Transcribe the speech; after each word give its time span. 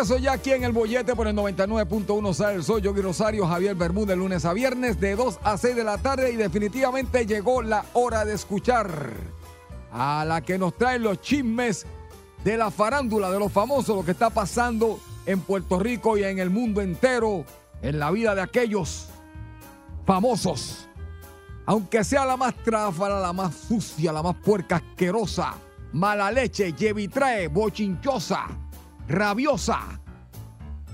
regreso 0.00 0.18
ya 0.18 0.32
aquí 0.32 0.52
en 0.52 0.64
el 0.64 0.72
bollete 0.72 1.14
por 1.14 1.26
el 1.26 1.36
99.1 1.36 2.32
sale 2.32 2.54
el 2.54 2.64
sol. 2.64 2.80
Yo 2.80 2.94
Rosario, 2.94 3.46
Javier 3.46 3.74
Bermúdez, 3.74 4.16
lunes 4.16 4.46
a 4.46 4.54
viernes 4.54 4.98
de 4.98 5.14
2 5.14 5.40
a 5.42 5.58
6 5.58 5.76
de 5.76 5.84
la 5.84 5.98
tarde. 5.98 6.32
Y 6.32 6.36
definitivamente 6.36 7.26
llegó 7.26 7.60
la 7.60 7.84
hora 7.92 8.24
de 8.24 8.32
escuchar 8.32 8.88
a 9.92 10.24
la 10.26 10.40
que 10.40 10.56
nos 10.56 10.74
trae 10.78 10.98
los 10.98 11.20
chismes 11.20 11.84
de 12.42 12.56
la 12.56 12.70
farándula, 12.70 13.30
de 13.30 13.38
los 13.38 13.52
famosos, 13.52 13.94
lo 13.94 14.02
que 14.02 14.12
está 14.12 14.30
pasando 14.30 14.98
en 15.26 15.40
Puerto 15.40 15.78
Rico 15.78 16.16
y 16.16 16.24
en 16.24 16.38
el 16.38 16.48
mundo 16.48 16.80
entero, 16.80 17.44
en 17.82 17.98
la 17.98 18.10
vida 18.10 18.34
de 18.34 18.40
aquellos 18.40 19.08
famosos. 20.06 20.88
Aunque 21.66 22.04
sea 22.04 22.24
la 22.24 22.38
más 22.38 22.54
tráfala, 22.64 23.20
la 23.20 23.34
más 23.34 23.54
sucia, 23.54 24.12
la 24.12 24.22
más 24.22 24.36
puerca 24.36 24.76
asquerosa, 24.76 25.56
mala 25.92 26.32
leche, 26.32 26.72
llevitrae, 26.72 27.48
bochinchosa, 27.48 28.46
rabiosa, 29.08 29.80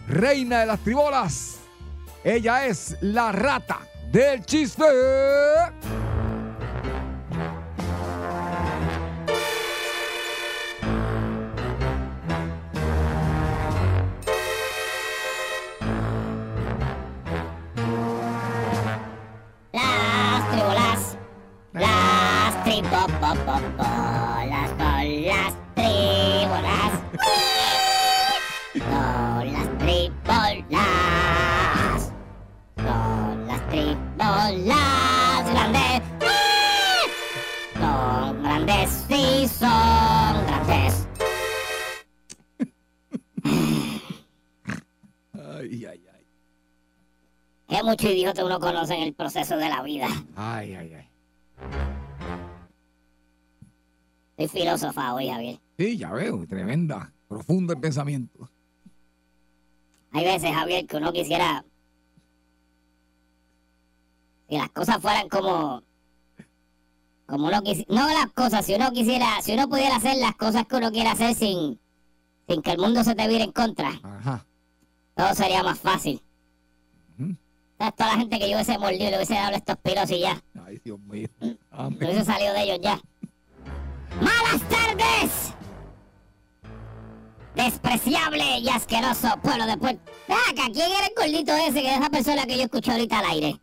reina 0.08 0.60
de 0.60 0.66
las 0.66 0.80
tribolas. 0.80 1.58
Ella 2.24 2.66
es 2.66 2.96
la 3.00 3.32
rata 3.32 3.80
del 4.10 4.44
chiste. 4.44 4.84
Mucho 47.86 48.08
idiota 48.10 48.44
uno 48.44 48.58
conoce 48.58 48.94
en 48.94 49.02
el 49.02 49.14
proceso 49.14 49.56
de 49.56 49.68
la 49.68 49.82
vida. 49.82 50.08
Ay, 50.34 50.74
ay, 50.74 50.94
ay. 50.94 51.08
Soy 54.36 54.48
filósofa 54.48 55.14
hoy, 55.14 55.28
Javier. 55.28 55.60
Sí, 55.78 55.96
ya 55.96 56.12
veo, 56.12 56.44
tremenda, 56.46 57.12
profundo 57.28 57.72
el 57.72 57.80
pensamiento. 57.80 58.50
Hay 60.12 60.24
veces, 60.24 60.50
Javier, 60.50 60.86
que 60.86 60.96
uno 60.96 61.12
quisiera. 61.12 61.64
Si 64.48 64.58
las 64.58 64.70
cosas 64.70 65.00
fueran 65.00 65.28
como. 65.28 65.82
Como 67.26 67.46
uno 67.46 67.62
quisiera. 67.62 67.94
No 67.94 68.08
las 68.08 68.32
cosas, 68.32 68.66
si 68.66 68.74
uno 68.74 68.90
quisiera. 68.90 69.40
Si 69.42 69.52
uno 69.54 69.68
pudiera 69.68 69.96
hacer 69.96 70.16
las 70.18 70.34
cosas 70.34 70.66
que 70.66 70.76
uno 70.76 70.90
quiere 70.90 71.08
hacer 71.08 71.34
sin. 71.34 71.78
Sin 72.48 72.62
que 72.62 72.72
el 72.72 72.78
mundo 72.78 73.04
se 73.04 73.14
te 73.14 73.28
vire 73.28 73.44
en 73.44 73.52
contra. 73.52 73.92
Ajá. 74.02 74.44
Todo 75.14 75.34
sería 75.34 75.62
más 75.62 75.78
fácil. 75.78 76.20
¿Sabes? 77.78 77.94
Toda 77.96 78.12
la 78.12 78.18
gente 78.18 78.38
que 78.38 78.48
yo 78.48 78.56
hubiese 78.56 78.78
mordido 78.78 79.10
le 79.10 79.16
hubiese 79.16 79.34
dado 79.34 79.54
estos 79.56 79.76
piros 79.78 80.10
y 80.10 80.20
ya. 80.20 80.42
Ay, 80.66 80.80
Dios 80.84 80.98
mío. 81.00 81.28
Me 81.40 81.56
Amén. 81.70 81.98
hubiese 82.02 82.24
salido 82.24 82.54
de 82.54 82.62
ellos 82.62 82.78
ya. 82.82 83.00
¡Malas 84.20 84.62
tardes! 84.68 85.52
Despreciable 87.54 88.58
y 88.58 88.68
asqueroso 88.68 89.28
pueblo 89.42 89.66
de 89.66 89.76
Puerto. 89.78 90.00
Acá, 90.28 90.64
¿quién 90.72 90.90
era 90.90 91.06
el 91.06 91.14
gordito 91.16 91.52
ese 91.54 91.80
que 91.82 91.94
esa 91.94 92.10
persona 92.10 92.44
que 92.46 92.56
yo 92.56 92.64
escuché 92.64 92.92
ahorita 92.92 93.18
al 93.18 93.26
aire? 93.26 93.60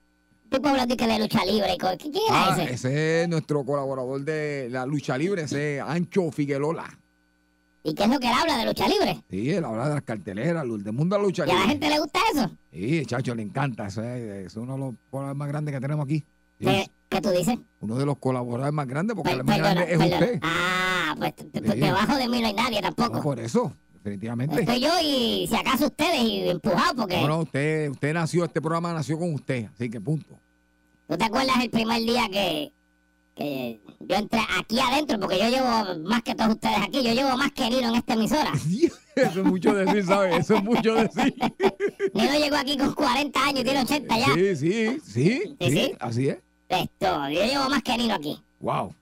Tipo 0.50 0.70
hablando 0.70 0.96
que 0.96 1.08
de 1.08 1.20
lucha 1.20 1.44
libre 1.46 1.76
¿Quién 1.78 2.14
era 2.30 2.54
Ah, 2.54 2.58
ese? 2.64 2.74
ese 2.74 3.22
es 3.24 3.30
nuestro 3.30 3.64
colaborador 3.66 4.22
de 4.22 4.68
la 4.70 4.86
lucha 4.86 5.18
libre, 5.18 5.44
ese 5.44 5.78
es 5.78 5.82
Ancho 5.84 6.32
Figuerola. 6.32 6.86
¿Y 7.86 7.94
qué 7.94 8.04
es 8.04 8.10
lo 8.10 8.20
que 8.20 8.28
él 8.28 8.34
habla 8.40 8.58
de 8.58 8.66
lucha 8.66 8.88
libre? 8.88 9.22
Sí, 9.30 9.52
él 9.52 9.66
habla 9.66 9.90
de 9.90 9.94
las 9.96 10.04
carteleras, 10.04 10.64
del 10.64 10.94
mundo 10.94 11.16
de 11.16 11.22
la 11.22 11.28
lucha 11.28 11.46
¿Y 11.46 11.50
a 11.50 11.54
la 11.54 11.60
libre. 11.60 11.70
gente 11.70 11.90
le 11.90 12.00
gusta 12.00 12.20
eso? 12.34 12.50
Sí, 12.72 13.06
chacho, 13.06 13.36
le 13.36 13.44
encanta. 13.44 13.88
Eso 13.88 14.02
es, 14.04 14.46
es 14.48 14.56
uno 14.56 14.74
de 14.74 14.80
los 14.80 14.96
colaboradores 15.12 15.38
más 15.38 15.48
grandes 15.50 15.74
que 15.76 15.82
tenemos 15.82 16.06
aquí. 16.06 16.24
Sí, 16.60 16.66
¿Qué, 16.66 16.88
qué 17.10 17.22
tú 17.22 17.30
dices? 17.32 17.58
Uno 17.82 17.96
de 17.98 18.06
los 18.06 18.18
colaboradores 18.20 18.74
más 18.74 18.88
grandes, 18.88 19.16
porque 19.16 19.32
Per- 19.32 19.40
el 19.40 19.44
más 19.46 19.58
grande 19.58 19.82
es 19.84 19.98
perdona. 19.98 20.16
usted. 20.18 20.40
Ah, 20.44 21.16
pues 21.18 21.34
Sí. 21.38 21.80
debajo 21.82 22.16
de 22.16 22.30
mí 22.30 22.42
no 22.42 22.48
hay 22.48 22.54
nadie 22.54 22.82
No, 22.82 22.94
tampoco. 22.94 23.22
por 23.22 23.40
eso, 23.42 23.74
definitivamente. 23.96 24.62
Estoy 24.62 24.80
yo 24.80 24.90
y 25.04 25.46
si 25.50 25.56
acaso 25.56 25.88
ustedes 25.88 26.22
y 26.22 26.50
empujado 26.50 26.96
porque... 26.96 27.20
No, 27.22 27.28
no, 27.28 27.40
usted, 27.40 27.90
usted 27.90 28.14
nació, 28.14 28.46
este 28.46 28.62
programa 28.62 28.94
nació 28.94 29.20
con 29.20 29.34
usted, 29.34 29.66
así 29.76 29.90
que 29.90 30.00
punto. 30.00 30.40
¿Tú 31.10 31.18
te 31.18 31.26
acuerdas 31.26 31.58
el 31.62 31.70
primer 31.70 32.02
día 32.02 32.30
que, 32.32 32.72
que 33.36 33.80
yo 34.00 34.16
entré 34.16 34.40
aquí 34.60 34.80
adentro? 34.80 35.20
Porque 35.20 35.40
yo 35.40 35.50
llevo 35.50 36.00
más 36.08 36.22
que 36.24 36.36
todos 36.36 36.52
ustedes 36.52 36.78
aquí, 36.78 37.04
yo 37.04 37.14
llevo 37.14 37.36
más 37.38 37.52
que 37.52 37.70
Nino 37.70 37.90
en 37.90 37.96
esta 37.96 38.14
emisora. 38.14 38.52
Eso 39.16 39.40
es 39.42 39.46
mucho 39.46 39.74
decir, 39.74 40.06
¿sabes? 40.06 40.40
Eso 40.40 40.56
es 40.56 40.64
mucho 40.64 40.96
decir. 40.96 41.34
Nino 42.14 42.34
llegó 42.34 42.56
aquí 42.58 42.78
con 42.78 42.94
40 42.94 43.40
años 43.44 43.60
y 43.62 43.64
tiene 43.64 43.82
80 43.82 44.18
ya. 44.18 44.26
Sí, 44.34 44.56
sí, 44.56 44.56
sí, 44.56 45.00
Sí, 45.04 45.56
sí, 45.60 45.70
sí. 45.72 45.92
así 46.00 46.30
es. 46.30 46.38
Esto, 46.70 47.30
yo 47.30 47.44
llevo 47.46 47.70
más 47.70 47.84
que 47.84 47.98
Nino 47.98 48.16
aquí. 48.16 48.42
Wow. 48.60 48.94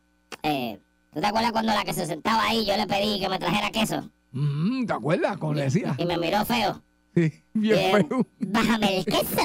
Eh, 0.43 0.79
¿Tú 1.13 1.19
te 1.21 1.27
acuerdas 1.27 1.51
cuando 1.51 1.73
la 1.73 1.83
que 1.83 1.93
se 1.93 2.05
sentaba 2.05 2.43
ahí 2.45 2.65
yo 2.65 2.75
le 2.77 2.87
pedí 2.87 3.19
que 3.19 3.29
me 3.29 3.37
trajera 3.39 3.69
queso? 3.71 4.09
Mm, 4.31 4.85
¿Te 4.85 4.93
acuerdas? 4.93 5.37
Como 5.37 5.53
le 5.53 5.63
decía. 5.63 5.95
Y 5.97 6.05
me 6.05 6.17
miró 6.17 6.43
feo. 6.45 6.81
Sí, 7.13 7.29
bien 7.53 7.77
Eh, 7.77 8.05
feo. 8.07 8.27
Bájame 8.39 8.99
el 8.99 9.05
queso 9.05 9.35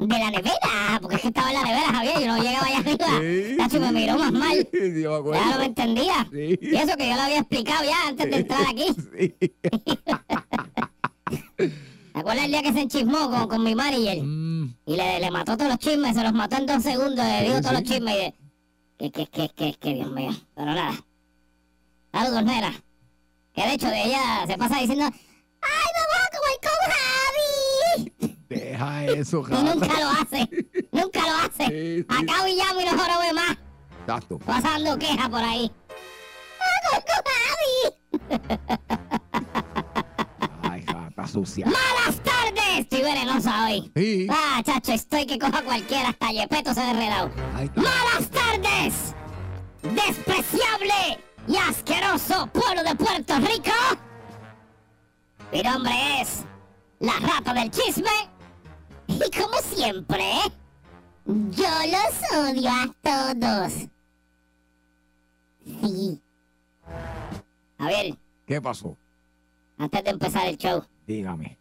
de 0.00 0.18
la 0.18 0.30
nevera, 0.32 0.98
porque 1.00 1.16
es 1.16 1.22
que 1.22 1.28
estaba 1.28 1.48
en 1.50 1.54
la 1.54 1.62
nevera, 1.62 1.92
Javier, 1.94 2.20
y 2.20 2.24
no 2.26 2.36
llegaba 2.42 2.66
allá 2.66 2.78
arriba. 2.78 3.68
Sí, 3.70 3.78
me 3.78 3.92
miró 3.92 4.18
más 4.18 4.32
mal. 4.32 4.68
Sí, 4.72 5.02
yo 5.02 5.10
me 5.12 5.16
acuerdo. 5.18 5.44
Ya 5.44 5.50
no 5.52 5.58
me 5.60 5.64
entendía. 5.66 6.28
Y 6.32 6.74
eso 6.76 6.96
que 6.96 7.08
yo 7.08 7.14
lo 7.14 7.20
había 7.22 7.38
explicado 7.38 7.84
ya 7.84 8.08
antes 8.08 8.30
de 8.30 8.36
entrar 8.36 8.62
aquí. 8.68 8.86
¿Te 11.56 12.18
acuerdas 12.20 12.44
el 12.44 12.50
día 12.50 12.62
que 12.62 12.72
se 12.72 12.80
enchismó 12.80 13.30
con, 13.30 13.48
con 13.48 13.62
mi 13.64 13.74
manager? 13.74 14.22
Mm, 14.22 14.74
Y 14.86 14.96
le, 14.96 15.20
le 15.20 15.30
mató 15.30 15.56
todos 15.56 15.70
los 15.70 15.78
chismes, 15.78 16.14
se 16.14 16.22
los 16.22 16.32
mató 16.32 16.56
en 16.56 16.66
dos 16.66 16.82
segundos, 16.82 17.24
le 17.24 17.42
dijo 17.44 17.60
todos 17.60 17.72
los 17.72 17.82
chismes. 17.84 18.14
Y 18.14 18.18
de, 18.18 18.34
que, 18.98 19.10
que, 19.10 19.26
que, 19.28 19.48
que, 19.50 19.74
que, 19.74 19.94
Dios 19.94 20.10
mío. 20.12 20.30
Pero 20.54 20.66
nada. 20.74 20.92
Saludos, 22.12 22.44
nena. 22.44 22.74
Que 23.54 23.62
de 23.62 23.74
hecho 23.74 23.86
de 23.88 24.02
ella 24.04 24.44
se 24.46 24.58
pasa 24.58 24.78
diciendo, 24.80 25.06
deja 28.60 29.04
eso, 29.06 29.44
nunca 29.48 29.86
lo 30.00 30.08
hace. 30.10 30.48
nunca 30.92 31.20
lo 31.20 31.36
hace. 31.46 31.66
Sí, 31.66 32.02
sí. 32.02 32.06
Acabo 32.08 32.46
y 32.48 32.56
llamo 32.56 32.80
y 32.80 32.84
no 32.84 32.90
jorobe 32.90 33.32
más. 33.32 33.56
Exacto. 34.00 34.38
Pasando 34.38 34.98
quejas 34.98 35.28
por 35.28 35.40
ahí. 35.42 35.70
¡Ah! 36.60 36.98
Ay, 40.62 40.82
jata 40.86 41.26
sucia. 41.26 41.66
¡Malas 41.66 42.20
tardes! 42.22 42.78
Estoy 42.80 43.02
venenosa 43.02 43.66
hoy. 43.66 43.90
Sí. 43.94 44.26
Ah, 44.30 44.62
chacho, 44.64 44.92
estoy 44.92 45.26
que 45.26 45.38
coja 45.38 45.62
cualquiera, 45.62 46.08
hasta 46.10 46.30
Yepeto 46.30 46.74
se 46.74 46.80
ha 46.80 46.90
enredado. 46.90 47.30
¡Malas 47.76 48.30
tardes! 48.30 49.14
¡Despreciable 49.82 51.18
y 51.48 51.56
asqueroso 51.56 52.46
pueblo 52.48 52.82
de 52.84 52.94
Puerto 52.94 53.34
Rico! 53.38 53.72
Mi 55.52 55.62
nombre 55.62 55.92
es 56.20 56.44
la 57.00 57.14
rata 57.20 57.52
del 57.52 57.70
chisme. 57.70 58.10
Y 59.14 59.30
como 59.40 59.58
siempre, 59.58 60.24
yo 61.26 61.68
los 61.86 62.48
odio 62.48 62.70
a 62.70 62.86
todos. 63.02 63.72
Sí. 65.64 66.20
A 67.78 67.86
ver, 67.86 68.16
¿Qué 68.46 68.60
pasó? 68.60 68.96
antes 69.78 70.04
de 70.04 70.10
empezar 70.10 70.46
el 70.46 70.56
show, 70.56 70.84
Dígame. 71.06 71.58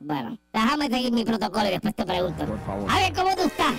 bueno, 0.00 0.36
déjame 0.52 0.88
seguir 0.88 1.12
mi 1.12 1.24
protocolo 1.24 1.66
y 1.66 1.70
después 1.70 1.94
te 1.94 2.04
pregunto. 2.04 2.44
Por 2.44 2.58
favor. 2.60 2.90
A 2.90 2.96
ver, 2.98 3.12
¿cómo 3.12 3.34
tú 3.36 3.42
estás? 3.42 3.74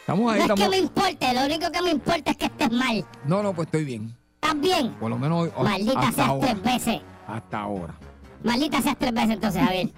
Estamos 0.00 0.32
ahí, 0.32 0.38
No 0.38 0.44
es 0.44 0.46
que 0.46 0.52
estamos. 0.54 0.70
me 0.70 0.78
importe, 0.78 1.34
lo 1.34 1.44
único 1.44 1.70
que 1.70 1.82
me 1.82 1.90
importa 1.90 2.30
es 2.30 2.36
que 2.36 2.46
estés 2.46 2.70
mal. 2.72 3.04
No, 3.24 3.42
no, 3.42 3.52
pues 3.54 3.66
estoy 3.66 3.84
bien. 3.84 4.16
¿Estás 4.42 4.58
bien? 4.60 4.94
Por 4.94 5.10
lo 5.10 5.18
menos 5.18 5.50
hoy- 5.56 5.64
Maldita 5.64 6.12
seas 6.12 6.28
ahora. 6.28 6.46
tres 6.48 6.62
veces. 6.62 7.00
Hasta 7.26 7.60
ahora. 7.60 7.94
Maldita 8.42 8.80
seas 8.80 8.96
tres 8.98 9.12
veces 9.12 9.30
entonces, 9.30 9.62
Javier. 9.62 9.88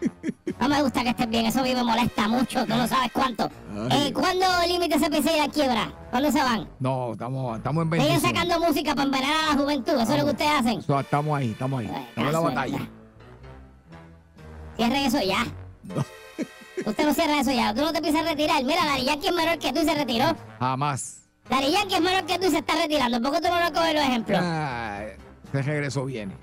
No 0.60 0.68
me 0.68 0.82
gusta 0.82 1.02
que 1.02 1.10
estés 1.10 1.28
bien, 1.28 1.46
eso 1.46 1.60
a 1.60 1.62
mí 1.62 1.74
me 1.74 1.84
molesta 1.84 2.26
mucho, 2.28 2.66
tú 2.66 2.74
no 2.74 2.86
sabes 2.88 3.10
cuánto. 3.12 3.48
Eh, 3.90 4.12
¿Cuándo 4.12 4.46
límite 4.66 4.98
se 4.98 5.08
pisa 5.10 5.32
y 5.34 5.38
la 5.38 5.48
quiebra? 5.48 5.92
¿Cuándo 6.10 6.30
se 6.32 6.42
van? 6.42 6.68
No, 6.80 7.12
estamos, 7.12 7.56
estamos 7.58 7.82
en 7.84 7.90
bendición. 7.90 8.20
sacando 8.20 8.58
música 8.60 8.94
para 8.94 9.04
envenenar 9.04 9.36
a 9.44 9.54
la 9.54 9.62
juventud, 9.62 9.92
eso 9.92 10.12
es 10.12 10.18
lo 10.18 10.24
que 10.24 10.30
ustedes 10.32 10.50
hacen. 10.50 10.78
Estamos 11.00 11.38
ahí, 11.38 11.50
estamos 11.52 11.80
ahí. 11.80 11.90
Ay, 11.94 12.04
Estamos 12.08 12.26
en 12.28 12.32
la 12.32 12.40
batalla. 12.40 12.88
Cierren 14.76 15.04
eso 15.06 15.20
ya. 15.20 15.44
No. 15.84 16.04
Usted 16.84 17.06
no 17.06 17.14
cierra 17.14 17.40
eso 17.40 17.52
ya, 17.52 17.72
tú 17.74 17.82
no 17.82 17.92
te 17.92 18.00
piensas 18.02 18.24
retirar. 18.24 18.64
Mira, 18.64 18.84
Dari 18.84 19.04
Yankee 19.04 19.28
es 19.28 19.34
menor 19.34 19.58
que 19.58 19.72
tú 19.72 19.80
y 19.80 19.84
se 19.84 19.94
retiró. 19.94 20.36
Jamás. 20.58 21.22
Dari 21.48 21.70
Yankee 21.70 21.94
es 21.94 22.00
menor 22.00 22.24
que 22.24 22.38
tú 22.38 22.46
y 22.46 22.50
se 22.50 22.58
está 22.58 22.74
retirando. 22.74 23.20
¿Por 23.22 23.32
qué 23.32 23.40
tú 23.40 23.48
no 23.54 23.60
lo 23.60 23.72
coges 23.72 23.94
los 23.94 24.02
ejemplos? 24.02 24.40
Ah, 24.42 25.02
ese 25.52 25.62
regreso 25.62 26.04
viene. 26.04 26.34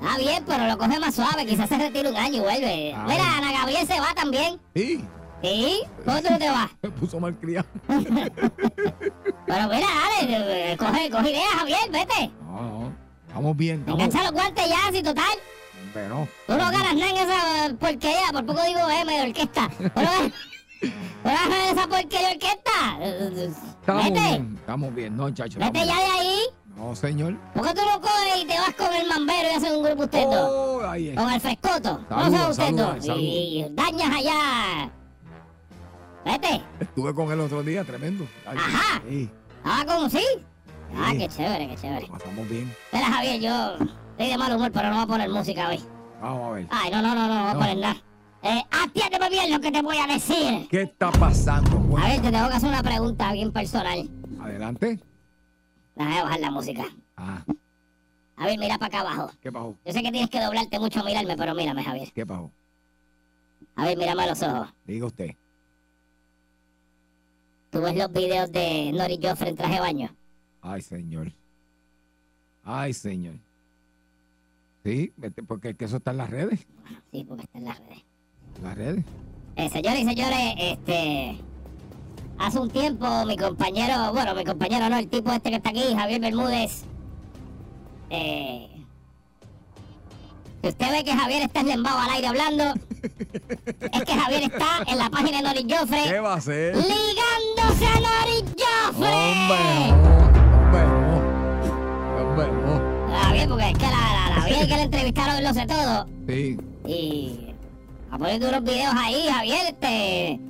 Ah, 0.00 0.16
bien, 0.18 0.44
pero 0.46 0.66
lo 0.66 0.78
coge 0.78 0.98
más 0.98 1.14
suave. 1.14 1.44
Quizás 1.46 1.68
se 1.68 1.76
retire 1.78 2.08
un 2.10 2.16
año 2.16 2.36
y 2.36 2.40
vuelve. 2.40 2.94
Ay. 2.94 3.04
Mira, 3.06 3.36
Ana 3.36 3.52
Gabriel 3.52 3.86
se 3.86 4.00
va 4.00 4.14
también. 4.14 4.60
Sí, 4.74 5.04
¿Sí? 5.42 5.82
¿Cómo 6.04 6.22
tú 6.22 6.30
no 6.30 6.38
te 6.38 6.48
vas? 6.50 6.70
me 6.82 6.90
puso 6.90 7.20
mal 7.20 7.34
criado. 7.36 7.66
Pero 7.86 9.68
mira, 9.68 9.86
dale, 9.86 10.72
eh, 10.72 10.76
coge, 10.76 11.10
coge 11.10 11.30
ideas, 11.30 11.54
Javier, 11.58 11.90
vete. 11.90 12.30
No, 12.42 12.62
no. 12.62 12.92
Estamos 13.28 13.56
bien. 13.56 13.80
Estamos, 13.80 14.00
Engancha 14.00 14.22
los 14.24 14.32
guantes 14.32 14.68
ya, 14.68 14.92
si 14.92 15.02
total. 15.02 15.38
Hombre, 15.86 16.08
no. 16.08 16.28
Tú 16.46 16.52
no 16.52 16.70
ganas 16.70 16.94
nada 16.94 17.10
en 17.10 17.16
esa 17.16 17.74
porquería, 17.78 18.32
por 18.32 18.46
poco 18.46 18.62
digo 18.64 18.80
M 18.88 19.12
de 19.12 19.22
orquesta. 19.28 19.70
En 21.24 21.76
esa 21.78 21.86
porquería 21.86 22.28
de 22.28 22.34
orquesta. 22.34 22.98
Estamos 23.80 24.04
Vete, 24.04 24.20
bien. 24.20 24.56
Estamos 24.58 24.94
bien. 24.94 25.16
No, 25.16 25.30
chacho. 25.30 25.58
vete 25.58 25.78
ya 25.86 25.96
de 25.96 26.18
ahí. 26.18 26.40
No, 26.96 27.08
señor. 27.08 27.36
¿Por 27.54 27.66
qué 27.66 27.74
tú 27.74 27.80
no 27.84 28.00
coges 28.00 28.42
y 28.42 28.46
te 28.46 28.54
vas 28.58 28.74
con 28.74 28.92
el 28.94 29.06
mambero 29.06 29.48
y 29.52 29.54
haces 29.56 29.70
un 29.70 29.82
grupo 29.82 30.04
usted 30.04 30.24
dos? 30.24 30.50
Oh, 30.50 30.80
ahí 30.88 31.08
es. 31.08 31.16
Con 31.16 31.30
el 31.30 31.40
frescoto. 31.40 32.00
no 32.08 32.18
Saludos, 32.20 32.56
son 32.56 32.74
usted 32.74 32.84
dos. 33.06 33.18
Y 33.18 33.66
dañas 33.72 34.10
allá. 34.16 34.90
Vete. 36.24 36.62
Estuve 36.80 37.14
con 37.14 37.30
él 37.30 37.40
otro 37.40 37.62
día, 37.62 37.84
tremendo. 37.84 38.26
Ay, 38.46 38.56
Ajá. 38.58 39.02
Sí, 39.08 39.30
Ah, 39.64 39.84
como 39.86 40.08
sí. 40.08 40.22
Ah, 40.96 41.08
Sí. 41.12 41.18
qué 41.18 41.28
chévere, 41.28 41.68
qué 41.68 41.76
chévere. 41.76 42.06
pasamos 42.06 42.48
bien. 42.48 42.74
Mira, 42.92 43.06
Javier, 43.06 43.40
yo 43.40 43.72
estoy 44.12 44.28
de 44.28 44.38
mal 44.38 44.56
humor, 44.56 44.70
pero 44.72 44.88
no 44.88 44.94
voy 44.94 45.04
a 45.04 45.06
poner 45.06 45.28
música 45.30 45.68
hoy. 45.68 45.80
Vamos 46.22 46.48
a 46.48 46.50
ver. 46.52 46.66
Ay, 46.70 46.90
no, 46.90 47.02
no, 47.02 47.14
no, 47.14 47.28
no, 47.28 47.34
no 47.34 47.40
voy 47.42 47.50
a 47.50 47.52
No. 47.54 47.58
poner 47.60 47.76
nada. 47.78 47.96
Eh, 48.42 48.62
atiéndeme 48.70 49.28
bien 49.28 49.52
lo 49.52 49.60
que 49.60 49.70
te 49.72 49.82
voy 49.82 49.96
a 49.98 50.06
decir. 50.06 50.66
¿Qué 50.70 50.82
está 50.82 51.10
pasando? 51.12 51.76
A 51.76 51.80
Bueno, 51.80 52.06
ver, 52.06 52.22
te 52.22 52.30
tengo 52.30 52.48
que 52.48 52.54
hacer 52.54 52.68
una 52.68 52.82
pregunta 52.82 53.32
bien 53.32 53.52
personal. 53.52 54.08
adelante. 54.40 55.00
Déjame 55.96 56.22
bajar 56.22 56.40
la 56.40 56.50
música. 56.50 56.84
Ah, 57.16 57.44
A 58.36 58.46
ver, 58.46 58.58
mira 58.58 58.76
para 58.78 58.86
acá 58.86 59.00
abajo. 59.00 59.30
¿qué 59.40 59.50
pasó? 59.50 59.76
Yo 59.84 59.92
sé 59.92 60.02
que 60.02 60.12
tienes 60.12 60.30
que 60.30 60.40
doblarte 60.40 60.78
mucho 60.78 61.00
a 61.00 61.04
mirarme, 61.04 61.36
pero 61.36 61.54
mírame, 61.54 61.82
Javier. 61.82 62.12
¿Qué 62.12 62.26
pasó? 62.26 62.52
A 63.74 63.86
ver, 63.86 63.96
mírame 63.96 64.22
a 64.22 64.26
los 64.28 64.42
ojos. 64.42 64.68
Diga 64.84 65.06
usted. 65.06 65.30
¿Tú 67.70 67.80
ves 67.80 67.96
los 67.96 68.12
videos 68.12 68.52
de 68.52 68.92
Nori 68.92 69.18
Joffre 69.22 69.48
en 69.50 69.56
traje 69.56 69.74
de 69.74 69.80
baño? 69.80 70.16
Ay, 70.62 70.82
señor. 70.82 71.32
Ay, 72.62 72.92
señor. 72.92 73.36
Sí, 74.84 75.12
porque 75.48 75.70
es 75.70 75.76
que 75.76 75.84
eso 75.86 75.96
está 75.96 76.10
en 76.12 76.16
las 76.18 76.30
redes. 76.30 76.66
Sí, 77.10 77.24
porque 77.24 77.42
está 77.44 77.58
en 77.58 77.64
las 77.64 77.78
redes. 77.78 78.04
Las 78.62 78.74
redes. 78.76 79.04
Eh, 79.56 79.68
señores 79.70 80.00
y 80.00 80.04
señores, 80.04 80.54
este. 80.58 81.38
Hace 82.38 82.58
un 82.58 82.70
tiempo 82.70 83.06
mi 83.26 83.36
compañero, 83.36 84.12
bueno, 84.12 84.34
mi 84.34 84.44
compañero 84.44 84.88
no, 84.88 84.98
el 84.98 85.08
tipo 85.08 85.32
este 85.32 85.50
que 85.50 85.56
está 85.56 85.70
aquí, 85.70 85.94
Javier 85.96 86.20
Bermúdez. 86.20 86.84
Eh. 88.10 88.68
Si 90.62 90.68
usted 90.68 90.90
ve 90.90 91.04
que 91.04 91.12
Javier 91.14 91.42
está 91.42 91.60
eslembado 91.60 91.98
al 91.98 92.10
aire 92.10 92.26
hablando, 92.26 92.64
es 93.92 94.04
que 94.04 94.12
Javier 94.14 94.42
está 94.44 94.82
en 94.86 94.98
la 94.98 95.10
página 95.10 95.38
de 95.38 95.42
Nori 95.44 95.64
¿Qué 95.64 95.76
Joffre 95.76 96.20
va 96.20 96.32
a 96.34 96.36
hacer? 96.36 96.74
ligándose 96.76 97.86
a 97.86 98.00
Nori 98.00 98.38
Hombre, 98.38 98.54
Joffre. 98.58 99.12
Hombre. 100.62 100.86
Hombre, 102.20 102.46
no. 102.52 103.18
Javier, 103.22 103.48
porque 103.48 103.70
es 103.70 103.78
que 103.78 103.84
la, 103.86 103.90
la, 103.90 104.38
la 104.38 104.44
vieja 104.46 104.66
que 104.66 104.74
le 104.76 104.82
entrevistaron 104.82 105.44
lo 105.44 105.54
sé 105.54 105.66
todo. 105.66 106.06
Sí. 106.26 106.58
Y 106.86 107.54
a 108.10 108.18
poner 108.18 108.42
unos 108.42 108.62
videos 108.64 108.94
ahí, 108.96 109.28
Javier, 109.30 109.66
este. 109.68 110.40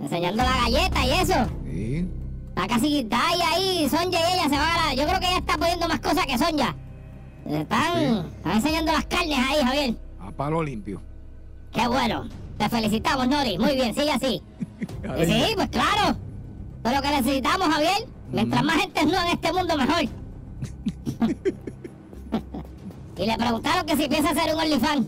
Enseñando 0.00 0.42
la 0.42 0.56
galleta 0.56 1.06
y 1.06 1.10
eso. 1.10 1.34
Sí. 1.64 2.08
Está 2.48 2.66
casi, 2.68 2.98
está 3.00 3.28
ahí, 3.28 3.40
ahí, 3.54 3.88
Sonja 3.88 4.18
y 4.18 4.32
ella 4.34 4.44
se 4.44 4.56
van 4.56 4.78
a 4.78 4.86
la... 4.88 4.94
Yo 4.94 5.06
creo 5.06 5.20
que 5.20 5.26
ella 5.26 5.38
está 5.38 5.58
poniendo 5.58 5.88
más 5.88 6.00
cosas 6.00 6.26
que 6.26 6.38
Sonja. 6.38 6.74
Están, 7.46 7.98
Sí. 7.98 8.04
están 8.36 8.52
enseñando 8.56 8.92
las 8.92 9.06
carnes 9.06 9.38
ahí, 9.38 9.62
Javier. 9.64 9.94
A 10.20 10.30
palo 10.30 10.62
limpio. 10.62 11.00
Qué 11.72 11.86
bueno. 11.86 12.28
Te 12.58 12.68
felicitamos, 12.68 13.28
Nori. 13.28 13.58
Muy 13.58 13.74
bien, 13.74 13.94
sigue 13.94 14.10
así. 14.10 14.42
Y 15.20 15.24
sí, 15.26 15.44
pues 15.54 15.68
claro. 15.68 16.16
Es 16.84 16.92
lo 16.94 17.02
que 17.02 17.08
necesitamos, 17.08 17.68
Javier. 17.68 18.06
Mientras 18.32 18.64
más 18.64 18.76
gente 18.76 19.04
no 19.06 19.20
en 19.22 19.28
este 19.28 19.52
mundo, 19.52 19.76
mejor. 19.76 20.02
y 23.18 23.26
le 23.26 23.36
preguntaron 23.36 23.86
que 23.86 23.96
si 23.96 24.08
piensa 24.08 24.30
hacer 24.30 24.54
un 24.54 24.60
OnlyFans. 24.60 25.06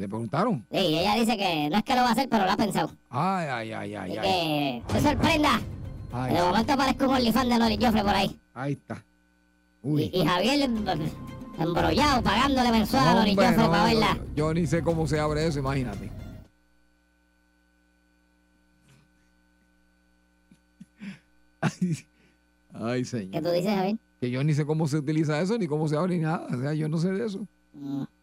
¿Le 0.00 0.08
preguntaron? 0.08 0.64
Sí, 0.70 0.78
ella 0.78 1.14
dice 1.14 1.36
que 1.36 1.68
no 1.70 1.76
es 1.76 1.82
que 1.84 1.94
lo 1.94 2.00
va 2.00 2.08
a 2.08 2.12
hacer, 2.12 2.26
pero 2.30 2.46
lo 2.46 2.50
ha 2.50 2.56
pensado. 2.56 2.90
Ay, 3.10 3.46
ay, 3.48 3.72
ay, 3.72 3.94
ay, 3.94 4.16
Así 4.16 4.28
ay. 4.28 4.82
que, 4.88 5.00
sorprenda. 5.02 5.60
Ay, 6.10 6.34
De 6.34 6.40
momento 6.40 6.72
aparezca 6.72 7.06
un 7.06 7.14
OnlyFans 7.16 7.48
de 7.50 7.58
Nori 7.58 7.76
Joffre 7.78 8.00
por 8.02 8.14
ahí. 8.14 8.40
ahí 8.54 8.72
está. 8.72 9.04
Y, 9.84 9.88
Uy. 9.88 10.10
y 10.14 10.24
Javier 10.24 10.62
em- 10.62 10.84
embrollado, 11.58 12.22
pagándole 12.22 12.70
mensual 12.70 13.08
a 13.08 13.14
Nori 13.14 13.34
Joffre 13.34 13.56
no, 13.58 13.70
para 13.70 13.84
verla. 13.84 14.18
Yo 14.34 14.54
ni 14.54 14.66
sé 14.66 14.82
cómo 14.82 15.06
se 15.06 15.20
abre 15.20 15.46
eso, 15.46 15.58
imagínate. 15.58 16.10
Ay, 21.60 21.70
ay, 22.72 23.00
¿Qué 23.00 23.04
señor. 23.04 23.42
tú 23.42 23.50
dices, 23.50 23.74
Javier? 23.74 23.98
Que 24.20 24.30
yo 24.30 24.44
ni 24.44 24.54
sé 24.54 24.66
cómo 24.66 24.86
se 24.86 24.98
utiliza 24.98 25.40
eso, 25.40 25.56
ni 25.58 25.66
cómo 25.66 25.88
se 25.88 25.96
abre, 25.96 26.16
ni 26.16 26.22
nada. 26.22 26.46
O 26.54 26.60
sea, 26.60 26.74
yo 26.74 26.88
no 26.88 26.98
sé 26.98 27.10
de 27.12 27.24
eso. 27.26 27.46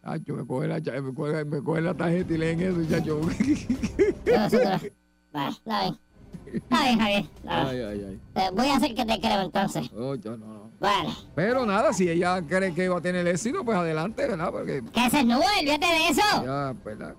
Ay, 0.02 0.22
yo 0.26 0.34
me 0.36 0.46
coge 0.46 0.68
la, 0.68 0.78
me 0.80 1.14
coge, 1.14 1.44
me 1.44 1.62
coge 1.62 1.80
la 1.80 1.94
tarjeta 1.94 2.32
y 2.34 2.38
leen 2.38 2.60
eso, 2.60 2.84
chacho. 2.90 3.20
yo 3.20 4.38
nosotros- 4.38 4.92
Bueno, 5.32 5.48
está 5.50 5.82
bien. 5.82 5.98
Está 6.54 6.82
bien, 6.84 6.98
Javier. 6.98 7.24
ay, 7.46 7.80
ay, 7.80 8.04
ay. 8.08 8.20
Eh, 8.36 8.50
voy 8.54 8.68
a 8.68 8.76
hacer 8.76 8.94
que 8.94 9.04
te 9.04 9.20
creo 9.20 9.40
entonces. 9.42 9.92
No, 9.92 10.14
yo 10.14 10.36
no, 10.38 10.46
no. 10.46 10.70
Bueno, 10.80 11.14
Pero 11.34 11.66
nada, 11.66 11.92
si 11.92 12.08
ella 12.08 12.40
cree 12.46 12.72
que 12.74 12.88
va 12.88 12.98
a 12.98 13.00
tener 13.02 13.26
éxito, 13.26 13.64
pues 13.64 13.76
adelante, 13.76 14.26
¿verdad? 14.26 14.50
Porque 14.50 14.82
que 14.92 15.10
se 15.10 15.20
esnudo, 15.20 15.42
olvídate 15.60 15.86
de 15.86 16.08
eso. 16.08 16.22
ya, 16.44 16.74
pues, 16.82 16.98
la- 16.98 17.14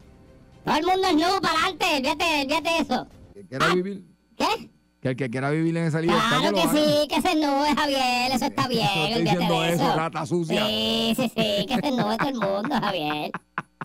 Todo 0.65 0.75
el 0.77 0.85
mundo 0.85 1.07
es 1.07 1.15
nudo 1.15 1.41
para 1.41 1.53
adelante, 1.59 1.85
olvídate, 1.97 2.23
olvídate 2.41 2.69
de 2.69 2.77
eso. 2.79 3.07
que 3.33 3.43
quiera 3.45 3.73
vivir, 3.75 4.03
¿Qué? 4.35 4.69
Que 5.01 5.09
el 5.09 5.15
que 5.15 5.29
quiera 5.29 5.49
vivir 5.51 5.75
en 5.77 5.85
esa 5.85 6.01
libertad, 6.01 6.39
Claro 6.39 6.53
que 6.55 6.61
haga. 6.61 6.73
sí, 6.73 7.07
que 7.07 7.21
se 7.21 7.29
esnude, 7.31 7.75
Javier, 7.75 8.31
eso 8.33 8.45
está 8.45 8.67
bien, 8.67 8.85
No 8.95 9.05
estoy 9.07 9.23
diciendo 9.23 9.63
eso, 9.63 9.83
eso. 9.87 9.95
rata 9.95 10.25
sucia. 10.25 10.65
Sí, 10.65 11.13
sí, 11.15 11.23
sí, 11.35 11.65
que 11.67 11.75
se 11.81 11.87
esnude 11.87 12.17
todo 12.17 12.29
el 12.29 12.35
mundo, 12.35 12.75
Javier. 12.81 13.31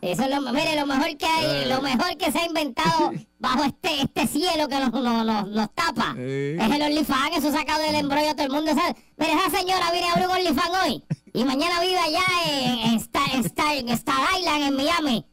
Eso 0.01 0.23
es 0.25 0.31
lo, 0.31 0.41
mire, 0.53 0.79
lo 0.79 0.87
mejor 0.87 1.17
que 1.17 1.25
hay, 1.25 1.67
lo 1.69 1.81
mejor 1.81 2.17
que 2.19 2.31
se 2.31 2.39
ha 2.41 2.47
inventado 2.47 3.13
bajo 3.39 3.65
este, 3.65 4.03
este 4.03 4.27
cielo 4.27 4.69
que 4.69 4.79
nos, 4.79 4.93
nos, 4.93 5.25
nos, 5.25 5.49
nos 5.49 5.75
tapa. 5.75 6.13
Sí. 6.15 6.57
Es 6.59 6.71
el 6.71 6.83
OnlyFans, 6.83 7.37
eso 7.39 7.53
sacado 7.53 7.81
del 7.83 7.95
embrollo 7.95 8.31
a 8.31 8.35
todo 8.35 8.47
el 8.47 8.53
mundo. 8.53 8.73
¿sabes? 8.75 8.97
Mire, 9.17 9.33
esa 9.33 9.57
señora 9.59 9.91
viene 9.93 10.09
a 10.09 10.13
abrir 10.13 10.27
un 10.27 10.35
OnlyFans 10.35 10.73
hoy 10.85 11.05
y 11.33 11.45
mañana 11.45 11.81
vive 11.81 11.97
allá 11.99 12.23
en, 12.47 12.79
en, 12.91 12.95
Star, 12.97 13.23
en, 13.35 13.45
Star, 13.47 13.77
en 13.77 13.89
Star 13.91 14.17
Island, 14.39 14.63
en 14.65 14.77
Miami. 14.77 15.27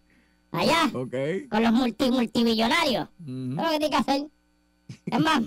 Allá, 0.53 0.89
Ok. 0.93 1.15
con 1.49 1.63
los 1.63 1.73
multi, 1.73 2.11
multimillonarios. 2.11 3.09
Ujú. 3.19 3.53
Eso 3.53 3.61
es 3.61 3.65
lo 3.65 3.71
que 3.71 3.79
tiene 3.79 3.89
que 3.89 3.95
hacer. 3.97 4.21
Es 5.05 5.19
más, 5.19 5.41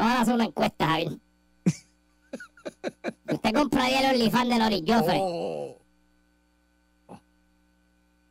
vamos 0.00 0.18
a 0.18 0.20
hacer 0.22 0.34
una 0.34 0.44
encuesta, 0.44 0.86
Javier. 0.86 1.18
¿Usted 3.32 3.54
compraría 3.54 4.00
el 4.00 4.14
OnlyFans 4.14 4.48
de 4.48 4.58
Nori 4.58 4.84
Joffre? 4.86 5.18
Oh. 5.20 5.76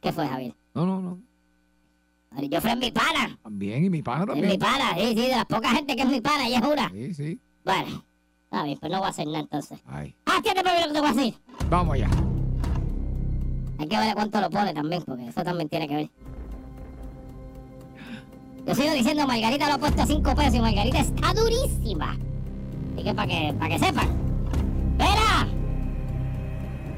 ¿Qué 0.01 0.11
fue, 0.11 0.27
Javier? 0.27 0.53
No, 0.73 0.85
no, 0.85 1.01
no. 1.01 1.19
Yo 2.41 2.61
fui 2.61 2.75
mi 2.75 2.91
pana. 2.91 3.37
También, 3.43 3.83
y 3.85 3.89
mi 3.89 4.01
pana 4.01 4.21
Es 4.21 4.27
mi 4.35 4.41
también. 4.41 4.59
pana, 4.59 4.93
sí, 4.95 5.07
sí, 5.09 5.15
de 5.15 5.35
la 5.35 5.45
poca 5.45 5.71
gente 5.71 5.95
que 5.95 6.03
es 6.03 6.07
mi 6.09 6.21
pana, 6.21 6.47
ella 6.47 6.61
jura. 6.61 6.89
Sí, 6.93 7.13
sí. 7.13 7.39
Bueno, 7.65 8.03
está 8.43 8.63
bien, 8.63 8.77
pues 8.79 8.91
no 8.91 8.99
voy 8.99 9.07
a 9.07 9.09
hacer 9.09 9.25
nada 9.27 9.39
entonces. 9.39 9.79
Ay. 9.87 10.15
Ah, 10.25 10.39
¿qué 10.43 10.51
te 10.53 10.63
lo 10.63 10.63
que 10.63 10.93
te 10.93 10.99
voy 11.01 11.09
a 11.09 11.13
decir? 11.13 11.35
Vamos 11.69 11.95
allá. 11.95 12.09
Hay 13.79 13.87
que 13.87 13.97
ver 13.97 14.13
cuánto 14.13 14.41
lo 14.41 14.49
pone 14.49 14.73
también, 14.73 15.03
porque 15.03 15.27
eso 15.27 15.43
también 15.43 15.69
tiene 15.69 15.87
que 15.87 15.95
ver. 15.95 16.09
Yo 18.69 18.75
sigo 18.75 18.93
diciendo, 18.93 19.25
Margarita 19.25 19.67
lo 19.67 19.73
ha 19.73 19.77
puesto 19.79 20.03
a 20.03 20.05
5 20.05 20.35
pesos 20.35 20.53
y 20.53 20.59
Margarita 20.59 20.99
está 20.99 21.33
durísima. 21.33 22.15
Así 22.93 23.03
que 23.03 23.13
para 23.15 23.27
que, 23.27 23.55
para 23.57 23.69
que 23.69 23.79
sepan. 23.79 24.09
¡Espera! 24.91 25.47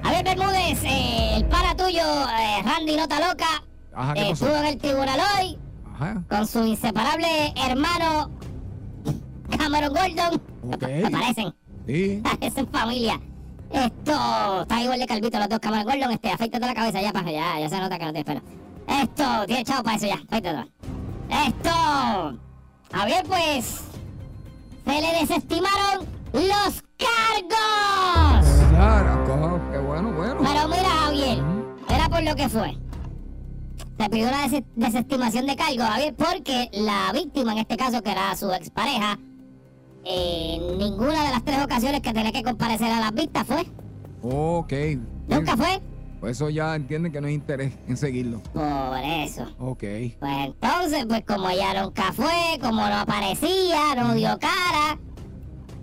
Javier 0.04 0.24
Bermúdez, 0.26 0.84
eh, 0.84 1.36
el 1.38 1.46
pana 1.46 1.74
tuyo, 1.78 2.04
eh, 2.04 2.62
Randy 2.66 2.98
Nota 2.98 3.26
Loca, 3.26 3.64
Ajá, 3.94 4.14
¿qué 4.16 4.20
eh, 4.20 4.32
estuvo 4.32 4.54
en 4.54 4.66
el 4.66 4.78
tribunal 4.80 5.20
hoy 5.40 5.58
Ajá. 5.94 6.22
con 6.28 6.46
su 6.46 6.66
inseparable 6.66 7.54
hermano 7.56 8.30
Cameron 9.58 9.94
Gordon. 9.94 10.42
Ok. 10.74 10.82
Me 11.04 11.10
parecen. 11.10 11.54
Sí. 11.88 12.22
es 12.42 12.58
en 12.58 12.68
familia. 12.68 13.22
Esto 13.72 14.64
está 14.64 14.82
igual 14.82 15.00
de 15.00 15.08
calvito 15.08 15.40
los 15.40 15.48
dos 15.48 15.60
Cameron 15.60 15.86
Gordon. 15.86 16.12
Este, 16.12 16.32
afeítate 16.32 16.66
la 16.66 16.74
cabeza 16.74 17.02
ya, 17.02 17.14
para 17.14 17.32
ya, 17.32 17.60
ya 17.62 17.70
se 17.70 17.80
nota 17.80 17.98
que 17.98 18.06
no 18.06 18.12
te 18.12 18.20
espero. 18.20 18.42
Esto, 18.90 19.46
tiene 19.48 19.64
chavo 19.64 19.84
para 19.84 19.96
eso 19.96 20.08
ya, 20.08 20.16
afeítate. 20.16 20.70
Esto, 21.32 22.38
Javier, 22.92 23.24
pues, 23.26 23.82
se 24.86 25.02
le 25.02 25.20
desestimaron 25.22 26.06
los 26.34 26.84
cargos. 26.98 28.48
Claro, 28.70 29.62
qué 29.72 29.78
bueno, 29.78 30.12
bueno. 30.12 30.36
Pero 30.40 30.68
mira, 30.68 30.90
Javier, 30.90 31.44
era 31.90 32.10
por 32.10 32.24
lo 32.24 32.36
que 32.36 32.50
fue. 32.50 32.78
Se 34.00 34.10
pidió 34.10 34.28
des- 34.28 34.64
desestimación 34.76 35.46
de 35.46 35.56
cargos, 35.56 35.86
Javier, 35.86 36.16
porque 36.16 36.70
la 36.74 37.12
víctima, 37.14 37.54
en 37.54 37.60
este 37.60 37.78
caso, 37.78 38.02
que 38.02 38.12
era 38.12 38.36
su 38.36 38.52
expareja, 38.52 39.18
en 40.04 40.78
ninguna 40.80 41.24
de 41.26 41.30
las 41.32 41.44
tres 41.46 41.64
ocasiones 41.64 42.02
que 42.02 42.12
tenía 42.12 42.32
que 42.32 42.44
comparecer 42.44 42.92
a 42.92 43.00
las 43.00 43.14
vistas 43.14 43.46
fue. 43.48 43.66
Ok. 44.24 44.74
Nunca 45.28 45.56
fue. 45.56 45.80
Pues 46.22 46.38
eso 46.38 46.50
ya 46.52 46.76
entienden 46.76 47.12
que 47.12 47.20
no 47.20 47.28
hay 47.28 47.34
interés 47.34 47.74
en 47.88 47.98
seguirlo. 47.98 48.42
Por 48.54 48.98
eso. 49.04 49.44
Ok. 49.60 49.80
Pues 50.20 50.38
entonces, 50.46 51.06
pues 51.08 51.24
como 51.26 51.50
ella 51.50 51.82
nunca 51.84 52.14
fue, 52.14 52.60
como 52.62 52.88
no 52.88 52.96
aparecía, 53.00 53.96
no 53.98 54.14
dio 54.14 54.38
cara, 54.40 55.00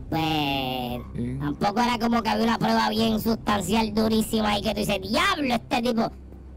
pues 0.09 1.03
Sí. 1.17 1.37
tampoco 1.41 1.81
era 1.81 1.99
como 1.99 2.23
que 2.23 2.29
había 2.31 2.45
una 2.45 2.59
prueba 2.59 2.89
bien 2.89 3.21
sustancial, 3.21 3.93
durísima 3.93 4.57
y 4.59 4.63
que 4.63 4.71
tú 4.75 4.81
dices, 4.81 5.01
diablo, 5.03 5.55
este 5.55 5.83
tipo. 5.83 6.11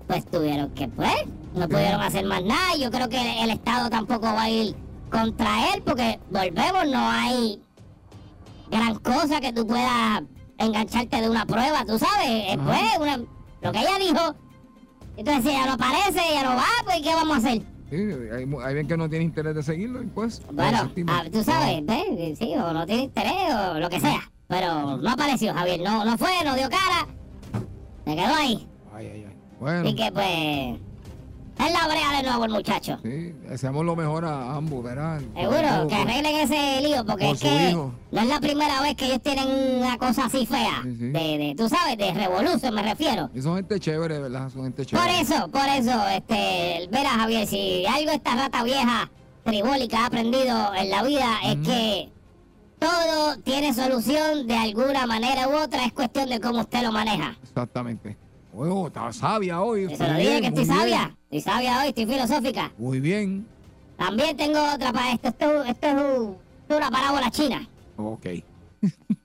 Pues 0.08 0.26
tuvieron 0.26 0.70
que, 0.72 0.88
pues, 0.90 1.14
no 1.56 1.68
pudieron 1.68 2.02
hacer 2.02 2.26
más 2.26 2.44
nada. 2.44 2.76
Yo 2.80 2.92
creo 2.92 3.08
que 3.10 3.18
el, 3.20 3.46
el 3.46 3.50
Estado 3.52 3.90
tampoco 3.90 4.22
va 4.28 4.44
a 4.44 4.50
ir 4.50 4.76
contra 5.10 5.74
él 5.74 5.82
porque, 5.84 6.20
volvemos, 6.30 6.88
no 6.88 7.10
hay 7.10 7.62
gran 8.70 8.96
cosa 9.00 9.40
que 9.42 9.52
tú 9.54 9.66
puedas 9.66 10.22
engancharte 10.58 11.22
de 11.22 11.30
una 11.30 11.46
prueba, 11.46 11.84
tú 11.86 11.98
sabes. 11.98 12.58
Ajá. 12.58 12.64
Pues, 12.66 12.98
una- 13.00 13.26
lo 13.62 13.72
que 13.72 13.80
ella 13.80 13.98
dijo. 14.00 14.36
Entonces, 15.18 15.44
si 15.44 15.50
ella 15.50 15.66
no 15.66 15.74
aparece, 15.74 16.20
ella 16.32 16.44
no 16.44 16.56
va, 16.56 16.66
pues, 16.86 17.02
¿qué 17.02 17.14
vamos 17.14 17.36
a 17.36 17.38
hacer? 17.38 17.62
Sí, 17.90 17.98
hay, 17.98 18.50
hay 18.64 18.74
bien 18.74 18.88
que 18.88 18.96
no 18.96 19.10
tiene 19.10 19.26
interés 19.26 19.54
de 19.54 19.62
seguirlo 19.64 20.02
pues. 20.16 20.42
Bueno, 20.54 20.90
ah, 21.08 21.24
tú 21.30 21.44
sabes, 21.44 21.86
¿ves? 21.86 22.40
Sí, 22.40 22.54
o 22.56 22.72
no 22.72 22.86
tiene 22.86 23.04
interés 23.04 23.54
o 23.54 23.80
lo 23.80 23.90
que 23.90 24.00
sea. 24.00 24.32
Pero 24.48 24.98
no 24.98 25.12
apareció, 25.12 25.54
Javier. 25.54 25.82
No, 25.82 26.06
no 26.06 26.18
fue, 26.18 26.30
no 26.46 26.56
dio 26.56 26.70
cara. 26.70 27.08
Se 28.06 28.16
quedó 28.16 28.34
ahí. 28.34 28.68
Ay, 28.94 29.08
ay, 29.08 29.26
ay. 29.28 29.38
Bueno, 29.60 29.82
Así 29.82 29.96
que, 29.96 30.12
pues. 30.12 30.91
Es 31.66 31.72
la 31.74 31.88
brea 31.88 32.18
de 32.18 32.24
nuevo 32.24 32.46
el 32.46 32.52
muchacho. 32.52 32.98
sí, 33.04 33.34
deseamos 33.48 33.86
lo 33.86 33.96
mejor 33.96 34.26
a 34.26 34.56
ambos, 34.56 34.84
¿verdad? 34.84 35.20
Seguro, 35.36 35.62
Todo 35.62 35.88
que 35.88 35.96
por- 35.96 36.10
arreglen 36.10 36.36
ese 36.38 36.82
lío, 36.82 37.06
porque 37.06 37.26
por 37.26 37.36
es 37.36 37.42
que 37.42 37.70
hijo. 37.70 37.94
no 38.12 38.22
es 38.22 38.28
la 38.28 38.40
primera 38.40 38.82
vez 38.82 38.96
que 38.96 39.06
ellos 39.06 39.22
tienen 39.22 39.48
una 39.78 39.98
cosa 39.98 40.26
así 40.26 40.46
fea. 40.46 40.82
Sí, 40.84 40.96
sí. 40.98 41.08
De, 41.10 41.38
de, 41.38 41.56
tú 41.58 41.70
sabes, 41.70 41.98
de 41.98 42.14
revolución 42.14 42.74
me 42.74 42.82
refiero. 42.84 43.30
Y 43.34 43.42
son 43.42 43.56
gente 43.58 43.80
chévere, 43.80 44.20
¿verdad? 44.20 44.50
Son 44.50 44.64
gente 44.64 44.84
Por 44.86 45.00
chévere. 45.00 45.20
eso, 45.22 45.48
por 45.50 45.68
eso, 45.68 46.08
este, 46.08 46.88
verás 46.92 47.14
Javier, 47.14 47.48
si 47.48 47.86
algo 47.86 48.12
esta 48.12 48.36
rata 48.36 48.64
vieja 48.64 49.12
tribólica 49.44 50.00
ha 50.04 50.06
aprendido 50.08 50.74
en 50.76 50.90
la 50.90 51.04
vida 51.04 51.28
es 51.46 51.56
que 51.58 52.10
todo 52.80 53.38
tiene 53.44 53.74
solución 53.74 54.48
de 54.48 54.56
alguna 54.58 55.06
manera 55.06 55.48
u 55.48 55.56
otra, 55.56 55.86
es 55.86 55.94
cuestión 55.94 56.30
de 56.30 56.40
cómo 56.40 56.62
usted 56.62 56.82
lo 56.84 56.92
maneja. 56.92 57.36
Exactamente. 57.44 58.18
Oh, 58.56 58.88
está 58.88 59.14
sabia 59.14 59.62
hoy. 59.62 59.86
Está 59.92 60.08
lo 60.10 60.18
dije 60.20 60.42
que 60.42 60.48
estoy 60.48 60.64
bien. 60.66 60.78
sabia, 60.78 61.16
estoy 61.32 61.42
sabia 61.42 61.80
hoy, 61.82 61.90
estoy 61.90 62.06
filosófica. 62.06 62.72
Muy 62.78 63.00
bien. 63.00 63.46
También 63.98 64.36
tengo 64.36 64.60
otra 64.74 64.92
para 64.92 65.14
esto, 65.14 65.30
esto, 65.30 65.64
esto 65.64 65.88
es 65.88 65.94
un- 65.94 66.38
una 66.76 66.92
parábola 66.92 67.32
china. 67.32 67.68
Ok. 67.98 68.26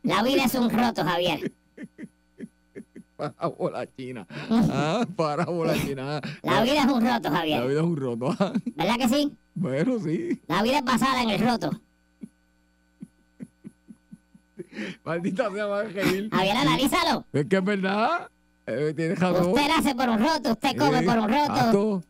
La 0.02 0.22
vida 0.22 0.44
es 0.44 0.54
un 0.54 0.70
roto, 0.70 1.02
Javier. 1.04 1.52
Parábola 3.16 3.86
china. 3.96 4.26
Ah, 4.50 5.04
parábola 5.16 5.74
china. 5.74 6.20
La 6.42 6.62
vida 6.62 6.80
es 6.82 6.86
un 6.86 7.00
roto, 7.04 7.30
La 7.30 7.36
Javier. 7.38 7.66
vida 7.66 7.80
es 7.80 7.86
un 7.86 7.96
roto. 7.96 8.26
¿Verdad 8.76 8.96
que 8.98 9.08
sí? 9.08 9.32
Bueno, 9.54 9.98
sí. 9.98 10.40
La 10.46 10.62
vida 10.62 10.78
es 10.78 10.84
basada 10.84 11.22
en 11.22 11.30
el 11.30 11.40
roto. 11.40 11.70
Maldita 15.04 15.50
sea, 15.50 15.66
va 15.66 15.80
a. 15.80 16.30
Javier, 16.30 16.56
analízalo. 16.56 17.24
Es 17.32 17.46
que 17.46 17.56
es 17.56 17.64
verdad. 17.64 18.28
Eh. 18.66 18.90
Usted 18.90 19.68
nace 19.68 19.94
por 19.94 20.08
un 20.08 20.18
roto, 20.18 20.50
usted 20.52 20.76
come 20.76 21.02
por 21.02 21.18
un 21.18 21.28
roto. 21.28 22.02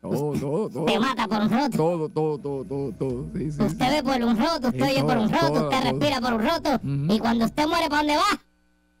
Todo, 0.00 0.32
todo, 0.32 0.70
todo. 0.70 0.84
te 0.84 0.98
mata 0.98 1.26
por 1.26 1.40
un 1.40 1.50
roto. 1.50 1.76
Todo, 1.76 2.08
todo, 2.08 2.38
todo, 2.38 2.64
todo, 2.64 2.92
todo. 2.92 3.26
Sí, 3.34 3.50
sí, 3.52 3.62
Usted 3.62 3.86
sí. 3.86 3.90
ve 3.96 4.02
por 4.02 4.22
un 4.22 4.38
roto, 4.38 4.68
usted 4.68 4.82
oye 4.82 5.02
por 5.04 5.18
un 5.18 5.28
roto, 5.30 5.64
usted 5.64 5.82
respira 5.82 6.20
por 6.20 6.32
un 6.34 6.42
roto. 6.42 6.80
Y 7.14 7.18
cuando 7.18 7.44
usted 7.44 7.66
muere, 7.66 7.88
¿para 7.88 7.98
dónde 8.02 8.16
va? 8.16 8.40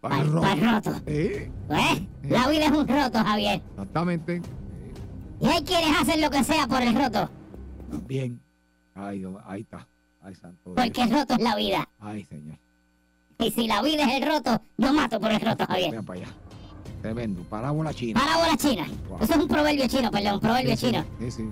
Para 0.00 0.20
el 0.20 0.32
roto. 0.32 0.46
el 0.48 0.60
roto. 0.60 0.94
Sí, 1.06 1.12
¿Eh? 1.12 2.08
La 2.24 2.48
vida 2.48 2.64
es 2.66 2.70
un 2.72 2.86
roto, 2.88 3.18
Javier. 3.24 3.62
exactamente. 3.70 4.42
Y 5.40 5.46
hay 5.46 5.62
quienes 5.62 6.00
hacen 6.00 6.20
lo 6.20 6.30
que 6.30 6.42
sea 6.44 6.66
por 6.66 6.82
el 6.82 6.94
roto, 6.94 7.30
Bien. 8.06 8.40
Ay, 8.94 9.24
ahí 9.46 9.60
está. 9.62 9.86
Ay, 10.20 10.34
santo 10.34 10.74
porque 10.74 11.02
el 11.02 11.10
roto 11.10 11.34
es 11.34 11.40
la 11.40 11.54
vida. 11.56 11.88
Ay, 12.00 12.24
señor. 12.24 12.58
Y 13.38 13.50
si 13.52 13.68
la 13.68 13.80
vida 13.82 14.02
es 14.02 14.20
el 14.22 14.28
roto, 14.28 14.60
yo 14.76 14.92
mato 14.92 15.20
por 15.20 15.30
el 15.30 15.40
roto, 15.40 15.64
Javier. 15.64 16.04
Para 16.04 16.20
allá. 16.20 16.28
Tremendo. 17.02 17.42
Parábola 17.42 17.92
china. 17.94 18.20
Parábola 18.20 18.56
china. 18.56 18.86
Wow. 19.08 19.18
Eso 19.22 19.32
es 19.34 19.38
un 19.38 19.48
proverbio 19.48 19.86
chino, 19.88 20.10
perdón, 20.10 20.34
un 20.34 20.40
proverbio 20.40 20.76
Sí, 20.76 20.86
chino. 20.86 21.04
Sí, 21.20 21.30
sí. 21.30 21.48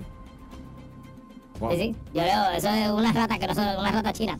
Wow. 1.59 1.71
Sí, 1.71 1.77
sí. 1.77 1.95
Yo 2.13 2.21
leo, 2.21 2.51
eso 2.55 2.69
es 2.69 2.89
una 2.91 3.11
rata 3.13 3.39
que 3.39 3.47
no 3.47 3.55
son 3.55 3.65
una 3.79 3.91
rata 3.91 4.13
china. 4.13 4.37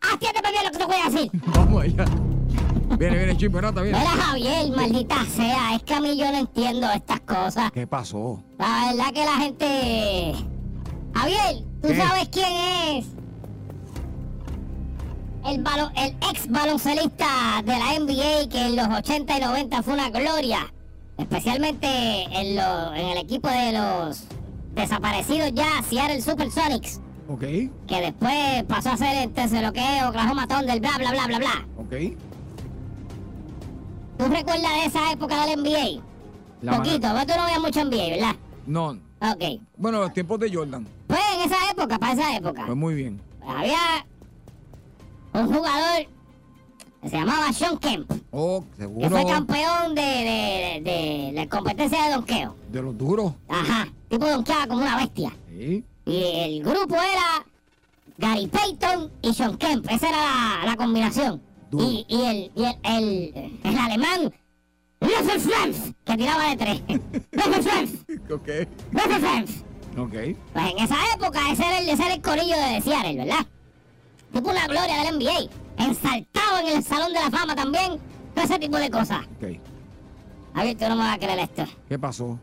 Atiéndeme 0.00 0.50
bien 0.50 0.64
lo 0.64 0.70
que 0.70 0.78
te 0.78 0.84
voy 0.86 0.96
a 1.04 1.10
decir. 1.10 1.30
Vamos 1.54 1.82
allá. 1.82 2.04
Viene, 2.98 3.16
viene, 3.18 3.36
Chimperata, 3.36 3.82
viene. 3.82 3.98
Mira, 3.98 4.10
Javier, 4.10 4.70
maldita 4.74 5.24
sea, 5.26 5.74
es 5.74 5.82
que 5.82 5.94
a 5.94 6.00
mí 6.00 6.16
yo 6.18 6.30
no 6.32 6.38
entiendo 6.38 6.90
estas 6.90 7.20
cosas. 7.20 7.70
¿Qué 7.70 7.86
pasó? 7.86 8.42
La 8.58 8.86
verdad 8.90 9.12
que 9.12 9.24
la 9.24 9.36
gente... 9.36 10.34
Javier, 11.14 11.64
¿tú 11.82 11.88
¿Qué? 11.88 11.96
sabes 11.96 12.28
quién 12.30 12.52
es? 12.96 13.06
El, 15.46 15.62
balo- 15.64 15.90
el 15.96 16.10
ex 16.30 16.48
baloncelista 16.48 17.62
de 17.64 17.72
la 17.72 17.98
NBA 17.98 18.48
que 18.50 18.66
en 18.66 18.76
los 18.76 18.88
80 18.88 19.38
y 19.38 19.40
90 19.40 19.82
fue 19.82 19.94
una 19.94 20.10
gloria. 20.10 20.72
Especialmente 21.16 21.86
en, 21.86 22.56
lo- 22.56 22.94
en 22.94 23.06
el 23.08 23.18
equipo 23.18 23.48
de 23.48 23.72
los 23.72 24.24
desaparecidos 24.74 25.52
ya, 25.54 25.82
Seattle 25.88 26.20
Supersonics. 26.22 27.00
Ok, 27.28 27.40
Que 27.40 28.00
después 28.00 28.62
pasó 28.68 28.90
a 28.90 28.96
ser 28.96 29.16
entonces 29.24 29.60
lo 29.62 29.72
que 29.72 29.80
es 29.98 30.02
Oklahoma 30.04 30.46
Thunder, 30.46 30.80
bla, 30.80 30.96
bla, 30.98 31.10
bla, 31.10 31.26
bla, 31.26 31.38
bla. 31.38 31.66
ok. 31.76 31.94
¿Tú 34.18 34.24
recuerdas 34.26 34.72
de 34.74 34.84
esa 34.86 35.12
época 35.12 35.44
del 35.46 35.60
NBA? 35.62 36.02
La 36.62 36.76
Poquito, 36.76 37.06
mano- 37.08 37.18
porque 37.20 37.32
tú 37.32 37.38
no 37.38 37.44
veías 37.44 37.60
mucho 37.60 37.84
NBA, 37.84 38.10
¿verdad? 38.16 38.36
No. 38.66 38.88
Ok. 39.20 39.60
Bueno, 39.76 40.00
los 40.00 40.12
tiempos 40.12 40.40
de 40.40 40.52
Jordan. 40.52 40.86
Pues 41.06 41.20
en 41.34 41.40
esa 41.42 41.70
época, 41.70 41.98
para 41.98 42.12
esa 42.14 42.36
época, 42.36 42.64
Pues 42.66 42.76
muy 42.76 42.94
bien. 42.94 43.20
había 43.46 44.06
un 45.40 45.54
jugador 45.54 46.06
que 47.02 47.08
se 47.08 47.16
llamaba 47.16 47.52
Sean 47.52 47.78
Kemp, 47.78 48.10
Oh, 48.32 48.64
que 48.76 48.82
seguro. 48.82 49.10
fue 49.10 49.24
campeón 49.26 49.94
de, 49.94 50.02
de, 50.02 50.80
de 50.82 51.30
la 51.34 51.46
competencia 51.48 52.04
de 52.04 52.12
donqueo. 52.14 52.56
De 52.70 52.82
los 52.82 52.96
duros. 52.98 53.32
Ajá, 53.48 53.88
tipo 54.08 54.26
donqueaba 54.26 54.66
como 54.66 54.82
una 54.82 54.96
bestia. 54.96 55.32
Sí. 55.48 55.84
Y 56.06 56.22
el 56.24 56.62
grupo 56.64 56.94
era 56.96 57.44
Gary 58.16 58.46
Payton 58.48 59.12
y 59.22 59.32
Sean 59.32 59.56
Kemp, 59.58 59.86
esa 59.90 60.08
era 60.08 60.16
la, 60.18 60.66
la 60.66 60.76
combinación. 60.76 61.40
Duro. 61.70 61.84
Y, 61.84 62.04
y 62.08 62.22
el, 62.22 62.52
y 62.56 62.64
el, 62.64 62.76
el, 62.82 63.60
el 63.62 63.78
alemán, 63.78 64.32
Franz, 65.00 65.92
que 66.04 66.16
tiraba 66.16 66.48
de 66.50 66.56
tres. 66.56 66.82
Franz, 67.32 68.04
Ok. 68.30 68.48
Franz. 69.20 69.50
Ok. 69.96 70.12
Pues 70.52 70.70
en 70.72 70.78
esa 70.78 70.96
época 71.14 71.40
ese 71.52 71.62
era 71.66 71.78
el, 71.80 71.88
ese 71.90 72.04
era 72.04 72.14
el 72.14 72.22
corillo 72.22 72.56
de 72.56 72.80
Seattle, 72.80 73.16
¿verdad? 73.24 73.46
Tipo 74.32 74.50
una 74.50 74.66
gloria 74.66 75.02
del 75.04 75.18
NBA. 75.18 75.50
Ensaltado 75.78 76.58
en 76.60 76.76
el 76.76 76.82
Salón 76.84 77.12
de 77.12 77.20
la 77.20 77.30
Fama 77.30 77.54
también. 77.54 77.98
Todo 78.34 78.44
ese 78.44 78.58
tipo 78.58 78.76
de 78.76 78.90
cosas. 78.90 79.20
Ok. 79.36 79.58
A 80.54 80.64
ver, 80.64 80.76
tú 80.76 80.84
no 80.88 80.96
me 80.96 81.02
vas 81.02 81.14
a 81.14 81.18
creer 81.18 81.38
esto. 81.38 81.64
¿Qué 81.88 81.98
pasó? 81.98 82.38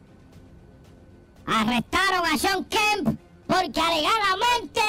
arrestaron 1.46 2.26
a 2.26 2.38
Sean 2.38 2.66
Kemp 2.66 3.20
porque 3.48 3.80
alegadamente 3.80 4.82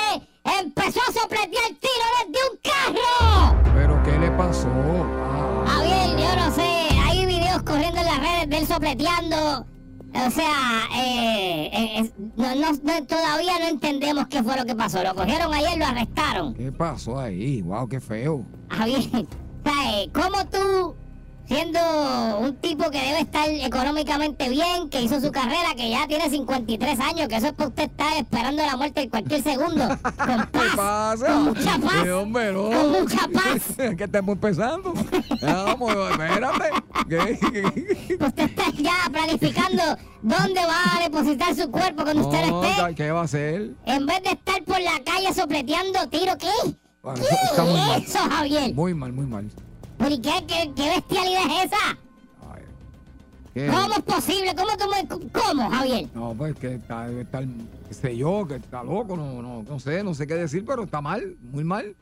empezó 0.61 1.01
a 1.09 1.13
sopletear 1.13 1.69
tiro 1.81 2.07
desde 2.19 2.51
un 2.51 2.59
carro. 2.63 3.63
¿Pero 3.75 4.03
qué 4.03 4.19
le 4.19 4.31
pasó? 4.33 4.69
Ah, 4.69 5.65
Javier, 5.67 6.19
yo 6.19 6.37
no 6.37 6.55
sé, 6.55 6.89
hay 7.05 7.27
videos 7.27 7.63
corriendo 7.63 8.01
en 8.01 8.07
las 8.07 8.19
redes 8.19 8.49
de 8.49 8.59
él 8.59 8.67
sopleteando. 8.67 9.67
O 10.27 10.31
sea, 10.31 10.89
eh, 10.97 11.71
eh, 11.73 12.11
no- 12.37 12.55
no- 12.55 12.73
no- 12.73 13.07
todavía 13.07 13.59
no 13.61 13.69
entendemos 13.69 14.27
qué 14.29 14.43
fue 14.43 14.57
lo 14.57 14.65
que 14.65 14.75
pasó. 14.75 15.03
Lo 15.03 15.15
cogieron 15.15 15.53
ayer, 15.53 15.79
lo 15.79 15.85
arrestaron. 15.87 16.55
¿Qué 16.55 16.73
pasó 16.73 17.19
ahí? 17.19 17.61
Wow, 17.63 17.89
qué 17.89 18.01
feo. 18.01 18.45
Javier, 18.71 19.01
¿sabes? 19.65 20.09
¿Cómo 20.13 20.47
tú, 20.51 20.95
siendo 21.47 21.79
un 22.41 22.57
tipo 22.57 22.91
que 22.91 22.99
debe 23.01 23.21
estar 23.21 23.49
económicamente 23.49 24.49
bien, 24.49 24.89
que 24.91 25.01
hizo 25.03 25.21
su 25.21 25.31
carrera, 25.31 25.75
que 25.77 25.91
ya 25.91 26.07
tiene 26.09 26.29
53 26.29 27.01
años, 27.01 27.29
que 27.29 27.37
eso 27.37 27.47
es 27.49 27.53
para 27.53 27.69
usted 27.69 27.85
estar 27.85 28.17
esperando 28.17 28.65
la 28.65 28.77
muerte 28.77 29.03
en 29.03 29.11
cualquier 29.11 29.43
segundo, 29.43 29.87
con 30.17 30.47
¿Qué 30.47 30.59
paz, 30.59 30.77
pasa? 30.77 31.27
con 31.27 31.45
mucha 31.45 31.79
paz, 31.79 32.09
hombre, 32.09 32.53
no. 32.53 32.63
con 32.71 32.91
mucha 32.93 33.29
paz? 33.33 33.77
que 33.97 34.05
estamos 34.05 34.33
empezando. 34.35 34.93
Vamos, 35.43 35.93
espérate. 36.11 36.71
¿Qué? 37.09 37.39
¿Qué? 37.53 38.15
Usted 38.27 38.43
está 38.45 38.65
ya 38.77 39.11
planificando 39.13 39.83
dónde 40.23 40.61
va 40.67 40.97
a 40.97 41.03
depositar 41.05 41.55
su 41.55 41.71
cuerpo 41.71 42.03
cuando 42.03 42.27
usted 42.29 42.47
no 42.47 42.63
No, 42.63 42.65
esté. 42.65 42.95
¿Qué 42.95 43.11
va 43.11 43.21
a 43.21 43.25
hacer? 43.25 43.71
En 43.85 44.07
vez 44.07 44.23
de 44.23 44.31
estar 44.31 44.63
por 44.65 44.81
la 44.81 45.03
calle 45.05 45.33
sopleteando 45.35 46.09
tiro, 46.09 46.37
¿qué? 46.39 46.77
Bueno, 47.03 47.21
¿Qué 47.21 47.29
está 47.35 47.97
es 47.99 48.09
eso, 48.09 48.19
Javier? 48.19 48.75
Muy 48.75 48.95
mal, 48.95 49.13
muy 49.13 49.27
mal. 49.27 49.49
¿Pero 49.99 50.15
y 50.15 50.19
qué, 50.21 50.33
qué, 50.47 50.73
qué 50.77 50.89
bestialidad 50.91 51.43
es 51.47 51.65
esa? 51.67 51.99
¿qué? 53.55 53.67
¿Cómo 53.69 53.95
es 53.95 54.03
posible? 54.03 54.55
¿Cómo 54.55 54.71
me... 54.91 55.31
¿Cómo, 55.33 55.71
Javier? 55.71 56.09
No, 56.15 56.35
pues 56.35 56.55
que 56.57 56.75
está, 56.75 57.09
estar, 57.11 57.45
qué 57.89 57.95
sé 57.95 58.17
yo, 58.17 58.47
que 58.47 58.57
está 58.57 58.83
loco, 58.85 59.17
no, 59.17 59.41
no, 59.41 59.63
no 59.63 59.81
sé, 59.81 60.03
no 60.05 60.13
sé 60.15 60.27
qué 60.27 60.35
decir, 60.35 60.65
pero 60.67 60.85
está 60.85 61.01
mal, 61.01 61.37
muy 61.41 61.65
mal, 61.65 61.97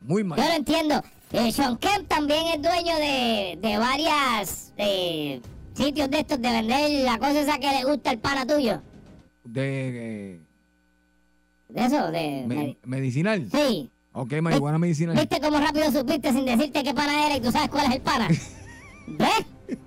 muy 0.00 0.24
mal. 0.24 0.38
Yo 0.38 0.44
lo 0.48 0.54
entiendo. 0.54 1.02
Eh, 1.32 1.52
Sean 1.52 1.76
Kemp 1.76 2.08
también 2.08 2.46
es 2.54 2.62
dueño 2.62 2.96
de, 2.96 3.58
de 3.60 3.78
varias 3.78 4.72
eh, 4.76 5.40
sitios 5.74 6.10
de 6.10 6.20
estos 6.20 6.40
de 6.40 6.50
vender 6.50 7.04
la 7.04 7.18
cosa 7.18 7.40
esa 7.40 7.58
que 7.58 7.68
le 7.70 7.84
gusta 7.84 8.10
el 8.10 8.18
pana 8.18 8.44
tuyo. 8.46 8.82
De 9.44 10.34
eh, 10.34 10.40
De 11.68 11.84
eso, 11.84 12.10
de... 12.10 12.44
me- 12.48 12.76
medicinal. 12.84 13.48
Sí. 13.52 13.90
Ok, 14.18 14.32
marihuana 14.40 14.78
medicinal. 14.78 15.14
¿Viste 15.14 15.38
cómo 15.40 15.58
rápido 15.60 15.92
supiste 15.92 16.32
sin 16.32 16.46
decirte 16.46 16.82
qué 16.82 16.94
pana 16.94 17.26
era 17.26 17.36
y 17.36 17.40
tú 17.40 17.52
sabes 17.52 17.68
cuál 17.68 17.86
es 17.86 17.96
el 17.96 18.00
pana? 18.00 18.28
¿Ves? 19.06 19.28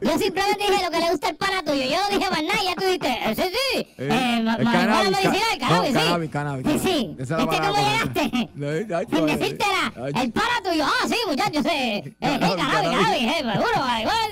Yo 0.02 0.18
simplemente 0.20 0.66
dije 0.70 0.84
lo 0.84 0.92
que 0.92 1.00
le 1.00 1.10
gusta 1.10 1.30
el 1.30 1.36
pana 1.38 1.64
tuyo. 1.64 1.82
Yo 1.84 1.96
no 2.02 2.16
dije 2.18 2.30
más 2.30 2.44
nada, 2.44 2.60
ya 2.64 2.76
tú 2.76 2.84
dijiste, 2.86 3.08
eh, 3.08 3.36
sí, 3.36 3.42
sí. 3.44 3.88
Eh, 3.98 4.10
Eh, 4.12 4.42
marihuana 4.44 4.72
cannabis, 4.72 5.12
medicinal, 5.12 5.58
ca- 5.60 5.68
cannabis, 5.68 5.94
no, 5.94 6.00
sí. 6.00 6.06
cannabis, 6.06 6.30
cannabis, 6.30 6.66
Sí, 6.66 6.72
cannabis. 6.72 6.82
sí. 6.84 7.34
La 7.34 7.38
¿Viste 7.38 7.58
cómo 7.68 7.76
llegaste? 7.90 8.30
Sin 9.16 9.26
decírtela. 9.26 9.94
El 10.22 10.32
pana 10.32 10.56
tuyo. 10.64 10.84
Ah, 10.86 11.08
sí, 11.08 11.16
muchachos, 11.28 11.64
sí. 11.64 11.70
Eh, 11.72 12.04
sí, 12.04 12.12
Cannabis, 12.20 12.56
cannabis, 12.56 12.90
cannabis. 12.90 12.98
cannabis, 13.00 13.24
eh, 13.24 13.34
seguro, 13.40 13.74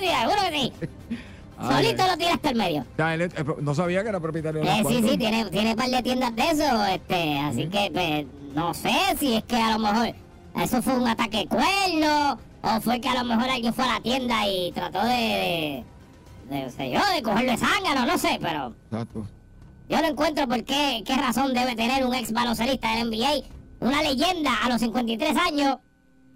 seguro 0.00 0.42
que 0.50 0.58
sí, 0.58 0.72
Solito 1.60 2.06
lo 2.06 2.16
tiraste 2.16 2.48
al 2.48 2.54
medio. 2.54 2.86
Eh, 2.98 3.28
no 3.62 3.74
sabía 3.74 4.02
que 4.04 4.08
era 4.10 4.20
propietario 4.20 4.60
de 4.62 4.68
Eh, 4.70 4.82
sí, 4.88 5.02
sí, 5.08 5.18
tiene, 5.18 5.44
tiene 5.46 5.70
un 5.70 5.76
par 5.76 5.88
de 5.90 6.02
tiendas 6.04 6.36
de 6.36 6.42
eso, 6.50 6.84
este, 6.86 7.38
así 7.40 7.66
que 7.68 7.90
pues, 7.92 8.47
no 8.58 8.74
sé 8.74 8.90
si 9.18 9.34
es 9.34 9.44
que 9.44 9.56
a 9.56 9.72
lo 9.72 9.78
mejor 9.78 10.14
eso 10.60 10.82
fue 10.82 10.94
un 10.98 11.06
ataque 11.06 11.38
de 11.38 11.46
cuerno, 11.46 12.38
o 12.62 12.80
fue 12.80 13.00
que 13.00 13.08
a 13.08 13.22
lo 13.22 13.24
mejor 13.24 13.48
alguien 13.48 13.72
fue 13.72 13.84
a 13.84 13.94
la 13.94 14.00
tienda 14.00 14.46
y 14.48 14.72
trató 14.72 15.04
de, 15.04 15.84
de, 16.50 16.56
de, 16.56 16.62
no 16.64 16.70
sé 16.70 16.90
yo, 16.90 17.00
de 17.14 17.22
cogerle 17.22 17.56
zángano, 17.56 18.04
no 18.04 18.18
sé, 18.18 18.38
pero 18.42 18.74
Exacto. 18.90 19.26
yo 19.88 20.00
no 20.02 20.08
encuentro 20.08 20.48
por 20.48 20.64
qué, 20.64 21.04
qué 21.06 21.14
razón 21.14 21.54
debe 21.54 21.76
tener 21.76 22.04
un 22.04 22.12
ex 22.14 22.32
baloncelista 22.32 22.96
del 22.96 23.08
NBA, 23.10 23.46
una 23.80 24.02
leyenda 24.02 24.50
a 24.64 24.68
los 24.68 24.80
53 24.80 25.36
años, 25.36 25.76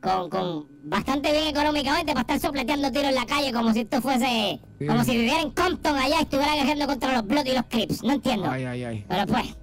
con, 0.01 0.31
con 0.31 0.67
bastante 0.85 1.33
bien 1.33 1.49
económicamente 1.49 2.13
para 2.13 2.21
estar 2.23 2.39
sopleteando 2.41 2.91
tiros 2.93 3.09
en 3.09 3.15
la 3.17 3.27
calle 3.27 3.53
como 3.53 3.73
si 3.73 3.81
esto 3.81 4.01
fuese, 4.01 4.61
Sí. 4.79 4.87
como 4.87 5.03
si 5.05 5.13
viviera 5.13 5.41
en 5.41 5.51
Compton 5.51 5.97
allá 5.97 6.17
y 6.21 6.23
estuviera 6.23 6.55
guerreando 6.55 6.87
contra 6.87 7.13
los 7.15 7.27
Blood 7.27 7.47
y 7.47 7.53
los 7.55 7.65
Crips, 7.69 8.03
no 8.05 8.13
entiendo. 8.13 8.49
Ay, 8.51 8.65
ay, 8.65 8.85
ay. 8.85 9.05
Pero 9.09 9.27
pues, 9.27 9.57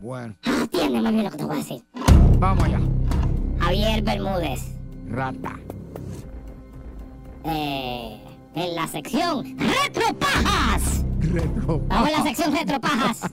Bueno, 0.00 0.34
atiende 0.62 1.00
más 1.00 1.12
bien 1.12 1.24
lo 1.24 1.30
que 1.30 1.36
te 1.38 1.44
voy 1.44 1.54
a 1.54 1.58
decir. 1.58 1.82
vamos 2.38 2.64
allá. 2.64 2.80
Javier 3.60 4.02
Bermúdez, 4.02 4.60
Rata. 5.08 5.58
eh, 7.44 8.20
en 8.54 8.74
la 8.74 8.86
sección 8.86 9.56
Retropajas. 9.58 11.04
Retro. 11.20 11.80
Vamos 11.88 12.08
en 12.10 12.12
la 12.16 12.22
sección 12.22 12.52
Retropajas. 12.54 13.22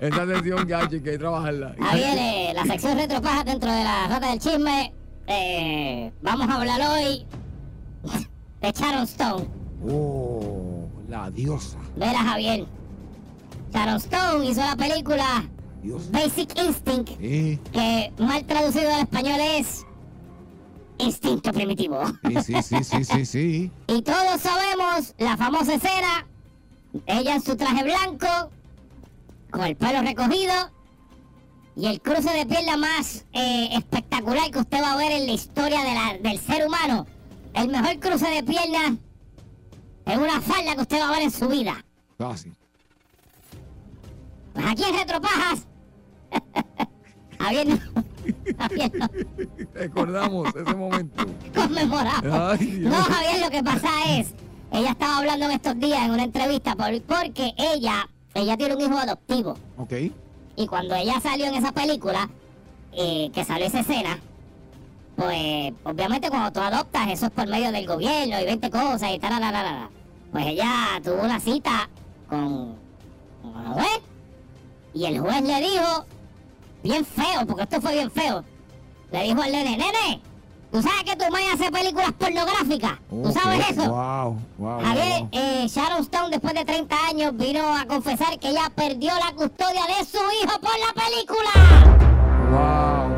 Esa 0.00 0.26
sesión 0.26 0.66
ya 0.66 0.80
hay 0.80 1.00
que 1.00 1.18
trabajarla. 1.18 1.74
Javier, 1.78 2.18
eh, 2.18 2.52
la 2.54 2.64
sección 2.64 2.96
Retropajas 2.98 3.44
dentro 3.44 3.70
de 3.70 3.84
la 3.84 4.08
rata 4.08 4.30
del 4.30 4.38
chisme. 4.40 4.92
eh, 5.26 6.12
vamos 6.22 6.48
a 6.48 6.54
hablar 6.56 6.80
hoy 6.90 7.26
de 8.60 8.72
Sharon 8.72 9.04
Stone. 9.04 9.46
Oh, 9.88 10.88
la 11.08 11.30
diosa. 11.30 11.78
Verá, 11.96 12.18
Javier. 12.18 12.66
Sharon 13.72 13.96
Stone 13.96 14.46
hizo 14.46 14.60
la 14.60 14.76
película 14.76 15.44
Dios. 15.82 16.10
Basic 16.10 16.58
Instinct, 16.58 17.10
Sí, 17.20 17.58
que 17.72 18.12
mal 18.18 18.44
traducido 18.46 18.92
al 18.94 19.02
español 19.02 19.40
es 19.40 19.84
Instinto 20.98 21.52
Primitivo. 21.52 22.02
sí, 22.42 22.42
sí, 22.42 22.62
sí, 22.62 22.84
sí, 22.84 23.04
sí, 23.04 23.26
sí. 23.26 23.72
Y 23.86 24.02
todos 24.02 24.40
sabemos 24.40 25.14
la 25.18 25.36
famosa 25.36 25.74
escena, 25.74 26.26
ella 27.06 27.36
en 27.36 27.42
su 27.42 27.56
traje 27.56 27.84
blanco, 27.84 28.50
con 29.50 29.62
el 29.64 29.76
pelo 29.76 30.02
recogido, 30.02 30.52
y 31.76 31.86
el 31.86 32.00
cruce 32.00 32.30
de 32.30 32.44
pierna 32.44 32.76
más 32.76 33.24
eh, 33.32 33.68
espectacular 33.72 34.50
que 34.50 34.58
usted 34.58 34.82
va 34.82 34.94
a 34.94 34.96
ver 34.96 35.12
en 35.12 35.26
la 35.26 35.32
historia 35.32 35.78
del 36.20 36.38
ser 36.40 36.66
humano. 36.66 37.06
El 37.54 37.68
mejor 37.68 38.00
cruce 38.00 38.28
de 38.28 38.42
piernas 38.42 38.94
en 40.06 40.20
una 40.20 40.40
falda 40.40 40.74
que 40.74 40.80
usted 40.80 41.00
va 41.00 41.08
a 41.08 41.12
ver 41.12 41.22
en 41.22 41.30
su 41.30 41.46
vida. 41.46 41.84
Fácil. 42.18 42.57
Pues 44.58 44.70
aquí 44.72 44.82
en 44.82 44.94
Retropajas, 44.98 45.66
habiendo, 47.38 47.76
habiendo 48.58 49.06
Recordamos 49.74 50.48
ese 50.56 50.74
momento. 50.74 51.24
conmemorado. 51.54 52.50
Ay. 52.50 52.78
No, 52.80 52.96
Javier, 52.96 53.40
lo 53.40 53.50
que 53.50 53.62
pasa 53.62 53.88
es, 54.18 54.34
ella 54.72 54.90
estaba 54.90 55.18
hablando 55.18 55.46
en 55.46 55.52
estos 55.52 55.78
días 55.78 56.02
en 56.02 56.10
una 56.10 56.24
entrevista 56.24 56.74
por- 56.74 57.00
porque 57.02 57.52
ella, 57.56 58.08
ella 58.34 58.56
tiene 58.56 58.74
un 58.74 58.80
hijo 58.80 58.98
adoptivo. 58.98 59.54
Ok. 59.76 59.92
Y 60.56 60.66
cuando 60.66 60.96
ella 60.96 61.20
salió 61.20 61.46
en 61.46 61.54
esa 61.54 61.70
película, 61.70 62.28
eh, 62.92 63.30
que 63.32 63.44
salió 63.44 63.66
esa 63.66 63.78
escena, 63.80 64.18
pues 65.14 65.72
obviamente 65.84 66.30
cuando 66.30 66.50
tú 66.50 66.58
adoptas, 66.60 67.08
eso 67.10 67.26
es 67.26 67.32
por 67.32 67.46
medio 67.46 67.70
del 67.70 67.86
gobierno 67.86 68.40
y 68.40 68.44
20 68.44 68.70
cosas 68.70 69.12
y 69.14 69.20
tal, 69.20 69.88
Pues 70.32 70.46
ella 70.46 71.00
tuvo 71.04 71.22
una 71.22 71.38
cita 71.38 71.88
con, 72.28 72.74
con 73.40 73.54
y 74.94 75.04
el 75.04 75.20
juez 75.20 75.42
le 75.42 75.60
dijo, 75.60 76.04
bien 76.82 77.04
feo, 77.04 77.46
porque 77.46 77.62
esto 77.62 77.80
fue 77.80 77.92
bien 77.94 78.10
feo, 78.10 78.44
le 79.10 79.22
dijo 79.24 79.42
al 79.42 79.52
nene, 79.52 79.76
nene, 79.76 80.22
¿tú 80.72 80.82
sabes 80.82 81.04
que 81.04 81.16
tu 81.16 81.30
madre 81.30 81.50
hace 81.52 81.70
películas 81.70 82.12
pornográficas? 82.12 82.98
¿Tú 83.10 83.32
sabes 83.32 83.70
eso? 83.70 83.90
Wow, 83.90 84.36
wow. 84.58 84.80
Javier, 84.80 85.20
wow. 85.20 85.28
eh, 85.32 85.66
Sharon 85.68 86.02
Stone 86.02 86.30
después 86.30 86.54
de 86.54 86.64
30 86.64 86.96
años 87.08 87.36
vino 87.36 87.62
a 87.76 87.86
confesar 87.86 88.38
que 88.38 88.48
ella 88.50 88.70
perdió 88.74 89.12
la 89.14 89.32
custodia 89.34 89.82
de 89.86 90.04
su 90.04 90.18
hijo 90.42 90.58
por 90.60 90.78
la 90.78 90.92
película. 90.94 91.50
Wow. 92.50 93.08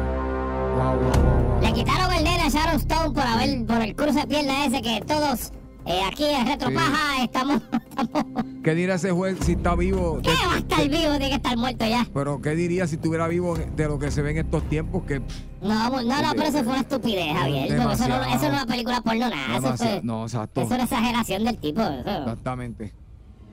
Wow, 0.77 0.97
wow, 0.97 0.97
wow, 0.99 1.23
wow. 1.23 1.61
Le 1.63 1.73
quitaron 1.73 2.13
el 2.13 2.25
nene 2.25 2.43
a 2.43 2.49
Sharon 2.49 2.77
Stone 2.77 3.11
por 3.11 3.23
haber 3.23 3.67
por 3.67 3.81
el 3.83 3.95
cruce 3.95 4.21
de 4.21 4.27
pierna 4.27 4.65
ese 4.67 4.83
que 4.83 5.01
todos 5.07 5.53
eh, 5.87 6.01
aquí 6.11 6.25
en 6.25 6.47
Retropaja 6.47 7.23
estamos, 7.25 7.63
estamos- 7.99 8.45
¿Qué 8.63 8.75
diría 8.75 8.95
ese 8.97 9.11
juez 9.13 9.39
si 9.45 9.53
está 9.53 9.75
vivo? 9.75 10.21
¿Qué 10.23 10.31
va 10.47 10.55
a 10.55 10.59
estar 10.59 10.83
vivo? 10.89 11.11
Tiene 11.13 11.29
que 11.31 11.35
estar 11.37 11.57
muerto 11.57 11.87
ya. 11.87 12.07
Pero 12.13 12.41
¿qué 12.41 12.51
diría 12.55 12.87
si 12.87 12.97
estuviera 12.97 13.27
vivo 13.29 13.57
de 13.57 13.89
lo 13.89 13.99
que 13.99 14.11
se 14.11 14.23
ve 14.23 14.33
en 14.33 14.39
estos 14.39 14.63
tiempos? 14.69 15.03
Que 15.05 15.21
No, 15.63 15.91
no, 15.91 16.03
no, 16.03 16.31
pero 16.33 16.45
eso 16.45 16.59
fue 16.59 16.73
una 16.73 16.81
estupidez, 16.83 17.35
Javier. 17.37 17.73
Eso 17.73 17.83
no, 17.85 17.93
eso 17.93 18.09
no 18.09 18.23
es 18.25 18.43
una 18.43 18.67
película 18.67 19.01
porno 19.01 19.29
nada. 19.31 19.57
Eso, 19.59 19.77
fue, 19.77 20.01
No, 20.03 20.25
exacto. 20.25 20.61
eso 20.61 20.69
es 20.71 20.75
una 20.75 20.85
exageración 20.85 21.45
del 21.45 21.59
tipo. 21.59 21.81
Eso 21.81 21.99
Exactamente. 22.19 22.93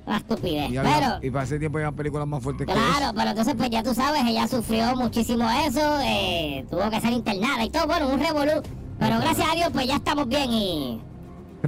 una 0.05 0.17
estupidez. 0.17 0.71
Y, 0.71 0.77
había- 0.77 0.93
Pero, 0.99 1.25
y 1.27 1.31
para 1.31 1.43
ese 1.45 1.59
tiempo 1.59 1.77
había 1.77 1.91
películas 1.91 2.27
más 2.27 2.43
fuertes 2.43 2.67
que 2.67 2.73
Claro, 2.73 3.13
pero 3.15 3.29
entonces 3.29 3.55
pues 3.57 3.69
ya 3.69 3.83
tú 3.83 3.93
sabes, 3.93 4.21
ella 4.25 4.47
sufrió 4.47 4.95
muchísimo 4.95 5.49
eso, 5.67 5.99
eh, 6.03 6.65
tuvo 6.69 6.89
que 6.89 6.99
ser 7.01 7.11
internada 7.13 7.63
y 7.65 7.69
todo, 7.69 7.87
bueno, 7.87 8.09
un 8.09 8.19
revolú. 8.19 8.61
Pero 8.99 9.19
gracias 9.19 9.47
a 9.51 9.55
Dios 9.55 9.69
pues 9.73 9.85
ya 9.87 9.95
estamos 9.97 10.27
bien 10.27 10.51
y 10.51 11.01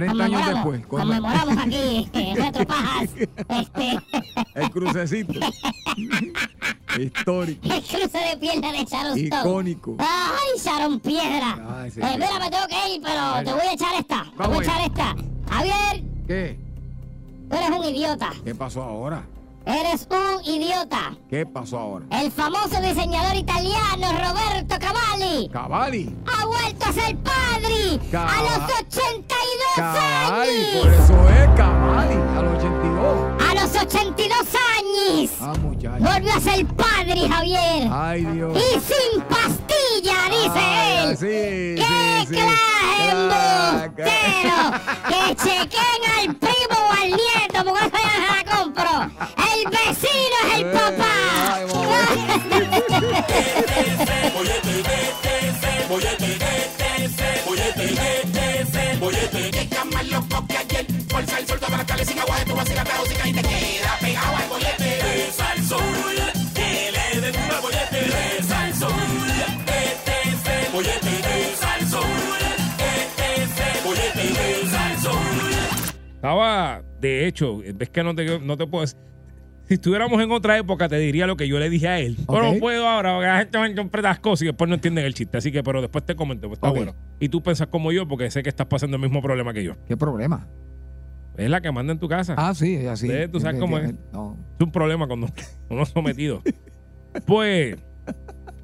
30 0.06 0.24
años 0.24 0.46
después. 0.46 0.86
con- 0.86 1.00
conmemoramos 1.00 1.56
aquí 1.58 2.08
en 2.12 2.36
Retropajas 2.36 3.08
este, 3.48 3.98
El 4.54 4.70
crucecito. 4.70 5.32
Histórico. 6.98 7.68
el 7.72 7.82
cruce 7.82 8.18
de 8.18 8.36
pierna 8.40 8.72
de 8.72 8.84
Sharon 8.84 9.16
Stone. 9.18 9.26
Icónico. 9.42 9.96
Ay, 9.98 10.60
Sharon 10.62 10.98
Piedra. 11.00 11.58
Ay, 11.82 11.90
sí, 11.90 12.00
eh, 12.00 12.14
mira, 12.14 12.38
me 12.40 12.50
tengo 12.50 12.66
que 12.68 12.94
ir, 12.94 13.00
pero 13.02 13.44
te 13.44 13.52
voy 13.52 13.68
a 13.68 13.72
echar 13.74 13.94
esta. 13.98 14.26
Te 14.36 14.46
voy 14.48 14.58
a 14.58 14.62
echar 14.62 14.80
esta. 14.82 15.16
Javier, 15.50 16.04
¿Qué? 16.26 16.58
tú 17.48 17.56
eres 17.56 17.70
un 17.70 17.84
idiota. 17.84 18.30
¿Qué 18.44 18.54
pasó 18.54 18.82
ahora? 18.82 19.22
Eres 19.66 20.08
un 20.10 20.44
idiota. 20.52 21.14
¿Qué 21.28 21.46
pasó 21.46 21.78
ahora? 21.78 22.06
El 22.10 22.32
famoso 22.32 22.80
diseñador 22.80 23.36
italiano 23.36 24.06
Roberto 24.12 24.76
Cavalli 24.80 25.48
Cavalli. 25.52 26.16
ha 26.26 26.46
vuelto 26.46 26.86
a 26.86 26.92
ser 26.92 27.16
padre 27.18 28.00
a 28.16 28.42
los 28.42 28.74
82 28.80 29.38
Cavalli, 29.80 30.50
años. 30.64 30.82
por 30.82 30.92
eso 30.92 31.28
es 31.30 31.48
Cavalli, 31.56 32.14
a 32.36 32.42
los 32.42 32.52
82. 32.58 33.42
A 33.48 33.54
los 33.54 33.70
82 33.82 34.38
años. 34.38 35.30
Ah. 35.40 35.52
Volvió 35.98 36.32
a 36.34 36.40
ser 36.40 36.66
padre, 36.66 37.28
Javier. 37.28 37.88
Ay, 37.90 38.24
Dios. 38.26 38.56
Y 38.56 38.80
sin 38.80 39.20
pastilla, 39.22 40.18
dice 40.30 40.58
Ay, 40.58 41.08
él. 41.08 41.16
sí, 41.16 41.26
¡Qué 41.76 41.86
sí, 41.86 42.26
sí. 42.28 42.34
clase 42.34 42.58
Claro, 43.00 43.90
embustero! 43.90 44.56
¡Que 45.08 45.34
chequen 45.36 46.00
al 46.18 46.26
primo 46.36 46.76
o 46.78 46.92
al 46.92 47.08
nieto, 47.08 47.58
porque 47.64 47.86
esa 47.86 47.98
ya 47.98 48.14
se 48.14 48.20
la 48.20 48.40
compro! 48.56 48.92
¡El 49.36 49.60
vecino 49.70 50.36
es 50.46 50.54
el 50.54 50.60
Eh, 50.60 50.72
papá! 50.72 51.14
ay, 51.54 51.60
sol, 62.04 63.28
y 63.28 63.32
te 63.32 63.42
queda 63.42 63.98
pegado 64.00 64.36
al 64.36 64.48
bollete. 64.48 64.84
De 64.84 65.30
Salsoul, 65.32 66.16
que 66.54 66.90
le 66.92 67.20
den 67.20 67.34
un 67.36 67.62
bollete. 67.62 68.00
De 68.06 68.42
Salsoul, 68.42 69.30
este 69.70 70.28
es 70.28 70.66
el 70.66 70.72
bollete 70.72 71.10
de 71.10 71.54
Salsoul. 71.56 72.04
Este 72.78 73.42
es 73.42 73.60
el 73.60 73.84
bollete 73.84 74.24
de 74.40 74.66
Salsoul. 74.70 75.52
Estaba, 76.14 76.82
de 77.00 77.26
hecho, 77.26 77.62
es 77.62 77.90
que 77.90 78.02
no 78.02 78.14
te, 78.14 78.38
no 78.40 78.56
te 78.56 78.66
puedo 78.66 78.82
decir. 78.82 78.98
Si 79.68 79.74
estuviéramos 79.74 80.20
en 80.20 80.32
otra 80.32 80.58
época, 80.58 80.88
te 80.88 80.98
diría 80.98 81.28
lo 81.28 81.36
que 81.36 81.46
yo 81.46 81.60
le 81.60 81.70
dije 81.70 81.86
a 81.86 82.00
él. 82.00 82.16
Pero 82.26 82.48
Ok. 82.48 82.54
no 82.54 82.60
puedo 82.60 82.88
ahora, 82.88 83.12
porque 83.14 83.26
la 83.28 83.38
gente 83.38 83.58
me 83.60 83.68
interpreta 83.68 84.08
las 84.08 84.18
cosas 84.18 84.42
y 84.42 84.46
después 84.46 84.68
no 84.68 84.74
entienden 84.74 85.04
el 85.04 85.14
chiste. 85.14 85.38
Así 85.38 85.52
que, 85.52 85.62
pero 85.62 85.80
después 85.80 86.04
te 86.04 86.16
comento, 86.16 86.48
pues 86.48 86.56
está 86.56 86.70
Ok. 86.70 86.76
bueno. 86.76 86.96
Y 87.20 87.28
tú 87.28 87.40
piensas 87.40 87.68
como 87.68 87.92
yo, 87.92 88.08
porque 88.08 88.28
sé 88.32 88.42
que 88.42 88.48
estás 88.48 88.66
pasando 88.66 88.96
el 88.96 89.02
mismo 89.02 89.22
problema 89.22 89.52
que 89.52 89.62
yo. 89.62 89.74
¿Qué 89.86 89.96
problema? 89.96 90.48
Es 91.36 91.48
la 91.48 91.60
que 91.60 91.70
manda 91.72 91.92
en 91.92 91.98
tu 91.98 92.08
casa. 92.08 92.34
Ah, 92.36 92.54
sí, 92.54 92.74
es 92.74 92.86
así. 92.86 93.08
Sí, 93.08 93.14
tú 93.32 93.40
sabes 93.40 93.58
cómo 93.60 93.78
es. 93.78 93.94
No. 94.12 94.36
Es 94.58 94.64
un 94.64 94.72
problema 94.72 95.06
cuando 95.06 95.28
uno 95.70 95.82
es 95.82 95.88
sometido. 95.88 96.42
pues, 97.26 97.76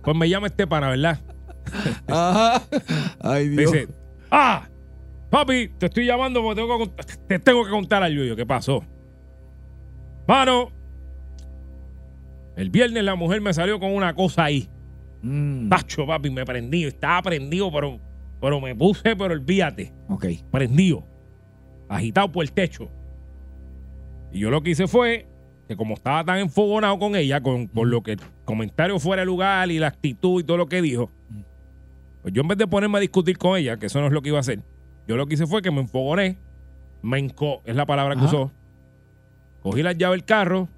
pues 0.03 0.17
me 0.17 0.29
llama 0.29 0.49
este 0.49 0.67
pana, 0.67 0.91
¿verdad? 0.91 1.21
Ajá. 2.09 2.63
Ay, 3.21 3.49
Dios. 3.49 3.73
dice, 3.73 3.89
ah, 4.31 4.69
papi, 5.31 5.69
te 5.79 5.87
estoy 5.87 6.07
llamando 6.07 6.43
porque 6.43 6.61
tengo 6.61 6.79
que, 6.79 7.05
te 7.29 7.39
tengo 7.39 7.65
que 7.65 7.71
contar 7.71 8.03
al 8.03 8.13
Yuyo. 8.15 8.37
¿Qué 8.37 8.47
pasó? 8.47 8.85
Mano, 10.29 10.71
el 12.57 12.71
viernes 12.71 13.05
la 13.05 13.15
mujer 13.15 13.41
me 13.41 13.55
salió 13.55 13.79
con 13.81 13.93
una 13.93 14.15
cosa 14.15 14.45
ahí. 14.45 14.69
Mm, 15.23 15.69
Tacho, 15.69 16.07
papi, 16.07 16.31
me 16.31 16.45
prendí. 16.45 16.85
Estaba 16.85 17.23
prendido, 17.23 17.71
pero, 17.73 17.99
pero 18.41 18.61
me 18.61 18.75
puse, 18.75 19.17
pero 19.17 19.33
olvídate. 19.35 19.93
ok. 20.09 20.27
Prendido. 20.51 21.05
Agitado 21.89 22.31
por 22.33 22.45
el 22.45 22.53
techo. 22.53 22.89
Y 24.33 24.41
yo 24.41 24.51
lo 24.51 24.63
que 24.63 24.71
hice 24.71 24.87
fue 24.87 25.27
que 25.69 25.77
como 25.77 25.95
estaba 25.95 26.25
tan 26.25 26.39
enfogonado 26.39 26.99
con 26.99 27.17
ella, 27.17 27.41
con, 27.41 27.67
con 27.67 27.91
lo 27.91 28.03
que 28.03 28.13
el 28.13 28.21
comentario 28.45 28.99
fuera 29.01 29.23
de 29.23 29.27
lugar 29.27 29.71
y 29.71 29.79
la 29.79 29.89
actitud 29.89 30.41
y 30.41 30.45
todo 30.45 30.57
lo 30.57 30.67
que 30.69 30.81
dijo, 30.83 31.11
pues 32.23 32.33
yo 32.35 32.43
en 32.43 32.49
vez 32.49 32.59
de 32.59 32.67
ponerme 32.67 32.99
a 32.99 33.01
discutir 33.01 33.37
con 33.39 33.57
ella, 33.59 33.77
que 33.77 33.87
eso 33.87 34.01
no 34.01 34.07
es 34.07 34.13
lo 34.13 34.23
que 34.23 34.29
iba 34.29 34.39
a 34.39 34.41
hacer, 34.41 34.61
yo 35.09 35.17
lo 35.17 35.27
que 35.27 35.35
hice 35.35 35.47
fue 35.47 35.63
que 35.63 35.71
me 35.71 35.81
enfogoné, 35.81 36.39
me 37.03 37.19
enco, 37.19 37.63
es 37.65 37.75
la 37.75 37.87
palabra 37.87 38.15
que 38.17 38.25
usó, 38.25 38.53
cogí 39.63 39.83
las 39.83 39.97
llaves 39.97 40.19
del 40.21 40.25
carro 40.25 40.69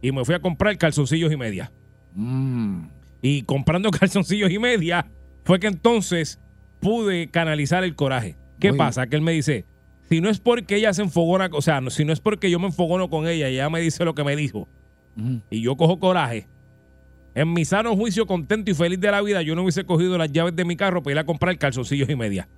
y 0.00 0.12
me 0.12 0.24
fui 0.24 0.34
a 0.34 0.40
comprar 0.40 0.76
calzoncillos 0.78 1.32
y 1.32 1.36
media. 1.36 1.72
Mm, 2.14 2.86
Y 3.22 3.42
comprando 3.42 3.90
calzoncillos 3.98 4.50
y 4.50 4.58
media, 4.58 5.06
fue 5.44 5.58
que 5.58 5.66
entonces 5.66 6.40
pude 6.80 7.30
canalizar 7.30 7.82
el 7.82 7.96
coraje. 7.96 8.36
¿Qué 8.60 8.68
pasa? 8.78 9.06
Que 9.08 9.16
él 9.16 9.22
me 9.22 9.32
dice, 9.32 9.64
si 10.08 10.20
no 10.20 10.28
es 10.28 10.40
porque 10.40 10.76
ella 10.76 10.92
se 10.92 11.02
enfogona, 11.02 11.48
o 11.52 11.62
sea, 11.62 11.80
si 11.88 12.04
no 12.04 12.12
es 12.12 12.20
porque 12.20 12.50
yo 12.50 12.58
me 12.58 12.66
enfogono 12.66 13.08
con 13.08 13.26
ella 13.26 13.48
y 13.48 13.54
ella 13.54 13.70
me 13.70 13.80
dice 13.80 14.04
lo 14.04 14.14
que 14.14 14.24
me 14.24 14.36
dijo 14.36 14.68
mm. 15.16 15.36
y 15.50 15.62
yo 15.62 15.76
cojo 15.76 15.98
coraje, 15.98 16.48
en 17.34 17.52
mi 17.52 17.64
sano 17.64 17.96
juicio, 17.96 18.26
contento 18.26 18.70
y 18.70 18.74
feliz 18.74 19.00
de 19.00 19.10
la 19.10 19.20
vida, 19.20 19.42
yo 19.42 19.54
no 19.54 19.62
hubiese 19.62 19.84
cogido 19.84 20.16
las 20.16 20.30
llaves 20.30 20.54
de 20.54 20.64
mi 20.64 20.76
carro 20.76 21.02
para 21.02 21.12
ir 21.12 21.18
a 21.18 21.24
comprar 21.24 21.58
calzoncillos 21.58 22.08
y 22.08 22.16
media. 22.16 22.48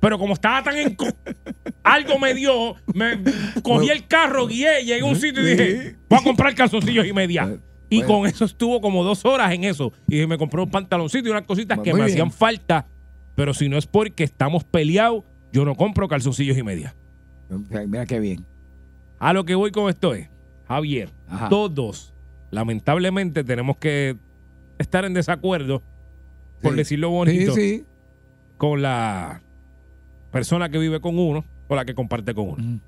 Pero 0.00 0.18
como 0.18 0.34
estaba 0.34 0.62
tan 0.62 0.76
en... 0.76 0.96
algo 1.82 2.18
me 2.18 2.34
dio, 2.34 2.76
me 2.94 3.20
cogí 3.62 3.88
el 3.88 4.06
carro, 4.06 4.46
guié, 4.46 4.84
llegué 4.84 5.00
a 5.00 5.04
un 5.04 5.16
sitio 5.16 5.42
y 5.42 5.50
dije, 5.50 5.96
voy 6.08 6.18
a 6.20 6.22
comprar 6.22 6.54
calzoncillos 6.54 7.06
y 7.06 7.12
media. 7.12 7.56
Y 7.88 7.98
bueno. 7.98 8.14
con 8.14 8.26
eso 8.26 8.44
estuvo 8.44 8.80
como 8.80 9.04
dos 9.04 9.24
horas 9.24 9.52
en 9.52 9.64
eso. 9.64 9.92
Y 10.08 10.26
me 10.26 10.38
compré 10.38 10.60
un 10.62 10.70
pantaloncito 10.70 11.28
y 11.28 11.30
unas 11.30 11.42
cositas 11.42 11.78
Muy 11.78 11.84
que 11.84 11.92
me 11.92 12.00
bien. 12.00 12.10
hacían 12.10 12.30
falta. 12.30 12.86
Pero 13.34 13.54
si 13.54 13.68
no 13.68 13.76
es 13.76 13.86
porque 13.86 14.24
estamos 14.24 14.64
peleados, 14.64 15.24
yo 15.52 15.64
no 15.64 15.74
compro 15.74 16.08
calzoncillos 16.08 16.56
y 16.56 16.62
media. 16.62 16.94
Mira 17.86 18.06
qué 18.06 18.18
bien. 18.20 18.44
A 19.18 19.32
lo 19.32 19.44
que 19.44 19.54
voy 19.54 19.70
con 19.70 19.88
esto 19.88 20.14
es, 20.14 20.28
Javier, 20.66 21.10
Ajá. 21.28 21.48
todos, 21.48 22.14
lamentablemente, 22.50 23.44
tenemos 23.44 23.76
que 23.76 24.16
estar 24.78 25.04
en 25.04 25.14
desacuerdo, 25.14 25.82
por 26.62 26.72
Sí. 26.72 26.78
decirlo 26.78 27.10
bonito, 27.10 27.54
Sí, 27.54 27.78
sí. 27.78 27.84
con 28.56 28.82
la 28.82 29.42
persona 30.30 30.70
que 30.70 30.78
vive 30.78 31.00
con 31.00 31.18
uno 31.18 31.44
o 31.68 31.74
la 31.76 31.84
que 31.84 31.94
comparte 31.94 32.34
con 32.34 32.48
uno. 32.48 32.62
Mm. 32.62 32.80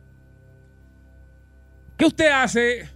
¿Qué 1.97 2.07
usted 2.07 2.31
hace? 2.33 2.89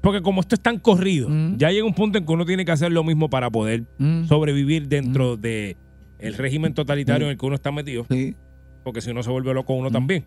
Porque 0.00 0.20
como 0.22 0.40
esto 0.42 0.54
es 0.54 0.60
tan 0.60 0.78
corrido, 0.78 1.28
Mm. 1.28 1.56
ya 1.56 1.70
llega 1.70 1.86
un 1.86 1.94
punto 1.94 2.18
en 2.18 2.26
que 2.26 2.32
uno 2.32 2.44
tiene 2.44 2.64
que 2.64 2.72
hacer 2.72 2.92
lo 2.92 3.02
mismo 3.04 3.30
para 3.30 3.50
poder 3.50 3.84
Mm. 3.98 4.24
sobrevivir 4.26 4.86
dentro 4.88 5.36
de 5.36 5.76
el 6.18 6.34
régimen 6.34 6.74
totalitario 6.74 7.26
en 7.26 7.32
el 7.32 7.38
que 7.38 7.46
uno 7.46 7.54
está 7.56 7.72
metido, 7.72 8.06
Sí. 8.10 8.36
Porque 8.84 9.00
si 9.00 9.10
uno 9.10 9.22
se 9.22 9.30
vuelve 9.30 9.54
loco 9.54 9.74
Mm. 9.74 9.78
uno 9.78 9.90
también. 9.90 10.26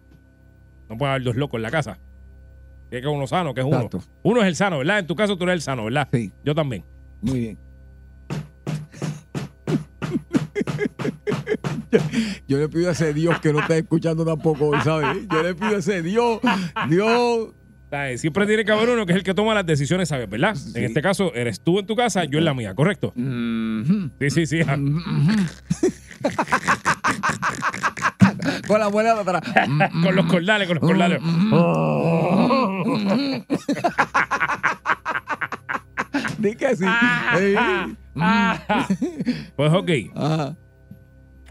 No 0.89 0.98
puede 0.98 1.12
haber 1.12 1.24
dos 1.24 1.36
locos 1.36 1.58
en 1.60 1.63
la 1.63 1.72
casa. 1.72 2.00
Tiene 2.89 3.02
que 3.02 3.08
haber 3.08 3.17
uno 3.17 3.28
sano, 3.28 3.54
que 3.54 3.62
es 3.62 3.67
uno. 3.67 3.76
Exacto. 3.78 4.02
Uno 4.24 4.41
es 4.41 4.48
el 4.48 4.56
sano, 4.56 4.80
¿verdad? 4.80 5.00
En 5.00 5.08
tu 5.08 5.15
caso 5.15 5.38
tú 5.38 5.43
eres 5.43 5.56
el 5.56 5.62
sano, 5.62 5.84
¿verdad? 5.86 6.08
Sí. 6.12 6.32
Yo 6.43 6.56
también. 6.56 6.84
Muy 7.22 7.39
bien. 7.39 7.58
Yo 12.48 12.58
le 12.58 12.67
pido 12.70 12.89
a 12.89 12.91
ese 12.91 13.13
Dios 13.13 13.39
que 13.39 13.54
no 13.54 13.60
está 13.60 13.78
escuchando 13.78 14.26
tampoco 14.26 14.67
hoy, 14.70 14.80
¿sabes? 14.84 15.26
Yo 15.32 15.43
le 15.43 15.54
pido 15.56 15.76
a 15.76 15.80
ese 15.80 16.02
Dios, 16.02 16.39
Dios, 16.89 17.50
¿Sabes? 17.89 18.20
Siempre 18.20 18.46
tiene 18.46 18.65
que 18.65 18.72
haber 18.74 18.89
uno 18.89 19.06
que 19.06 19.13
es 19.13 19.17
el 19.17 19.24
que 19.24 19.34
toma 19.34 19.54
las 19.54 19.65
decisiones, 19.65 20.10
¿sabes? 20.10 20.30
¿Verdad? 20.30 20.56
Sí. 20.56 20.74
En 20.76 20.84
este 20.84 21.02
caso, 21.02 21.34
eres 21.34 21.62
tú 21.62 21.80
en 21.80 21.86
tu 21.86 21.96
casa, 21.96 22.26
yo 22.26 22.38
en 22.38 22.43
la 22.46 22.54
mía, 22.54 22.76
¿correcto? 22.76 23.13
Sí, 23.15 24.30
sí, 24.30 24.46
sí. 24.46 24.60
Con 28.67 28.80
la 28.80 28.89
muela 28.89 29.19
atrás. 29.19 29.41
con 30.03 30.15
los 30.15 30.25
cordales, 30.25 30.67
con 30.67 30.77
los 30.80 30.88
cordales. 30.88 31.21
Di 36.39 36.56
que 36.56 36.75
sí. 36.75 36.86
Sí. 37.38 37.56
Pues 39.56 39.73
ok. 39.73 39.89
Ajá. 40.15 40.56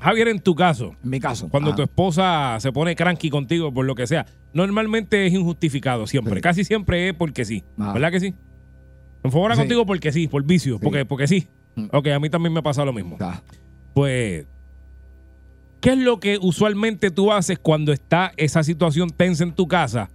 Javier, 0.00 0.28
en 0.28 0.40
tu 0.40 0.54
caso, 0.54 0.94
En 1.02 1.10
mi 1.10 1.20
caso. 1.20 1.48
cuando 1.48 1.70
Ajá. 1.70 1.76
tu 1.76 1.82
esposa 1.82 2.56
se 2.60 2.70
pone 2.70 2.94
cranky 2.94 3.30
contigo 3.30 3.72
por 3.72 3.86
lo 3.86 3.94
que 3.94 4.06
sea, 4.06 4.26
normalmente 4.52 5.26
es 5.26 5.32
injustificado 5.32 6.06
siempre. 6.06 6.34
Sí. 6.36 6.40
Casi 6.42 6.64
siempre 6.64 7.08
es 7.08 7.14
porque 7.14 7.44
sí. 7.44 7.64
Ajá. 7.78 7.94
¿Verdad 7.94 8.10
que 8.12 8.20
sí? 8.20 8.34
Se 9.22 9.28
enfogona 9.28 9.54
Sí. 9.54 9.62
contigo 9.62 9.86
porque 9.86 10.12
sí, 10.12 10.28
por 10.28 10.44
vicio, 10.44 10.74
Sí. 10.76 10.80
Porque, 10.84 11.04
porque 11.06 11.26
sí. 11.26 11.48
Mm. 11.76 11.86
Ok, 11.92 12.08
a 12.08 12.20
mí 12.20 12.28
también 12.30 12.52
me 12.52 12.62
pasa 12.62 12.84
lo 12.84 12.92
mismo. 12.92 13.16
Ah, 13.20 13.40
Pues, 13.94 14.46
¿qué 15.80 15.90
es 15.90 15.98
lo 15.98 16.18
que 16.20 16.38
usualmente 16.40 17.10
tú 17.10 17.32
haces 17.32 17.58
cuando 17.58 17.92
está 17.92 18.32
esa 18.36 18.62
situación 18.62 19.10
tensa 19.10 19.44
en 19.44 19.52
tu 19.54 19.66
casa? 19.68 20.10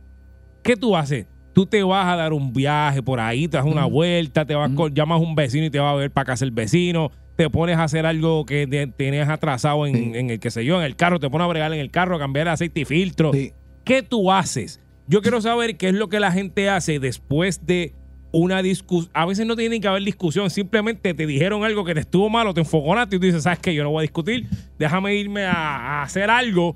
¿Qué 0.64 0.76
tú 0.76 0.96
haces? 0.96 1.26
Tú 1.54 1.66
te 1.66 1.84
vas 1.84 2.08
a 2.08 2.16
dar 2.16 2.34
un 2.34 2.54
viaje 2.54 3.04
por 3.04 3.20
ahí, 3.20 3.48
te 3.48 3.58
das 3.58 3.66
una 3.66 3.88
Mm. 3.88 3.92
vuelta, 3.92 4.46
te 4.46 4.56
vas 4.56 4.72
Mm. 4.72 4.76
con- 4.76 4.94
llamas 4.94 5.18
a 5.20 5.24
un 5.24 5.36
vecino 5.36 5.66
y 5.66 5.70
te 5.70 5.80
va 5.80 5.92
a 5.92 5.96
ver 5.96 6.12
para 6.12 6.26
casa 6.26 6.46
el 6.46 6.52
vecino, 6.52 7.12
te 7.36 7.50
pones 7.50 7.78
a 7.78 7.84
hacer 7.84 8.06
algo 8.06 8.46
que 8.46 8.68
te- 8.68 8.88
tenías 8.88 9.28
atrasado 9.30 9.86
en, 9.86 9.96
Sí. 9.96 10.12
en 10.16 10.30
el 10.30 10.40
que 10.40 10.52
sé 10.52 10.64
yo, 10.64 10.78
en 10.80 10.86
el 10.86 10.96
carro, 10.96 11.20
te 11.20 11.30
pones 11.30 11.46
a 11.46 11.48
bregar 11.50 11.74
en 11.74 11.80
el 11.80 11.92
carro, 11.92 12.16
a 12.16 12.20
cambiar 12.20 12.48
el 12.48 12.54
aceite 12.54 12.82
y 12.82 12.86
filtro. 12.86 13.32
Sí. 13.34 13.52
¿Qué 13.84 14.02
tú 14.04 14.32
haces? 14.32 14.80
Yo 15.08 15.22
quiero 15.22 15.42
saber 15.42 15.76
qué 15.78 15.90
es 15.90 15.94
lo 15.96 16.08
que 16.08 16.20
la 16.20 16.32
gente 16.32 16.70
hace 16.70 17.00
después 17.00 17.66
de 17.66 17.94
una 18.32 18.62
discusión. 18.62 19.12
A 19.14 19.26
veces 19.26 19.46
no 19.46 19.56
tiene 19.56 19.80
que 19.80 19.88
haber 19.88 20.04
discusión, 20.04 20.50
simplemente 20.50 21.14
te 21.14 21.26
dijeron 21.26 21.64
algo 21.64 21.84
que 21.84 21.94
te 21.94 22.02
estuvo 22.02 22.30
malo, 22.30 22.54
te 22.54 22.62
enfoconaste 22.62 23.16
y 23.16 23.20
tú 23.20 23.26
dices, 23.26 23.44
¿sabes 23.44 23.60
qué? 23.60 23.74
Yo 23.74 23.84
no 23.84 23.92
voy 23.92 24.00
a 24.00 24.04
discutir, 24.04 24.48
déjame 24.78 25.16
irme 25.16 25.46
a, 25.46 25.52
a 25.54 26.04
hacer 26.04 26.30
algo. 26.30 26.76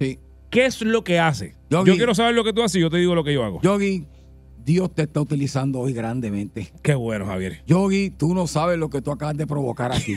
Sí. 0.00 0.18
¿Qué 0.50 0.64
es 0.66 0.80
lo 0.82 1.04
que 1.04 1.18
hace? 1.18 1.54
Yo 1.70 1.84
quiero 1.84 2.14
saber 2.14 2.34
lo 2.34 2.44
que 2.44 2.52
tú 2.52 2.62
haces 2.62 2.76
y 2.76 2.80
yo 2.80 2.90
te 2.90 2.96
digo 2.96 3.14
lo 3.14 3.22
que 3.22 3.34
yo 3.34 3.44
hago. 3.44 3.60
Yogi, 3.62 4.06
Dios 4.64 4.94
te 4.94 5.02
está 5.02 5.20
utilizando 5.20 5.80
hoy 5.80 5.92
grandemente. 5.92 6.72
Qué 6.82 6.94
bueno, 6.94 7.26
Javier. 7.26 7.62
Yogi, 7.66 8.10
tú 8.10 8.34
no 8.34 8.46
sabes 8.46 8.78
lo 8.78 8.88
que 8.88 9.02
tú 9.02 9.10
acabas 9.10 9.36
de 9.36 9.46
provocar 9.46 9.92
aquí. 9.92 10.16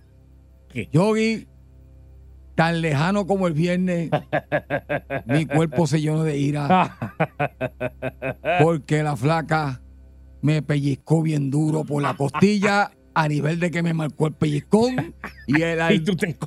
¿Qué? 0.68 0.88
Yogi, 0.92 1.46
tan 2.54 2.80
lejano 2.80 3.26
como 3.26 3.48
el 3.48 3.54
viernes, 3.54 4.10
mi 5.26 5.46
cuerpo 5.46 5.86
se 5.86 6.00
llenó 6.00 6.22
de 6.22 6.38
ira 6.38 6.96
porque 8.62 9.02
la 9.02 9.16
flaca 9.16 9.82
me 10.42 10.62
pellizcó 10.62 11.22
bien 11.22 11.50
duro 11.50 11.84
por 11.84 12.02
la 12.02 12.14
costilla 12.16 12.90
a 13.14 13.28
nivel 13.28 13.58
de 13.58 13.70
que 13.70 13.82
me 13.82 13.94
marcó 13.94 14.26
el 14.26 14.34
pellizcón 14.34 15.14
y 15.46 15.62
el, 15.62 15.80
al- 15.80 15.94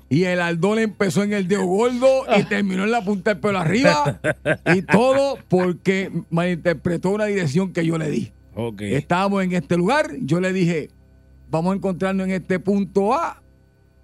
y 0.10 0.24
el 0.26 0.40
aldón 0.40 0.78
empezó 0.80 1.24
en 1.24 1.34
el 1.34 1.48
dedo 1.48 1.66
gordo 1.66 2.26
y 2.38 2.44
terminó 2.44 2.84
en 2.84 2.92
la 2.92 3.04
punta 3.04 3.32
del 3.34 3.40
pelo 3.42 3.58
arriba 3.60 4.20
y 4.76 4.84
todo 4.84 5.38
porque 5.48 6.12
malinterpretó 6.30 7.10
una 7.10 7.26
dirección 7.26 7.74
que 7.74 7.86
yo 7.86 7.98
le 7.98 8.10
di. 8.12 8.32
Ok. 8.56 8.82
Estábamos 8.82 9.44
en 9.44 9.54
este 9.54 9.78
lugar, 9.78 10.12
yo 10.22 10.40
le 10.40 10.54
dije, 10.54 10.90
vamos 11.50 11.74
a 11.74 11.76
encontrarnos 11.78 12.28
en 12.28 12.34
este 12.34 12.60
punto 12.60 13.14
A. 13.16 13.42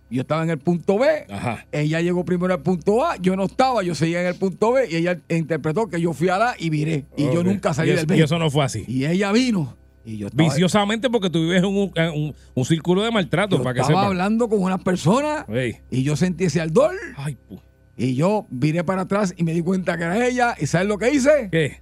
Yo 0.10 0.22
estaba 0.22 0.44
en 0.44 0.52
el 0.52 0.60
punto 0.60 1.00
B, 1.00 1.08
Ajá. 1.30 1.66
ella 1.72 2.00
llegó 2.00 2.24
primero 2.26 2.54
al 2.54 2.62
punto 2.62 3.04
A, 3.06 3.18
yo 3.18 3.36
no 3.36 3.46
estaba, 3.46 3.82
yo 3.84 3.96
seguía 3.96 4.22
en 4.22 4.28
el 4.28 4.36
punto 4.36 4.72
B 4.74 4.88
y 4.90 4.96
ella 4.98 5.20
interpretó 5.30 5.88
que 5.88 6.00
yo 6.00 6.14
fui 6.14 6.30
a 6.30 6.38
la 6.38 6.56
y 6.60 6.70
viré. 6.70 7.06
Y 7.18 7.24
yo 7.26 7.44
nunca 7.44 7.74
salí 7.74 7.92
Y 7.92 7.96
del 7.96 8.06
B. 8.06 8.18
Y 8.18 8.22
eso 8.22 8.38
no 8.38 8.52
fue 8.52 8.64
así. 8.64 8.86
Y 8.88 9.06
ella 9.06 9.32
vino 9.32 9.76
y 10.06 10.18
yo 10.18 10.28
estaba, 10.28 10.48
Viciosamente 10.48 11.10
porque 11.10 11.32
tú 11.32 11.42
vives 11.42 11.58
en 11.64 11.66
un, 11.66 11.92
en 11.96 12.10
un, 12.12 12.36
un 12.54 12.66
círculo 12.66 13.02
de 13.02 13.10
maltrato, 13.10 13.58
yo 13.58 13.64
para 13.64 13.74
que 13.74 13.80
estaba 13.82 14.02
sepas. 14.02 14.12
hablando 14.12 14.48
con 14.48 14.62
unas 14.62 14.84
personas 14.84 15.46
Ey. 15.50 15.78
y 15.90 16.04
yo 16.04 16.16
sentí 16.16 16.44
ese 16.44 16.62
ardor 16.62 16.94
Ay, 17.18 17.36
pu- 17.50 17.60
y 17.98 18.14
yo 18.14 18.46
viré 18.52 18.84
para 18.84 19.02
atrás 19.02 19.34
y 19.36 19.44
me 19.44 19.54
di 19.54 19.62
cuenta 19.64 19.98
que 19.98 20.04
era 20.04 20.28
ella 20.28 20.56
y 20.60 20.68
¿sabes 20.68 20.88
lo 20.88 21.00
que 21.00 21.12
hice? 21.12 21.50
¿Qué? 21.52 21.82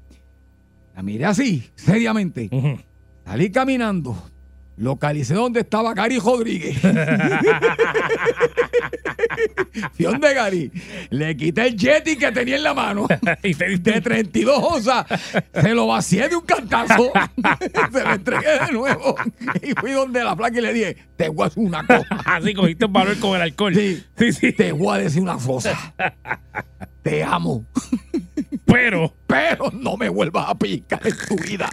La 0.95 1.03
miré 1.03 1.25
así, 1.25 1.63
seriamente. 1.75 2.49
Salí 3.25 3.49
caminando. 3.51 4.15
Localicé 4.77 5.35
donde 5.35 5.59
estaba 5.61 5.93
Gary 5.93 6.17
Rodríguez. 6.17 6.75
Fui 9.93 10.05
donde 10.05 10.33
Gary. 10.33 10.71
Le 11.11 11.37
quité 11.37 11.67
el 11.67 11.77
jetty 11.77 12.17
que 12.17 12.31
tenía 12.31 12.55
en 12.55 12.63
la 12.63 12.73
mano. 12.73 13.05
y 13.43 13.53
te 13.53 13.69
diste 13.69 13.91
De 13.91 14.01
32 14.01 14.63
onzas. 14.63 15.05
Se 15.53 15.75
lo 15.75 15.85
vacié 15.87 16.27
de 16.27 16.35
un 16.35 16.45
cantazo. 16.45 17.11
Se 17.91 18.03
lo 18.03 18.13
entregué 18.13 18.59
de 18.65 18.71
nuevo. 18.71 19.15
Y 19.61 19.73
fui 19.73 19.91
donde 19.91 20.23
la 20.23 20.35
placa 20.35 20.57
y 20.57 20.61
le 20.61 20.73
dije, 20.73 20.97
te 21.15 21.29
voy 21.29 21.43
a 21.43 21.47
hacer 21.47 21.63
una 21.63 21.85
cosa. 21.85 22.07
así, 22.25 22.53
cogiste 22.53 22.85
el 22.85 22.91
valor 22.91 23.19
con 23.19 23.35
el 23.35 23.43
alcohol. 23.43 23.75
Sí. 23.75 24.03
sí. 24.17 24.33
sí. 24.33 24.53
Te 24.53 24.71
voy 24.71 24.97
a 24.97 25.01
decir 25.01 25.21
una 25.21 25.37
cosa. 25.37 25.93
Te 27.03 27.23
amo. 27.23 27.65
Pero, 28.65 29.13
pero 29.27 29.69
no 29.71 29.97
me 29.97 30.09
vuelvas 30.09 30.49
a 30.49 30.55
picar 30.55 31.05
en 31.05 31.15
tu 31.27 31.35
vida. 31.35 31.69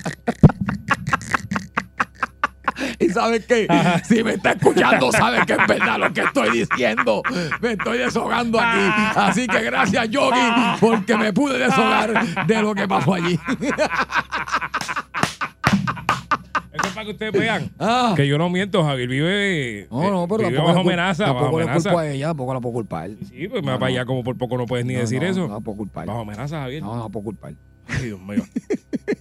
Y 2.98 3.08
sabes 3.10 3.46
que 3.46 3.66
si 4.04 4.22
me 4.24 4.32
está 4.32 4.52
escuchando, 4.52 5.10
sabes 5.12 5.44
que 5.46 5.52
es 5.54 5.66
verdad 5.66 5.98
lo 5.98 6.12
que 6.12 6.20
estoy 6.22 6.50
diciendo. 6.58 7.22
Me 7.60 7.72
estoy 7.72 7.98
deshogando 7.98 8.58
aquí. 8.60 8.78
Así 9.16 9.46
que 9.46 9.60
gracias, 9.62 10.08
Yogi, 10.10 10.40
porque 10.80 11.16
me 11.16 11.32
pude 11.32 11.58
deshogar 11.58 12.46
de 12.46 12.62
lo 12.62 12.74
que 12.74 12.86
pasó 12.88 13.14
allí. 13.14 13.38
eso 16.72 16.86
es 16.86 16.92
para 16.94 17.04
que 17.04 17.10
ustedes 17.12 17.32
vean. 17.32 17.70
Ah. 17.78 18.12
Que 18.16 18.26
yo 18.26 18.38
no 18.38 18.48
miento, 18.48 18.84
Javier 18.84 19.08
vive, 19.08 19.88
No, 19.90 20.10
no, 20.10 20.28
pero 20.28 20.48
vive 20.48 20.62
bajo 20.62 20.80
amenaza. 20.80 21.24
bajo 21.24 21.34
tampoco 21.40 21.60
le 21.60 21.72
culpo 21.72 21.98
a 21.98 22.08
ella, 22.08 22.26
tampoco 22.28 22.54
la 22.54 22.60
puedo 22.60 22.72
culpar. 22.74 23.10
Sí, 23.28 23.48
pues 23.48 23.62
me 23.62 23.66
No, 23.66 23.72
va 23.72 23.78
para 23.78 23.90
no. 23.90 23.96
allá 23.96 24.04
como 24.06 24.22
por 24.24 24.36
poco 24.38 24.56
no 24.56 24.66
puedes 24.66 24.86
ni 24.86 24.94
No, 24.94 25.00
decir 25.00 25.20
no, 25.22 25.28
eso. 25.28 25.48
No 25.48 25.54
la 25.54 25.60
puedo 25.60 25.78
culpar. 25.78 26.06
Bajo 26.06 26.20
amenaza, 26.20 26.60
Javier. 26.60 26.82
No, 26.82 26.96
no 26.96 27.10
puedo 27.10 27.24
culpar. 27.24 27.52
Ay, 27.90 28.06
Dios 28.06 28.20
mío. 28.20 28.42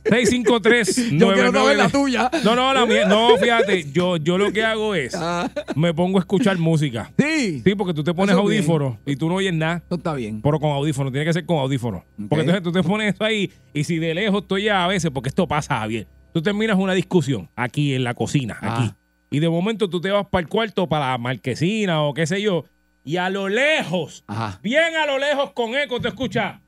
653 0.09 1.11
Yo 1.19 1.33
quiero 1.33 1.51
saber 1.51 1.77
la 1.77 1.89
tuya. 1.89 2.29
No, 2.43 2.55
no, 2.55 2.73
la 2.73 2.85
mía. 2.85 3.05
No, 3.05 3.37
fíjate, 3.37 3.91
yo, 3.93 4.17
yo 4.17 4.37
lo 4.37 4.51
que 4.51 4.63
hago 4.63 4.95
es, 4.95 5.13
Ah. 5.15 5.49
me 5.75 5.93
pongo 5.93 6.17
a 6.17 6.21
escuchar 6.21 6.57
música. 6.57 7.11
Sí, 7.17 7.61
Sí, 7.63 7.75
porque 7.75 7.93
tú 7.93 8.03
te 8.03 8.13
pones 8.13 8.35
audífonos 8.35 8.97
y 9.05 9.15
tú 9.15 9.29
no 9.29 9.35
oyes 9.35 9.53
nada. 9.53 9.83
eso 9.85 9.95
está 9.95 10.13
bien. 10.13 10.41
Pero 10.41 10.59
con 10.59 10.71
audífonos, 10.71 11.11
tiene 11.11 11.25
que 11.25 11.33
ser 11.33 11.45
con 11.45 11.57
audífonos. 11.57 12.03
Porque 12.27 12.41
entonces 12.41 12.63
tú 12.63 12.71
te 12.71 12.83
pones 12.83 13.13
eso 13.15 13.23
ahí 13.23 13.51
y 13.73 13.83
si 13.83 13.97
de 13.97 14.13
lejos 14.13 14.47
tú 14.47 14.57
ya 14.57 14.83
a 14.83 14.87
veces, 14.87 15.11
porque 15.11 15.29
esto 15.29 15.47
pasa, 15.47 15.79
Javier, 15.79 16.07
tú 16.33 16.41
terminas 16.41 16.77
una 16.77 16.93
discusión 16.93 17.49
aquí 17.55 17.93
en 17.93 18.03
la 18.03 18.13
cocina, 18.13 18.57
aquí. 18.61 18.89
Ah. 18.91 18.95
Y 19.31 19.39
de 19.39 19.49
momento 19.49 19.89
tú 19.89 20.01
te 20.01 20.09
vas 20.11 20.25
para 20.27 20.41
el 20.41 20.47
cuarto, 20.47 20.87
para 20.89 21.11
la 21.11 21.17
marquesina 21.17 22.01
o 22.03 22.13
qué 22.13 22.25
sé 22.25 22.41
yo, 22.41 22.65
y 23.03 23.17
a 23.17 23.29
lo 23.29 23.47
lejos, 23.47 24.23
Ajá. 24.27 24.59
bien 24.63 24.95
a 25.01 25.05
lo 25.05 25.17
lejos 25.19 25.51
con 25.53 25.75
eco, 25.75 25.99
te 25.99 26.07
escuchas. 26.09 26.59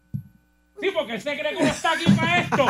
Sí, 0.82 0.88
porque 0.94 1.14
él 1.14 1.22
se 1.22 1.38
cree 1.38 1.52
que 1.52 1.58
uno 1.62 1.70
está 1.72 1.92
aquí 1.94 2.06
para 2.18 2.40
esto. 2.40 2.66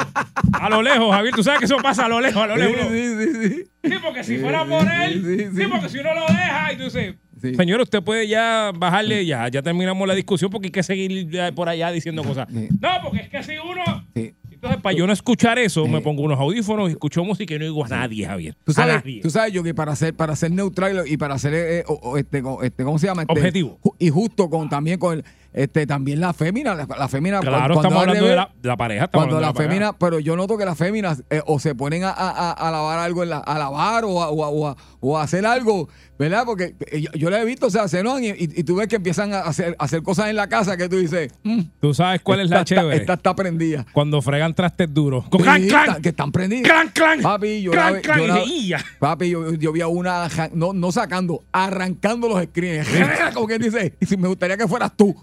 A 0.53 0.69
lo 0.69 0.81
lejos, 0.81 1.13
Javier, 1.15 1.33
tú 1.33 1.43
sabes 1.43 1.59
que 1.59 1.65
eso 1.65 1.77
pasa 1.77 2.05
a 2.05 2.09
lo 2.09 2.19
lejos, 2.19 2.43
a 2.43 2.47
lo 2.47 2.55
lejos. 2.57 2.87
sí, 2.91 3.07
sí, 3.17 3.49
sí. 3.49 3.63
Sí, 3.83 3.95
porque 4.03 4.23
si 4.23 4.37
fuera 4.37 4.65
por 4.65 4.85
él, 4.91 5.23
Sí, 5.25 5.37
sí, 5.55 5.61
sí. 5.63 5.67
porque 5.71 5.89
si 5.89 5.97
uno 5.99 6.13
lo 6.13 6.21
deja 6.27 6.73
y 6.73 6.77
tú 6.77 6.83
dices, 6.83 7.15
Sí. 7.41 7.55
señor, 7.55 7.81
usted 7.81 8.03
puede 8.03 8.27
ya 8.27 8.71
bajarle, 8.77 9.25
ya, 9.25 9.47
ya 9.47 9.63
terminamos 9.63 10.07
la 10.07 10.13
discusión 10.13 10.51
porque 10.51 10.67
hay 10.67 10.71
que 10.71 10.83
seguir 10.83 11.27
por 11.55 11.69
allá 11.69 11.89
diciendo 11.91 12.23
cosas. 12.23 12.47
No, 12.51 12.89
porque 13.03 13.21
es 13.21 13.29
que 13.29 13.41
si 13.43 13.53
uno... 13.57 13.83
Sí. 14.15 14.35
Entonces, 14.51 14.79
para 14.83 14.95
yo 14.95 15.07
no 15.07 15.13
escuchar 15.13 15.57
eso, 15.57 15.87
me 15.87 16.01
pongo 16.01 16.21
unos 16.21 16.39
audífonos 16.39 16.87
y 16.89 16.91
escucho 16.91 17.23
música 17.23 17.55
y 17.55 17.57
no 17.57 17.65
digo 17.65 17.83
a 17.83 17.87
nadie, 17.87 18.27
Javier. 18.27 18.55
Tú 18.63 18.73
a 18.73 18.75
sabes, 18.75 18.95
nadie. 18.97 19.19
tú 19.21 19.31
sabes 19.31 19.51
yo 19.53 19.63
que 19.63 19.73
para 19.73 19.95
ser 19.95 20.13
para 20.15 20.35
ser 20.35 20.51
neutral 20.51 21.01
y 21.07 21.17
para 21.17 21.39
ser 21.39 21.55
eh, 21.55 21.83
o- 21.87 21.93
o 21.95 22.17
este, 22.19 22.43
este 22.61 22.83
cómo 22.83 22.99
se 22.99 23.07
llama 23.07 23.23
Este, 23.23 23.33
Objetivo. 23.33 23.79
y 23.97 24.09
justo 24.11 24.51
con 24.51 24.69
también 24.69 24.99
con 24.99 25.17
el, 25.17 25.25
este 25.53 25.85
también 25.85 26.19
la 26.19 26.33
fémina 26.33 26.73
la, 26.75 26.87
la 26.97 27.07
fémina 27.07 27.39
Claro, 27.39 27.75
cuando 27.75 27.81
estamos 27.81 27.99
hablando 28.01 28.25
de 28.25 28.35
la, 28.35 28.51
de 28.61 28.67
la 28.69 28.77
pareja. 28.77 29.07
Cuando 29.09 29.39
la 29.39 29.53
pareja. 29.53 29.69
fémina 29.73 29.93
pero 29.93 30.19
yo 30.19 30.35
noto 30.35 30.57
que 30.57 30.65
las 30.65 30.77
féminas 30.77 31.23
eh, 31.29 31.41
o 31.45 31.59
se 31.59 31.75
ponen 31.75 32.03
a, 32.03 32.09
a, 32.11 32.51
a- 32.51 32.71
lavar 32.71 32.99
algo 32.99 33.23
en 33.23 33.29
la, 33.31 33.37
a 33.39 33.57
lavar 33.59 34.05
o 34.05 34.21
a, 34.21 34.29
o, 34.29 34.67
a, 34.67 34.75
o 34.99 35.17
hacer 35.19 35.45
algo 35.45 35.89
verdad 36.17 36.43
porque 36.45 36.75
eh, 36.91 37.01
yo, 37.01 37.11
yo 37.13 37.29
lo 37.29 37.35
he 37.37 37.45
visto 37.45 37.67
o 37.67 37.69
sea 37.69 37.87
se 37.87 38.01
y, 38.01 38.27
y, 38.27 38.33
y 38.59 38.63
tú 38.63 38.75
ves 38.75 38.87
que 38.87 38.95
empiezan 38.97 39.33
a 39.33 39.39
hacer, 39.41 39.75
hacer 39.79 40.01
cosas 40.03 40.29
en 40.29 40.35
la 40.35 40.47
casa 40.47 40.77
que 40.77 40.87
tú 40.87 40.97
dices 40.97 41.31
mm, 41.43 41.61
¿Tú 41.79 41.93
sabes 41.93 42.21
cuál 42.21 42.39
es 42.41 42.49
la 42.49 42.63
chévere? 42.63 42.95
esta 42.97 43.13
está 43.13 43.35
prendida 43.35 43.85
Cuando 43.91 44.21
fregan 44.21 44.53
trastes 44.53 44.93
duros. 44.93 45.27
Con 45.29 45.41
clan, 45.41 45.67
clan, 45.67 46.01
que 46.01 46.09
están 46.09 46.31
prendidas 46.31 46.63
clan, 46.69 46.89
clan. 46.89 47.21
Papi, 47.21 47.61
yo 47.61 47.71
clan, 47.71 47.93
la- 47.95 48.01
clan. 48.01 48.19
yo 48.19 48.27
la-. 48.27 48.83
Papi, 48.99 49.29
yo, 49.29 49.53
yo 49.53 49.71
vi 49.71 49.81
a 49.81 49.87
una, 49.87 50.27
no, 50.53 50.73
no 50.73 50.91
sacando, 50.91 51.43
arrancando 51.51 52.27
los 52.27 52.43
screens. 52.43 52.87
Como 53.33 53.47
quien 53.47 53.61
dice, 53.61 53.95
y 53.99 54.05
si 54.05 54.17
me 54.17 54.27
gustaría 54.27 54.57
que 54.57 54.67
fueras 54.67 54.91
tú. 54.95 55.15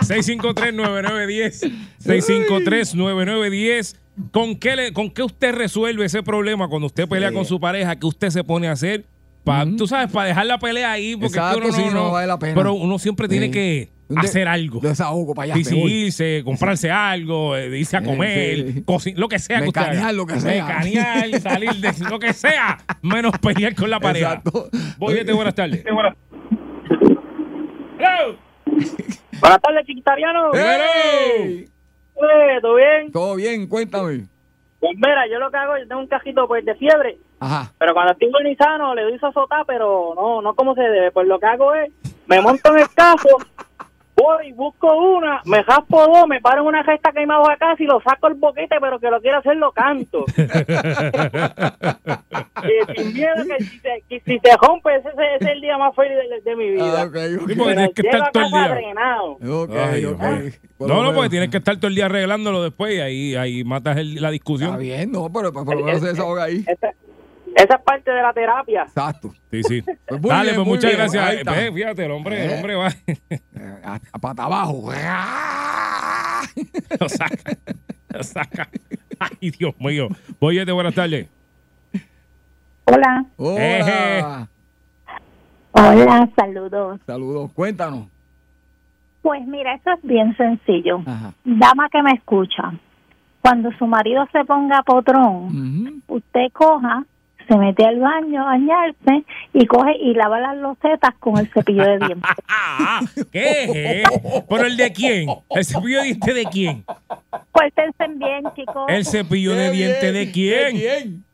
653-9910. 0.00 1.70
653-9910. 2.04 3.96
¿Con 4.30 4.56
qué, 4.56 4.76
le- 4.76 4.92
¿Con 4.92 5.10
qué 5.10 5.22
usted 5.22 5.54
resuelve 5.54 6.04
ese 6.06 6.22
problema 6.22 6.68
cuando 6.68 6.86
usted 6.86 7.06
pelea 7.08 7.28
Sí. 7.30 7.34
con 7.34 7.44
su 7.44 7.60
pareja? 7.60 7.96
¿Qué 7.96 8.06
usted 8.06 8.30
se 8.30 8.42
pone 8.44 8.68
a 8.68 8.72
hacer? 8.72 9.04
Pa- 9.44 9.66
Tú 9.76 9.86
sabes, 9.86 10.10
para 10.10 10.28
dejar 10.28 10.46
la 10.46 10.58
pelea 10.58 10.90
ahí. 10.92 11.14
Porque 11.16 11.36
Exacto, 11.38 11.58
uno 11.58 11.72
sí, 11.72 11.82
no 11.92 12.10
vale 12.12 12.26
la 12.26 12.38
pena. 12.38 12.54
Pero 12.54 12.72
uno 12.74 12.98
siempre 12.98 13.28
tiene 13.28 13.46
Sí. 13.46 13.52
que 13.52 13.90
hacer 14.16 14.48
algo. 14.48 14.80
Desahogo 14.80 15.34
para 15.34 15.54
allá. 15.54 15.62
Irse, 15.70 16.42
comprarse 16.44 16.90
algo, 16.90 17.54
eh, 17.56 17.78
irse 17.78 17.96
a 17.96 18.02
comer, 18.02 18.82
lo 19.16 19.28
que 19.28 19.38
sea 19.38 19.60
que 19.60 19.68
usted 19.68 19.80
Mecanear 19.82 20.14
lo 20.14 20.26
que 20.26 20.40
sea. 20.40 20.64
Mecanear, 20.66 21.40
salir 21.40 21.74
de 21.74 21.92
lo 22.08 22.18
que 22.18 22.32
sea, 22.32 22.78
menos 23.02 23.38
pelear 23.38 23.74
con 23.74 23.90
la 23.90 24.00
pareja. 24.00 24.34
Exacto. 24.34 24.68
Voy 24.98 25.22
de 25.22 25.32
buenas 25.32 25.54
tardes. 25.54 25.84
Hello. 27.98 28.36
Buenas 29.40 29.60
tardes, 29.60 29.86
chiquitariano. 29.86 30.52
¡Ey! 30.54 31.68
Eh, 32.16 32.58
¿Todo 32.60 32.74
bien? 32.74 33.12
Todo 33.12 33.36
bien, 33.36 33.66
cuéntame. 33.66 34.26
Pues 34.80 34.92
mira, 34.96 35.26
yo 35.30 35.38
lo 35.38 35.50
que 35.50 35.56
hago, 35.56 35.78
yo 35.78 35.88
tengo 35.88 36.00
un 36.02 36.06
cajito 36.06 36.46
pues 36.46 36.64
de 36.64 36.74
fiebre, 36.74 37.18
Ajá. 37.40 37.72
pero 37.78 37.94
cuando 37.94 38.12
estoy 38.12 38.56
sano 38.56 38.94
le 38.94 39.02
doy 39.02 39.18
sazotá, 39.18 39.64
pero 39.66 40.12
no, 40.14 40.42
no 40.42 40.54
como 40.54 40.74
se 40.74 40.82
debe. 40.82 41.10
Pues 41.10 41.26
lo 41.26 41.38
que 41.38 41.46
hago 41.46 41.74
es, 41.74 41.90
me 42.26 42.40
monto 42.40 42.70
en 42.74 42.80
el 42.80 42.90
cajo, 42.94 43.28
voy, 44.26 44.52
busco 44.52 44.94
una, 44.96 45.40
me 45.44 45.62
raspo 45.62 46.06
dos, 46.06 46.26
me 46.28 46.40
paro 46.40 46.62
en 46.62 46.68
una 46.68 46.84
gesta 46.84 47.12
que 47.12 47.20
hay 47.20 47.26
más 47.26 47.48
acá 47.48 47.74
y 47.78 47.84
lo 47.84 48.00
saco 48.00 48.26
el 48.28 48.34
boquete, 48.34 48.76
pero 48.80 48.98
que 48.98 49.10
lo 49.10 49.20
quiero 49.20 49.38
hacer 49.38 49.56
lo 49.56 49.72
canto. 49.72 50.24
y 52.66 52.94
sin 52.94 53.12
miedo 53.14 53.34
que 53.48 53.64
si 53.64 53.78
se, 53.80 54.02
que 54.08 54.20
si 54.20 54.38
se 54.38 54.56
rompe, 54.60 54.94
ese, 54.96 55.08
ese 55.08 55.34
es 55.36 55.42
el 55.52 55.60
día 55.60 55.78
más 55.78 55.94
feliz 55.94 56.16
de, 56.16 56.40
de 56.50 56.56
mi 56.56 56.70
vida. 56.72 57.02
Ah, 57.02 57.04
ok, 57.04 57.16
ok. 57.16 57.48
Sí, 57.48 57.54
porque 57.56 57.74
tienes 57.74 57.94
que 57.94 58.02
estar 58.02 58.32
todo 58.32 58.44
el 58.44 58.50
día. 58.50 58.68
drenado. 58.68 59.36
No, 59.40 61.02
no, 61.02 61.12
porque 61.14 61.30
tienes 61.30 61.50
que 61.50 61.56
estar 61.58 61.76
todo 61.76 61.88
el 61.88 61.94
día 61.94 62.06
arreglándolo 62.06 62.62
después 62.62 62.94
y 62.94 63.00
ahí, 63.00 63.34
ahí 63.36 63.64
matas 63.64 63.96
el- 63.96 64.14
la 64.16 64.20
Está 64.28 64.30
discusión. 64.30 64.78
bien, 64.78 65.10
no, 65.12 65.28
pero 65.32 65.52
por 65.52 65.66
lo 65.76 65.84
menos 65.84 66.00
se 66.00 66.08
desahoga 66.08 66.44
ahí. 66.44 66.64
Esa, 66.66 66.90
esa 67.56 67.74
es 67.76 67.82
parte 67.82 68.10
de 68.10 68.22
la 68.22 68.32
terapia. 68.32 68.82
Exacto. 68.82 69.34
Sí, 69.50 69.62
sí. 69.64 69.82
Pues 70.06 70.20
muy 70.20 70.30
Dale, 70.30 70.42
bien, 70.44 70.54
pues 70.56 70.66
muy 70.66 70.76
muchas 70.76 70.90
bien, 70.90 70.98
gracias. 70.98 71.24
ahí 71.26 71.36
está. 71.38 71.54
Fíjate, 71.72 72.04
el 72.04 72.10
hombre, 72.12 72.44
el 72.44 72.50
Eh. 72.50 72.54
hombre 72.56 72.74
va. 72.76 72.88
Eh, 73.08 73.18
A, 73.84 73.98
a 74.12 74.18
pata 74.18 74.44
abajo. 74.44 74.90
lo 77.00 77.08
saca. 77.08 77.56
Lo 78.10 78.22
saca. 78.22 78.68
Ay, 79.18 79.50
Dios 79.50 79.74
mío. 79.78 80.08
Voy 80.40 80.64
de 80.64 80.72
buenas 80.72 80.94
tardes. 80.94 81.28
Hola, 82.84 83.24
Hola. 83.36 84.48
hola, 85.72 86.28
saludos. 86.36 87.00
Saludos, 87.06 87.50
cuéntanos. 87.52 88.06
Pues 89.22 89.44
mira, 89.46 89.74
eso 89.74 89.90
es 89.92 90.02
bien 90.02 90.36
sencillo. 90.36 91.00
Ajá. 91.04 91.32
Dama 91.44 91.88
que 91.90 92.00
me 92.02 92.12
escucha, 92.12 92.72
cuando 93.40 93.70
su 93.76 93.86
marido 93.88 94.24
se 94.30 94.44
ponga 94.44 94.82
potrón, 94.84 96.02
usted 96.06 96.52
coja, 96.52 97.04
se 97.46 97.56
mete 97.56 97.84
al 97.84 97.98
baño 98.00 98.42
a 98.42 98.44
bañarse 98.44 99.24
y 99.52 99.66
coge 99.66 99.96
y 100.00 100.14
lava 100.14 100.38
las 100.40 100.56
losetas 100.56 101.14
con 101.18 101.38
el 101.38 101.48
cepillo 101.52 101.82
de 101.84 101.98
dientes. 101.98 102.30
Ah, 102.48 103.00
¿Qué? 103.32 104.02
¿Pero 104.48 104.64
el 104.66 104.76
de 104.76 104.92
quién? 104.92 105.28
¿El 105.50 105.64
cepillo 105.64 105.98
de 105.98 106.04
dientes 106.04 106.34
de 106.34 106.44
quién? 106.44 106.84
Pórtense 107.52 108.04
bien, 108.16 108.44
chicos. 108.54 108.84
¿El 108.88 109.04
cepillo 109.04 109.54
de 109.54 109.70
dientes 109.70 110.12
de 110.12 110.30
quién? 110.32 110.76
bien. 110.76 111.24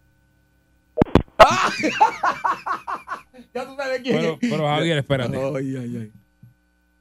Ah. 1.39 1.71
ya 3.55 3.67
tú 3.67 3.75
sabes 3.77 4.01
quién 4.03 4.17
Pero, 4.17 4.33
es. 4.41 4.51
pero 4.51 4.67
Javier, 4.69 4.99
espérate. 4.99 5.37
O 5.37 5.57
Ay, 5.57 5.77
ay, 5.77 5.97
ay. 6.01 6.13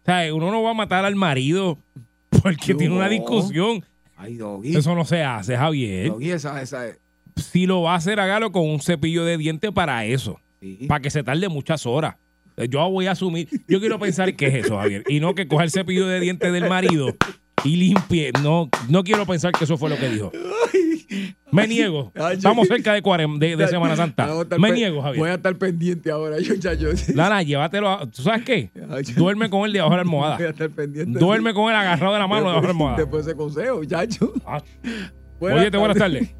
sea, 0.06 0.34
uno 0.34 0.52
no 0.52 0.64
va 0.64 0.72
a 0.72 0.74
matar 0.74 1.06
al 1.06 1.16
marido 1.16 1.78
porque 2.42 2.74
No. 2.74 2.78
tiene 2.80 2.96
una 2.96 3.10
discusión. 3.10 3.86
Ay, 4.18 4.36
Doggy. 4.36 4.76
Eso 4.76 4.96
no 4.96 5.04
se 5.06 5.24
hace, 5.24 5.58
Javier. 5.58 6.08
Doggy, 6.10 6.32
esa, 6.32 6.62
esa 6.62 6.88
es. 6.88 7.00
Si 7.36 7.66
lo 7.66 7.82
va 7.84 7.94
a 7.94 7.96
hacer, 7.98 8.20
hágalo 8.20 8.52
con 8.52 8.70
un 8.70 8.80
cepillo 8.82 9.24
de 9.26 9.38
dientes 9.38 9.72
para 9.72 10.06
eso. 10.06 10.40
Sí. 10.60 10.86
Para 10.88 11.00
que 11.02 11.10
se 11.10 11.24
tarde 11.24 11.50
muchas 11.50 11.86
horas. 11.86 12.16
Yo 12.70 12.88
voy 12.90 13.08
a 13.08 13.12
asumir. 13.12 13.48
Yo 13.68 13.80
quiero 13.80 13.98
pensar 13.98 14.36
que 14.36 14.48
es 14.48 14.66
eso, 14.66 14.78
Javier. 14.78 15.04
Y 15.08 15.20
no 15.20 15.34
que 15.34 15.48
coja 15.48 15.64
el 15.64 15.72
cepillo 15.72 16.06
de 16.08 16.20
dientes 16.20 16.52
del 16.54 16.70
marido 16.70 17.16
y 17.64 17.76
limpie. 17.78 18.32
No, 18.44 18.70
no 18.90 19.04
quiero 19.04 19.26
pensar 19.26 19.52
que 19.54 19.64
eso 19.64 19.78
fue 19.78 19.90
lo 19.90 19.98
que 19.98 20.10
dijo. 20.10 20.32
Me 21.52 21.68
niego. 21.68 22.12
Estamos 22.32 22.68
cerca 22.68 22.94
de, 22.94 23.02
de, 23.40 23.56
de 23.56 23.68
Semana 23.68 23.96
Santa. 23.96 24.28
Voy 24.28 24.46
Me 24.60 24.72
niego, 24.72 24.98
Voy 25.02 25.04
Javier. 25.04 25.28
a 25.28 25.34
estar 25.36 25.58
pendiente 25.58 26.12
ahora. 26.12 26.40
Yo, 26.40 26.54
ya, 26.54 26.74
yo. 26.74 26.90
Lana, 27.16 27.42
llévatelo. 27.42 27.90
a- 27.90 28.06
¿Tú 28.10 28.22
sabes 28.22 28.44
qué? 28.44 28.70
Duerme 29.16 29.50
con 29.50 29.66
él 29.66 29.74
debajo 29.74 29.92
de 29.92 29.98
la 29.98 30.04
Voy 30.04 30.14
a 30.22 30.26
almohada. 30.36 30.50
estar 30.50 30.70
pendiente. 30.70 31.20
Duerme 31.20 31.54
con 31.54 31.70
él 31.70 31.76
agarrado 31.76 32.14
de 32.14 32.20
la 32.20 32.28
mano 32.28 32.42
debajo 32.48 32.62
de 32.62 32.68
la 32.68 32.72
almohada. 32.72 32.98
Después 32.98 33.26
de 33.26 33.32
ese 33.32 33.38
consejo, 33.38 33.84
chacho. 33.86 34.34
Ah, 34.46 34.62
Oye, 35.40 35.70
buenas 35.72 35.98
tardes. 35.98 36.36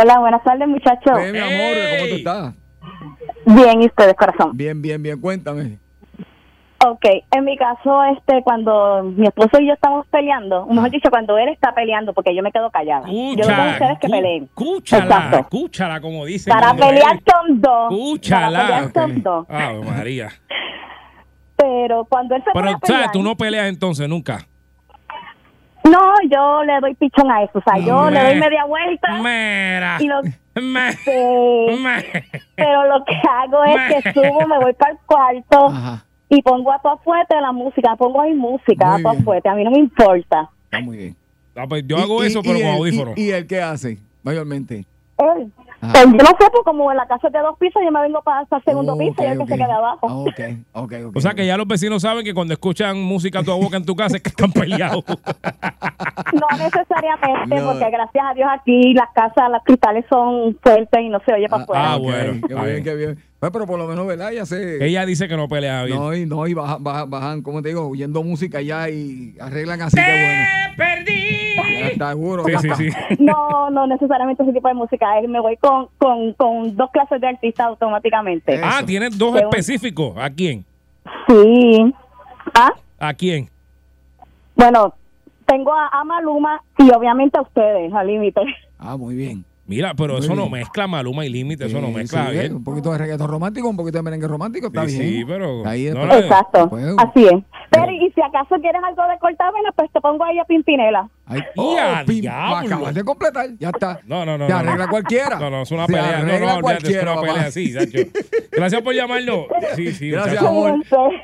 Hola, 0.00 0.18
buenas 0.20 0.42
tardes, 0.44 0.68
muchachos. 0.68 1.16
Ve, 1.16 1.32
mi 1.32 1.38
amor, 1.38 1.76
¿cómo 1.98 2.08
tú 2.08 2.14
estás? 2.16 2.54
Bien, 3.46 3.82
¿y 3.82 3.86
ustedes, 3.86 4.14
corazón? 4.14 4.50
Bien, 4.56 4.80
bien, 4.80 5.02
bien. 5.02 5.20
Cuéntame. 5.20 5.78
Ok, 6.84 7.04
en 7.30 7.44
mi 7.44 7.56
caso, 7.56 8.04
este, 8.04 8.42
cuando 8.42 9.02
mi 9.02 9.26
esposo 9.26 9.60
y 9.60 9.66
yo 9.66 9.72
estamos 9.72 10.06
peleando, 10.08 10.66
mejor 10.66 10.90
dicho, 10.90 11.08
cuando 11.10 11.36
él 11.38 11.48
está 11.48 11.74
peleando, 11.74 12.12
porque 12.12 12.34
yo 12.34 12.42
me 12.42 12.52
quedo 12.52 12.70
callada. 12.70 13.06
yo 13.08 13.12
no 13.12 13.34
tengo 13.34 13.70
ustedes 13.70 13.98
que 13.98 14.06
Escúchala, 14.06 14.16
peleen. 14.16 14.44
escúchala, 14.44 15.04
Exacto. 15.04 15.38
escúchala, 15.38 16.00
como 16.00 16.24
dicen. 16.26 16.52
Para 16.52 16.74
pelear 16.74 17.20
son 17.26 17.60
dos. 17.60 17.92
Escúchala. 17.92 18.58
Para 18.92 18.92
pelear 18.92 19.22
dos. 19.22 19.46
María. 19.86 20.28
Pero 21.56 22.04
cuando 22.04 22.34
él 22.36 22.42
se 22.44 22.50
pone 22.52 22.76
Pero, 22.86 22.98
a. 23.04 23.10
Tú 23.10 23.22
no 23.22 23.36
peleas 23.36 23.68
entonces 23.68 24.06
nunca. 24.08 24.46
No, 25.90 26.14
yo 26.30 26.64
le 26.64 26.80
doy 26.80 26.94
pichón 26.94 27.30
a 27.30 27.42
eso. 27.42 27.58
O 27.58 27.62
sea, 27.62 27.78
yo 27.78 28.10
le 28.10 28.20
doy 28.20 28.34
Me- 28.34 28.40
media 28.40 28.64
vuelta. 28.64 29.08
Mira. 29.18 29.96
Y 30.00 30.06
lo, 30.06 30.22
Me- 30.54 30.96
me- 31.76 32.24
pero 32.54 32.84
lo 32.88 33.04
que 33.04 33.14
hago 33.28 33.64
es 33.64 34.02
que 34.02 34.12
subo, 34.12 34.46
me 34.46 34.58
voy 34.58 34.72
para 34.72 34.92
el 34.92 34.98
cuarto 35.06 35.66
Ajá. 35.68 36.04
y 36.28 36.42
pongo 36.42 36.72
a 36.72 36.80
tu 36.80 36.88
fuerte 37.04 37.40
la 37.40 37.52
música. 37.52 37.94
Pongo 37.96 38.20
ahí 38.22 38.34
música 38.34 38.98
Muy 38.98 39.02
a 39.12 39.16
tu 39.16 39.22
fuerte. 39.24 39.48
A 39.48 39.54
mí 39.54 39.64
no 39.64 39.70
me 39.70 39.78
importa. 39.78 40.48
Está 40.64 40.80
muy 40.80 40.96
bien. 40.96 41.16
Ah, 41.54 41.64
pues 41.68 41.84
yo 41.86 41.96
hago 41.98 42.22
y- 42.22 42.26
eso, 42.28 42.40
y 42.40 42.42
pero 42.42 42.58
con 42.60 42.68
audífonos. 42.76 43.16
¿Y, 43.18 43.26
y 43.26 43.30
el 43.30 43.46
qué 43.46 43.60
hace? 43.62 43.98
Mayormente. 44.22 44.84
Él. 45.18 45.52
Pues 45.92 46.04
yo 46.04 46.10
no 46.12 46.24
sé, 46.26 46.46
pues 46.52 46.62
como 46.64 46.90
en 46.90 46.96
la 46.96 47.06
casa 47.06 47.26
es 47.28 47.32
de 47.32 47.38
dos 47.40 47.56
pisos, 47.58 47.82
yo 47.84 47.90
me 47.90 48.00
vengo 48.02 48.22
para 48.22 48.40
el 48.42 48.62
segundo 48.64 48.94
Oh, 48.94 48.98
piso 48.98 49.22
y 49.22 49.26
él 49.26 49.38
que 49.38 49.46
se 49.46 49.54
quede 49.54 49.72
abajo. 49.72 50.06
Ah, 50.08 50.14
ok, 50.16 50.40
ok, 50.72 50.92
ok. 51.08 51.16
O 51.16 51.20
sea 51.20 51.34
que 51.34 51.46
ya 51.46 51.56
los 51.56 51.66
vecinos 51.66 52.02
saben 52.02 52.24
que 52.24 52.34
cuando 52.34 52.54
escuchan 52.54 53.00
música 53.00 53.40
a 53.40 53.42
tu 53.42 53.52
boca 53.52 53.76
en 53.76 53.84
tu 53.84 53.94
casa 53.96 54.16
es 54.16 54.22
que 54.22 54.30
están 54.30 54.52
peleados. 54.52 55.04
No 56.32 56.46
necesariamente, 56.58 57.56
No. 57.56 57.72
porque 57.72 57.90
gracias 57.90 58.24
a 58.30 58.34
Dios 58.34 58.48
aquí 58.52 58.92
las 58.94 59.08
casas, 59.14 59.50
las 59.50 59.62
cristales 59.64 60.04
son 60.10 60.56
fuertes 60.62 61.00
y 61.00 61.08
no 61.08 61.20
se 61.24 61.32
oye 61.32 61.48
para 61.48 61.62
afuera. 61.62 61.84
ah, 61.92 61.96
ok, 61.96 62.02
bueno, 62.02 62.32
Qué 62.46 62.54
bien, 62.54 62.64
bien. 62.66 62.84
qué 62.84 62.94
bien. 62.94 63.18
Pues, 63.38 63.52
pero 63.52 63.66
por 63.66 63.78
lo 63.78 63.86
menos, 63.86 64.06
¿verdad? 64.06 64.32
Ya 64.32 64.44
sé. 64.46 64.84
Ella 64.84 65.06
dice 65.06 65.28
que 65.28 65.36
no 65.36 65.48
pelea 65.48 65.84
bien. 65.84 65.98
No, 65.98 66.14
y 66.14 66.26
no, 66.26 66.46
y 66.46 66.54
bajan, 66.54 66.82
bajan, 66.82 67.10
bajan, 67.10 67.42
como 67.42 67.62
te 67.62 67.68
digo, 67.68 67.86
oyendo 67.88 68.22
música 68.22 68.60
ya 68.60 68.88
y 68.90 69.34
arreglan 69.40 69.82
así 69.82 69.96
que 69.96 70.02
bueno. 70.02 70.42
¡Te 70.70 70.76
perdí! 70.76 71.45
Ya 71.78 71.86
está 71.88 72.08
seguro. 72.10 72.44
Sí, 72.44 72.52
ya 72.52 72.58
sí, 72.60 72.68
está. 72.68 72.76
sí. 72.76 73.16
No, 73.18 73.70
no 73.70 73.86
necesariamente 73.86 74.42
ese 74.42 74.52
tipo 74.52 74.68
de 74.68 74.74
música. 74.74 75.06
Me 75.28 75.40
voy 75.40 75.56
con, 75.56 75.88
con, 75.98 76.32
con 76.34 76.76
dos 76.76 76.90
clases 76.90 77.20
de 77.20 77.28
artistas 77.28 77.66
automáticamente. 77.68 78.60
Ah, 78.62 78.82
tienes 78.84 79.16
dos 79.18 79.34
Según- 79.34 79.42
específicos. 79.54 80.16
¿A 80.18 80.30
quién? 80.30 80.64
Sí. 81.28 81.94
Ah, 82.54 82.70
¿A 82.98 83.14
quién? 83.14 83.48
bueno, 84.54 84.94
tengo 85.46 85.72
a, 85.72 85.88
a 85.92 86.02
Maluma 86.04 86.62
y 86.78 86.90
obviamente 86.90 87.38
a 87.38 87.42
ustedes, 87.42 87.92
al 87.92 88.06
límite. 88.06 88.40
Ah, 88.78 88.96
muy 88.96 89.14
bien. 89.14 89.44
Mira, 89.66 89.94
pero 89.94 90.14
Muy 90.14 90.22
eso 90.24 90.34
no 90.36 90.48
mezcla 90.48 90.86
Maluma 90.86 91.26
y 91.26 91.28
Límite, 91.28 91.66
eso 91.66 91.80
no 91.80 91.88
Sí, 91.88 91.94
mezcla 91.94 92.26
sí, 92.26 92.32
bien. 92.32 92.54
Un 92.56 92.64
poquito 92.64 92.92
de 92.92 92.98
reggaetón 92.98 93.28
romántico, 93.28 93.68
un 93.68 93.76
poquito 93.76 93.98
de 93.98 94.02
merengue 94.02 94.28
romántico, 94.28 94.68
está 94.68 94.86
Sí, 94.88 94.98
bien. 94.98 95.08
sí, 95.10 95.24
pero- 95.26 95.66
Ahí 95.66 95.90
no, 95.92 96.04
Exacto. 96.12 96.68
Pues, 96.68 96.84
Así 96.98 97.24
es. 97.26 97.34
Pero 97.70 97.90
y 97.90 98.10
si 98.14 98.20
acaso 98.22 98.54
quieres 98.60 98.80
algo 98.86 99.02
de 99.02 99.18
cortavena, 99.18 99.70
pues 99.74 99.90
te 99.92 100.00
pongo 100.00 100.22
ahí 100.24 100.38
a 100.38 100.44
Pimpinela. 100.44 101.08
Ay, 101.28 101.40
¡Y 101.56 101.76
a 101.76 102.04
pim, 102.06 102.20
diablo! 102.20 102.56
acabas 102.76 102.94
de 102.94 103.02
completar, 103.02 103.48
ya 103.58 103.70
está. 103.70 103.98
No, 104.06 104.24
no, 104.24 104.38
no. 104.38 104.48
No, 104.48 104.56
arregla 104.56 104.84
no. 104.84 104.90
cualquiera. 104.90 105.36
No, 105.40 105.50
no, 105.50 105.62
es 105.62 105.70
una 105.72 105.86
Se 105.86 105.92
pelea. 105.92 106.18
No, 106.20 106.26
no, 106.38 106.54
olvídate, 106.68 106.96
es 106.96 107.02
una 107.02 107.16
pelea 107.20 107.34
papá. 107.34 107.46
así, 107.48 107.72
Sacho. 107.72 107.98
Gracias 108.52 108.82
por 108.82 108.94
llamarnos. 108.94 109.40
Sí, 109.74 109.92
sí, 109.92 110.10
Gracias, 110.10 110.40
amor. 110.44 110.74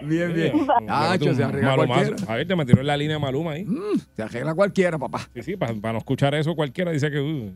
Bien, 0.03 0.35
bien. 0.35 0.53
Bien. 0.53 0.67
Nacho, 0.87 1.33
se 1.33 1.45
arregla 1.45 1.77
Malumazo. 1.77 2.01
cualquiera. 2.07 2.33
A 2.33 2.37
ver, 2.37 2.49
te 2.49 2.57
metieron 2.57 2.81
en 2.81 2.87
la 2.89 2.97
línea 2.97 3.17
de 3.17 3.23
Maluma 3.23 3.53
ahí. 3.53 3.65
Mm, 3.65 3.99
se 4.17 4.23
arregla 4.25 4.55
cualquiera, 4.55 4.99
papá. 4.99 5.21
Sí, 5.35 5.43
sí, 5.43 5.57
para, 5.57 5.73
no 5.93 5.99
escuchar 5.99 6.35
eso 6.35 6.57
cualquiera 6.57 6.91
dice 6.91 7.09
que... 7.09 7.53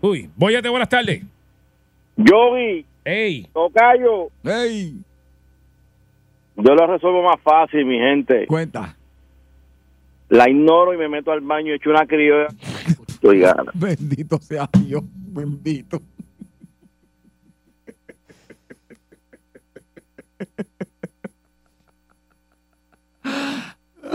uy, 0.00 0.30
Bóyate, 0.36 0.68
buenas 0.68 0.88
tardes. 0.88 1.22
Yo 2.16 2.54
vi, 2.54 2.84
Ey, 3.04 3.46
Tocayo, 3.52 4.28
¡Ey! 4.44 4.96
yo 6.56 6.74
lo 6.74 6.86
resuelvo 6.86 7.22
más 7.22 7.40
fácil, 7.40 7.84
mi 7.86 7.98
gente. 7.98 8.46
Cuenta. 8.46 8.96
La 10.28 10.50
ignoro 10.50 10.92
y 10.92 10.98
me 10.98 11.08
meto 11.08 11.32
al 11.32 11.40
baño 11.40 11.72
y 11.72 11.76
echo 11.76 11.90
una 11.90 12.06
criolla. 12.06 12.48
Estoy 13.08 13.40
gana. 13.40 13.70
Bendito 13.74 14.38
sea 14.38 14.68
Dios. 14.84 15.02
Bendito. 15.04 16.00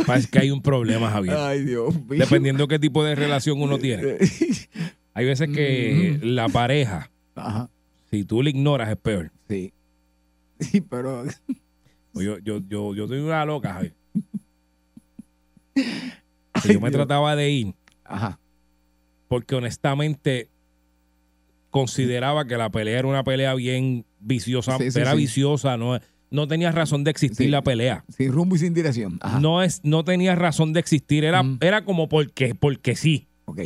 parece 0.06 0.30
que 0.30 0.40
hay 0.40 0.52
un 0.52 0.62
problema, 0.62 1.10
Javier. 1.10 1.36
Ay, 1.38 1.64
Dios 1.64 1.94
mío. 1.94 2.20
Dependiendo 2.20 2.68
qué 2.68 2.80
tipo 2.80 3.04
de 3.04 3.16
relación 3.16 3.62
uno 3.62 3.78
tiene. 3.78 4.18
Hay 5.14 5.26
veces 5.26 5.50
que 5.50 6.20
la 6.24 6.50
pareja, 6.50 7.12
Ajá. 7.36 7.70
si 8.10 8.24
tú 8.26 8.42
le 8.42 8.50
ignoras, 8.50 8.90
es 8.90 8.98
peor. 8.98 9.32
Sí. 9.50 9.74
Sí, 10.60 10.80
pero. 10.82 11.24
Pues 12.14 12.26
Yo, 12.26 12.38
yo, 12.40 12.60
yo, 12.70 12.96
yo 12.96 13.08
soy 13.08 13.20
una 13.20 13.44
loca, 13.44 13.74
Javier. 13.74 13.94
Que 15.74 15.82
Ay, 16.54 16.74
yo 16.74 16.80
me 16.80 16.90
Dios. 16.90 16.92
trataba 16.94 17.36
de 17.36 17.50
ir 17.50 17.76
Ajá. 18.06 18.40
porque 19.28 19.56
honestamente 19.56 20.50
consideraba 21.70 22.46
que 22.46 22.56
la 22.56 22.70
pelea 22.70 23.00
era 23.00 23.08
una 23.08 23.24
pelea 23.24 23.56
bien 23.56 24.06
viciosa, 24.20 24.78
Sí, 24.78 24.92
sí, 24.92 25.00
era 25.00 25.12
sí. 25.12 25.18
viciosa, 25.18 25.76
no, 25.76 26.00
no 26.30 26.48
tenía 26.48 26.72
razón 26.72 27.04
de 27.04 27.12
existir 27.12 27.50
la 27.50 27.64
pelea. 27.64 28.06
Sin 28.10 28.32
rumbo 28.32 28.56
y 28.56 28.60
sin 28.60 28.74
dirección. 28.76 29.18
Ajá. 29.22 29.40
No 29.40 29.64
es, 29.64 29.82
no 29.84 30.04
tenía 30.04 30.36
razón 30.36 30.72
de 30.74 30.80
existir, 30.80 31.26
era, 31.26 31.42
Mm. 31.44 31.58
era 31.62 31.84
como 31.84 32.08
porque, 32.10 32.54
porque 32.56 32.96
sí. 32.96 33.28
Ok. 33.46 33.62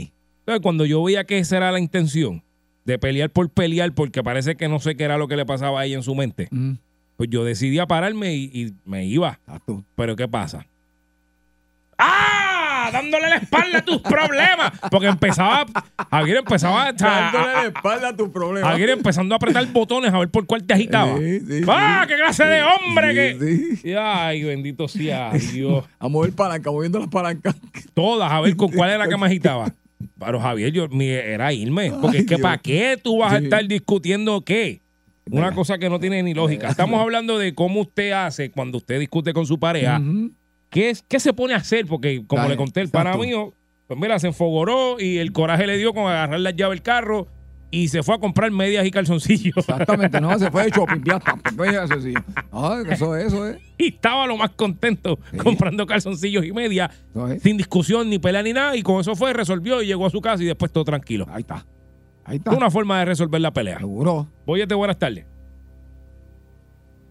Entonces, 0.47 0.63
cuando 0.63 0.85
yo 0.85 1.03
veía 1.03 1.25
que 1.25 1.39
esa 1.39 1.57
era 1.57 1.73
la 1.73 1.79
intención 1.79 2.41
de 2.85 2.97
pelear 2.97 3.29
por 3.29 3.49
pelear, 3.49 3.91
porque 3.93 4.23
parece 4.23 4.55
que 4.55 4.69
no 4.69 4.79
sé 4.79 4.95
qué 4.95 5.03
era 5.03 5.17
lo 5.17 5.27
que 5.27 5.35
le 5.35 5.45
pasaba 5.45 5.81
a 5.81 5.85
ella 5.85 5.97
en 5.97 6.03
su 6.03 6.15
mente, 6.15 6.47
Mm, 6.51 6.75
pues 7.17 7.29
yo 7.29 7.43
decidí 7.43 7.79
a 7.79 7.85
pararme 7.85 8.33
y, 8.33 8.43
y 8.53 8.73
me 8.85 9.05
iba. 9.05 9.41
Pero 9.97 10.15
¿qué 10.15 10.25
pasa? 10.29 10.65
¡Ah! 11.97 12.89
Dándole 12.93 13.27
la 13.27 13.35
espalda 13.35 13.79
a 13.79 13.81
tus 13.83 14.01
problemas. 14.01 14.71
Porque 14.89 15.07
empezaba, 15.07 15.65
Javier 16.09 16.37
empezaba, 16.37 16.93
sea, 16.97 17.31
Dándole 17.33 17.53
a- 17.53 17.61
la 17.63 17.67
espalda 17.67 18.07
a 18.09 18.15
tu 18.15 18.31
problema. 18.31 18.69
Javier 18.69 18.91
empezando 18.91 19.35
a 19.35 19.37
apretar 19.37 19.65
botones 19.73 20.13
a 20.13 20.19
ver 20.19 20.29
por 20.29 20.45
cuál 20.45 20.63
te 20.63 20.73
agitaba. 20.73 21.17
Sí, 21.17 21.39
sí, 21.41 21.61
¡Ah! 21.67 22.03
sí. 22.03 22.07
¡Qué 22.07 22.15
clase 22.21 22.45
de 22.45 22.61
hombre! 22.63 23.13
Que... 23.83 23.97
Ay, 23.99 24.43
bendito 24.45 24.87
sea 24.87 25.31
Dios. 25.51 25.83
A 25.99 26.07
mover 26.07 26.31
palanca, 26.31 26.71
moviendo 26.71 26.99
las 26.99 27.09
palancas. 27.09 27.55
Todas, 27.93 28.31
a 28.31 28.39
ver 28.39 28.55
con 28.55 28.71
cuál 28.71 28.91
era 28.91 29.09
que 29.09 29.17
me 29.17 29.25
agitaba. 29.25 29.73
Pero 30.19 30.39
Javier, 30.39 30.71
yo 30.71 30.87
mi- 30.89 31.07
era 31.09 31.51
irme. 31.53 31.91
Porque 32.01 32.19
es 32.19 32.23
que 32.25 32.35
Dios. 32.35 32.41
¿para 32.41 32.57
qué 32.59 32.99
tú 33.01 33.17
vas 33.19 33.33
a 33.33 33.37
Sí. 33.39 33.45
estar 33.45 33.67
discutiendo 33.67 34.41
qué? 34.41 34.81
Una 35.29 35.51
cosa 35.53 35.77
que 35.77 35.89
no 35.89 35.99
tiene 35.99 36.23
ni 36.23 36.33
lógica. 36.33 36.69
Estamos 36.69 37.01
hablando 37.01 37.37
de 37.37 37.53
cómo 37.53 37.81
usted 37.81 38.11
hace 38.11 38.49
cuando 38.51 38.77
usted 38.77 38.99
discute 38.99 39.33
con 39.33 39.45
su 39.45 39.59
pareja. 39.59 40.01
¿Qué, 40.69 40.89
es, 40.89 41.01
¿Qué 41.01 41.19
se 41.19 41.33
pone 41.33 41.53
a 41.53 41.57
hacer? 41.57 41.85
Porque, 41.85 42.23
como 42.25 42.41
Dale, 42.43 42.53
le 42.53 42.57
conté, 42.57 42.81
el 42.81 42.89
pana 42.89 43.15
mío, 43.17 43.53
pues 43.87 43.99
mira, 43.99 44.19
se 44.19 44.27
enfogoró 44.27 44.99
y 44.99 45.17
el 45.17 45.31
coraje 45.33 45.65
le 45.67 45.77
dio 45.77 45.93
con 45.93 46.03
agarrar 46.03 46.39
la 46.39 46.51
llave 46.51 46.75
del 46.75 46.81
carro 46.81 47.27
y 47.69 47.89
se 47.89 48.01
fue 48.03 48.15
a 48.15 48.17
comprar 48.17 48.49
medias 48.51 48.85
y 48.85 48.91
calzoncillos. 48.91 49.57
Exactamente, 49.57 50.21
no, 50.21 50.37
se 50.39 50.49
fue 50.51 50.63
de 50.65 50.69
shopping, 50.71 51.01
ya 51.05 51.17
está. 51.17 51.35
Pues, 51.55 51.73
eso 51.73 52.01
sí. 52.01 52.13
Ay, 52.51 52.83
que 52.85 52.93
eso 52.93 53.15
es, 53.15 53.25
eso 53.27 53.47
es. 53.47 53.57
y 53.77 53.87
estaba 53.89 54.25
lo 54.25 54.37
más 54.37 54.51
contento 54.51 55.19
Sí. 55.31 55.37
comprando 55.37 55.85
calzoncillos 55.85 56.45
y 56.45 56.51
medias, 56.53 56.91
es. 57.33 57.41
sin 57.43 57.57
discusión, 57.57 58.09
ni 58.09 58.19
pelea, 58.19 58.41
ni 58.43 58.53
nada. 58.53 58.75
Y 58.75 58.83
con 58.83 59.01
eso 59.01 59.15
fue, 59.15 59.33
resolvió 59.33 59.81
y 59.81 59.87
llegó 59.87 60.05
a 60.05 60.09
su 60.09 60.21
casa 60.21 60.41
y 60.43 60.45
después 60.45 60.71
todo 60.71 60.85
tranquilo. 60.85 61.25
Ahí 61.29 61.41
está. 61.41 61.65
Ahí 62.23 62.37
está. 62.37 62.51
Es 62.51 62.57
una 62.57 62.69
forma 62.71 62.99
de 62.99 63.05
resolver 63.05 63.39
la 63.41 63.51
pelea. 63.51 63.77
Seguro. 63.79 64.27
Boyete, 64.45 64.73
buenas 64.75 64.97
tardes. 64.97 65.25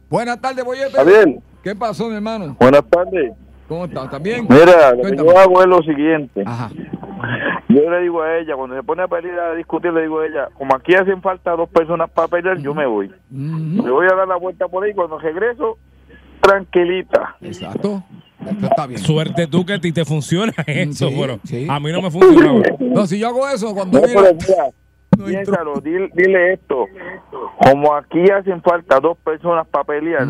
Buenas 0.08 0.40
tardes, 0.40 0.64
Boyete. 0.64 0.92
Javier, 0.96 1.38
¿Qué 1.62 1.74
pasó, 1.74 2.08
mi 2.08 2.14
hermano? 2.14 2.56
buenas 2.60 2.84
tardes. 2.88 3.32
¿Cómo 3.68 3.86
estás? 3.86 4.04
¿Estás 4.04 4.22
bien? 4.22 4.46
Mira, 4.48 4.90
lo 4.92 4.96
que 4.98 5.02
Cuéntame. 5.02 5.28
yo 5.28 5.38
hago 5.38 5.60
es 5.62 5.66
lo 5.66 5.82
siguiente. 5.82 6.42
Ajá. 6.46 6.70
Yo 7.68 7.90
le 7.90 8.02
digo 8.02 8.22
a 8.22 8.38
ella, 8.38 8.54
cuando 8.54 8.76
se 8.76 8.82
pone 8.82 9.02
a 9.02 9.08
pelear, 9.08 9.38
a 9.38 9.54
discutir, 9.54 9.92
le 9.92 10.02
digo 10.02 10.20
a 10.20 10.26
ella, 10.26 10.48
como 10.54 10.74
aquí 10.74 10.94
hacen 10.94 11.22
falta 11.22 11.52
dos 11.52 11.68
personas 11.68 12.10
para 12.10 12.28
pelear, 12.28 12.58
yo 12.58 12.74
me 12.74 12.86
voy. 12.86 13.06
Ujú. 13.06 13.82
Me 13.82 13.90
voy 13.90 14.06
a 14.10 14.14
dar 14.14 14.28
la 14.28 14.36
vuelta 14.36 14.68
por 14.68 14.84
ahí, 14.84 14.94
cuando 14.94 15.18
regreso, 15.18 15.78
tranquilita. 16.40 17.36
Exacto. 17.40 18.02
Esto 18.44 18.66
está 18.66 18.86
bien. 18.86 19.00
Suerte 19.00 19.46
tú 19.46 19.64
que 19.64 19.74
a 19.74 19.80
ti 19.80 19.92
te 19.92 20.04
funciona 20.04 20.52
eso, 20.66 21.08
sí, 21.08 21.16
pero 21.18 21.38
sí. 21.44 21.66
a 21.68 21.80
mí 21.80 21.90
no 21.90 22.02
me 22.02 22.10
funcionaba. 22.10 22.60
No, 22.78 23.06
si 23.06 23.18
yo 23.18 23.28
hago 23.28 23.48
eso, 23.48 23.74
cuando 23.74 24.00
No, 24.00 24.06
mira, 24.06 24.70
piénsalo, 25.26 25.80
dile, 25.80 26.10
dile 26.14 26.52
esto. 26.52 26.86
Como 27.58 27.94
aquí 27.94 28.30
hacen 28.30 28.60
falta 28.62 29.00
dos 29.00 29.16
personas 29.18 29.66
para 29.66 29.84
pelear, 29.84 30.26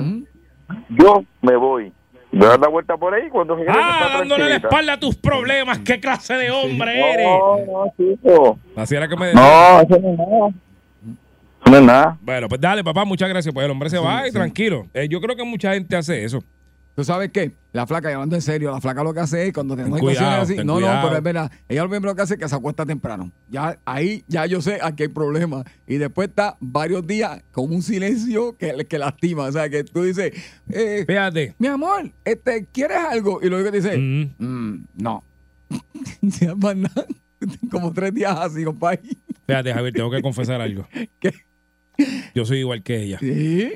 yo 0.91 1.24
me 1.43 1.57
voy. 1.57 1.93
Me 2.37 2.41
voy 2.41 2.47
a 2.47 2.51
dar 2.51 2.61
la 2.61 2.68
vuelta 2.68 2.97
por 2.97 3.14
ahí, 3.14 3.28
cuando 3.30 3.57
regreso, 3.57 3.78
Ah, 3.82 4.01
está 4.03 4.18
dándole 4.18 4.49
la 4.49 4.57
espalda 4.57 4.93
a 4.95 5.01
tus 5.01 5.16
problemas. 5.16 5.78
¿Qué 5.78 5.99
clase 6.01 6.34
de 6.34 6.51
hombre 6.51 7.12
eres? 7.12 7.26
No, 7.26 7.57
no, 7.66 7.93
chico. 7.97 8.59
Así 8.76 8.95
era 8.95 9.09
que 9.09 9.16
me 9.16 9.32
No, 9.32 9.80
eso 9.80 9.99
no 10.01 10.11
es 10.11 10.18
nada. 10.18 10.49
Eso 10.49 11.70
no 11.70 11.76
es 11.78 11.82
nada. 11.82 12.18
Bueno, 12.20 12.49
pues 12.49 12.61
dale, 12.61 12.84
papá, 12.84 13.05
muchas 13.05 13.28
gracias. 13.28 13.53
Pues 13.55 13.64
el 13.64 13.70
hombre 13.70 13.89
se 13.91 13.99
va 13.99 14.28
y 14.28 14.32
tranquilo. 14.32 14.87
Eh, 14.95 15.09
yo 15.09 15.20
creo 15.20 15.34
que 15.34 15.45
mucha 15.45 15.72
gente 15.72 15.97
hace 15.97 16.24
eso. 16.24 16.43
¿Tú 16.97 17.05
sabes 17.05 17.30
qué? 17.30 17.53
La 17.72 17.86
flaca, 17.86 18.11
y 18.11 18.14
hablando 18.14 18.34
en 18.36 18.42
serio, 18.42 18.70
la 18.70 18.80
flaca 18.80 19.05
lo 19.05 19.12
que 19.12 19.20
hace 19.20 19.47
es 19.47 19.53
cuando 19.53 19.76
tenemos 19.76 20.01
cuidado, 20.01 20.40
así. 20.42 20.57
No, 20.64 20.80
no, 20.80 20.86
pero 21.03 21.16
es 21.18 21.22
verdad. 21.22 21.53
Ella 21.68 21.82
lo 21.84 21.90
primero 21.90 22.14
que 22.16 22.22
hace 22.22 22.34
es 22.34 22.40
que 22.40 22.49
se 22.49 22.55
acuesta 22.55 22.86
temprano. 22.86 23.30
Ya 23.51 23.78
ahí, 23.84 24.24
ya 24.28 24.47
yo 24.47 24.62
sé 24.62 24.78
aquí 24.82 25.03
hay 25.03 25.09
problema. 25.11 25.62
Y 25.86 25.97
después 25.99 26.28
está 26.30 26.57
varios 26.59 27.07
días 27.07 27.42
con 27.53 27.70
un 27.70 27.82
silencio 27.82 28.57
que, 28.57 28.86
que 28.88 28.99
lastima. 28.99 29.42
O 29.44 29.53
sea, 29.53 29.68
que 29.68 29.84
tú 29.84 30.05
dices, 30.05 30.32
eh, 30.70 31.05
Fíjate. 31.07 31.55
mi 31.59 31.66
amor, 31.68 32.11
este, 32.24 32.66
¿quieres 32.72 32.97
algo? 32.97 33.40
Y 33.42 33.51
luego 33.51 33.70
te 33.70 33.76
dice, 33.76 33.99
Mm. 33.99 34.30
"Mm, 34.38 34.86
no. 34.97 35.22
Como 37.70 37.92
tres 37.92 38.14
días 38.14 38.36
así, 38.38 38.64
compadre. 38.64 39.01
Fíjate, 39.47 39.72
Javier, 39.74 39.92
tengo 39.92 40.11
que 40.11 40.22
confesar 40.22 40.61
algo. 40.61 40.88
¿Qué? 41.20 41.32
Yo 42.34 42.44
soy 42.44 42.59
igual 42.61 42.82
que 42.82 43.03
ella. 43.03 43.18
Sí, 43.18 43.70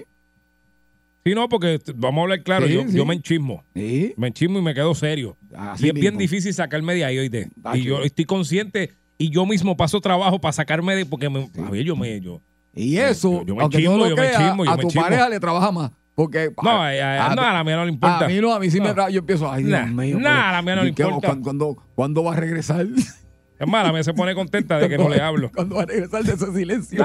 Sí, 1.25 1.35
no, 1.35 1.49
porque 1.49 1.79
vamos 1.97 2.21
a 2.21 2.23
hablar 2.23 2.43
claro, 2.43 2.67
Sí, 2.67 2.73
yo, 2.75 2.83
sí. 2.89 2.97
yo 2.97 3.05
me 3.05 3.15
enchismo. 3.15 3.63
sí. 3.75 4.15
Me 4.17 4.29
enchismo 4.29 4.59
y 4.59 4.63
me 4.63 4.75
quedo 4.75 4.95
serio. 4.95 5.37
Así 5.55 5.87
y 5.87 5.89
es 5.89 5.95
bien 5.95 6.17
difícil 6.17 6.55
sacarme 6.55 6.95
de 6.95 7.05
ahí, 7.05 7.19
oíste. 7.19 7.49
Tacho. 7.63 7.77
Y 7.77 7.83
yo 7.85 8.03
estoy 8.03 8.25
consciente 8.25 8.93
y 9.19 9.29
yo 9.31 9.45
mismo 9.45 9.77
paso 9.77 10.01
trabajo 10.01 10.41
para 10.41 10.53
sacarme 10.53 10.95
de... 10.97 11.05
Porque 11.05 11.29
me, 11.29 11.51
Javier, 11.55 11.85
yo 11.85 11.95
me... 11.97 12.21
Yo, 12.23 12.41
Y 12.75 12.97
eso, 12.97 13.41
Yo- 13.41 13.47
yo 13.47 13.55
me 13.57 13.63
aunque 13.63 13.79
chismo, 13.79 13.93
no 13.93 13.99
lo 14.05 14.09
yo 14.11 14.17
me 14.17 14.23
creas, 14.23 14.43
chismo, 14.47 14.65
yo 14.65 14.71
a 14.71 14.77
me 14.79 14.83
tu 14.85 14.89
pareja 14.95 15.29
le 15.29 15.39
trabaja 15.41 15.71
más. 15.73 15.91
Porque 16.15 16.51
no, 16.63 16.71
a, 16.71 16.89
a- 16.89 17.35
no, 17.35 17.43
a 17.43 17.65
mía 17.65 17.77
no 17.77 17.85
le 17.85 17.93
importa. 17.93 18.25
A 18.25 18.29
mí 18.29 18.41
no, 18.41 18.53
a 18.55 18.59
mí 18.61 18.71
sí 18.71 18.81
me 18.81 18.89
No. 18.89 18.95
trabaja. 18.95 19.13
Yo 19.13 19.21
empiezo, 19.21 19.51
ay, 19.51 19.65
Dios 19.65 19.79
Nah, 19.79 19.87
mío. 19.87 20.19
nah, 20.19 20.47
pero- 20.47 20.57
a 20.57 20.63
mía 20.63 20.77
no 20.77 20.83
le 20.85 20.91
¿y 20.91 20.93
qué- 20.95 21.03
importa. 21.03 21.27
¿cuándo, 21.29 21.45
cuándo, 21.45 21.77
cuándo 21.95 22.25
va 22.25 22.33
a 22.33 22.37
regresar? 22.37 22.87
Es 23.59 23.69
más, 23.69 23.87
la 23.87 23.93
mía 23.93 24.03
se 24.03 24.15
pone 24.15 24.35
contenta 24.35 24.79
de 24.79 24.89
que 24.89 24.97
no 24.97 25.09
le 25.11 25.21
hablo. 25.21 25.51
¿Cuándo 25.55 25.77
va 25.77 25.83
a 25.83 25.87
regresar 25.87 26.25
de 26.25 26.33
ese 26.33 26.51
silencio? 26.55 27.05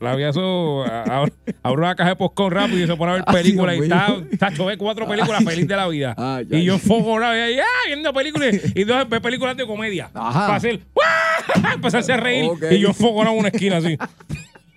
tacho. 0.00 0.04
La 0.04 0.16
vida 0.16 0.28
eso 0.30 0.84
a- 0.84 1.02
a- 1.02 1.26
abre 1.62 1.80
una 1.82 1.94
caja 1.94 2.10
de 2.10 2.16
postcón 2.16 2.50
rápido 2.52 2.84
y 2.84 2.86
se 2.86 2.96
pone 2.96 3.12
a 3.12 3.14
ver 3.16 3.24
películas 3.24 3.76
y 3.76 3.80
está, 3.82 4.16
tacho, 4.38 4.64
ve 4.66 4.76
cuatro 4.76 5.06
películas 5.08 5.44
feliz 5.44 5.66
de 5.66 5.76
la 5.76 5.88
vida. 5.88 6.14
ay, 6.16 6.46
y 6.50 6.54
ay. 6.56 6.64
yo 6.64 6.74
enfogonado 6.74 7.34
y 7.34 7.58
ah, 7.58 7.64
viendo 7.86 8.12
películas 8.12 8.56
y 8.74 8.84
dos 8.84 9.08
ve 9.08 9.20
películas 9.20 9.56
de 9.56 9.66
comedia. 9.66 10.10
Ajá. 10.14 10.40
Para 10.46 10.56
hacer, 10.56 10.80
¡guau! 10.94 11.72
empezarse 11.74 12.12
a 12.12 12.16
reír 12.16 12.44
Ok. 12.50 12.64
y 12.70 12.78
yo 12.80 12.88
enfogonado 12.88 13.34
en 13.34 13.40
una 13.40 13.48
esquina 13.48 13.76
así. 13.78 13.96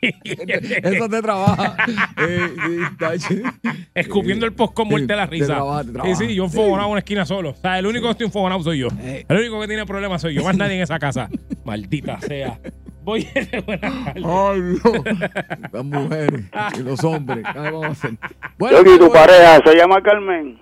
Eso 0.01 1.09
te 1.09 1.21
trabaja. 1.21 1.75
Eh, 2.19 2.49
tacho. 2.99 3.33
Escupiendo 3.93 4.45
el 4.45 4.53
postcón 4.53 4.87
muerte 4.87 5.07
de 5.07 5.15
la 5.17 5.25
Te 5.25 5.31
risa. 5.31 5.45
trabaja, 5.47 5.83
te 5.83 5.89
y 5.89 5.93
trabaja. 5.93 6.15
sí, 6.15 6.35
yo 6.35 6.45
enfogonado 6.45 6.87
en 6.87 6.91
una 6.93 6.99
esquina 6.99 7.25
solo. 7.25 7.51
O 7.51 7.55
sea, 7.55 7.77
el 7.79 7.85
único 7.87 8.05
que 8.05 8.11
estoy 8.11 8.25
enfogonado 8.27 8.63
soy 8.63 8.79
yo. 8.79 8.87
Eh. 9.01 9.25
El 9.27 9.37
único 9.37 9.59
que 9.61 9.67
tiene 9.67 9.85
problemas 9.85 10.21
soy 10.21 10.33
yo. 10.35 10.43
Más 10.43 10.55
nadie 10.57 10.75
en 10.75 10.81
esa 10.81 10.97
casa. 10.99 11.29
Maldita 11.63 12.19
sea. 12.21 12.59
Voy 13.07 13.23
a 13.23 13.25
buenas 13.61 14.03
tardes. 14.03 14.25
Ay, 14.25 14.59
no. 14.59 14.75
Las 15.71 15.85
mujeres 15.85 16.43
y 16.77 16.83
los 16.83 17.01
hombres. 17.05 17.45
¿Qué 17.53 17.57
vamos 17.57 17.85
a 17.85 17.87
hacer? 17.87 18.11
Bueno, 18.57 18.79
Yogi, 18.79 18.99
tu 18.99 19.07
pues, 19.07 19.11
pareja 19.11 19.61
se 19.63 19.75
llama 19.77 20.01
Carmen. 20.01 20.59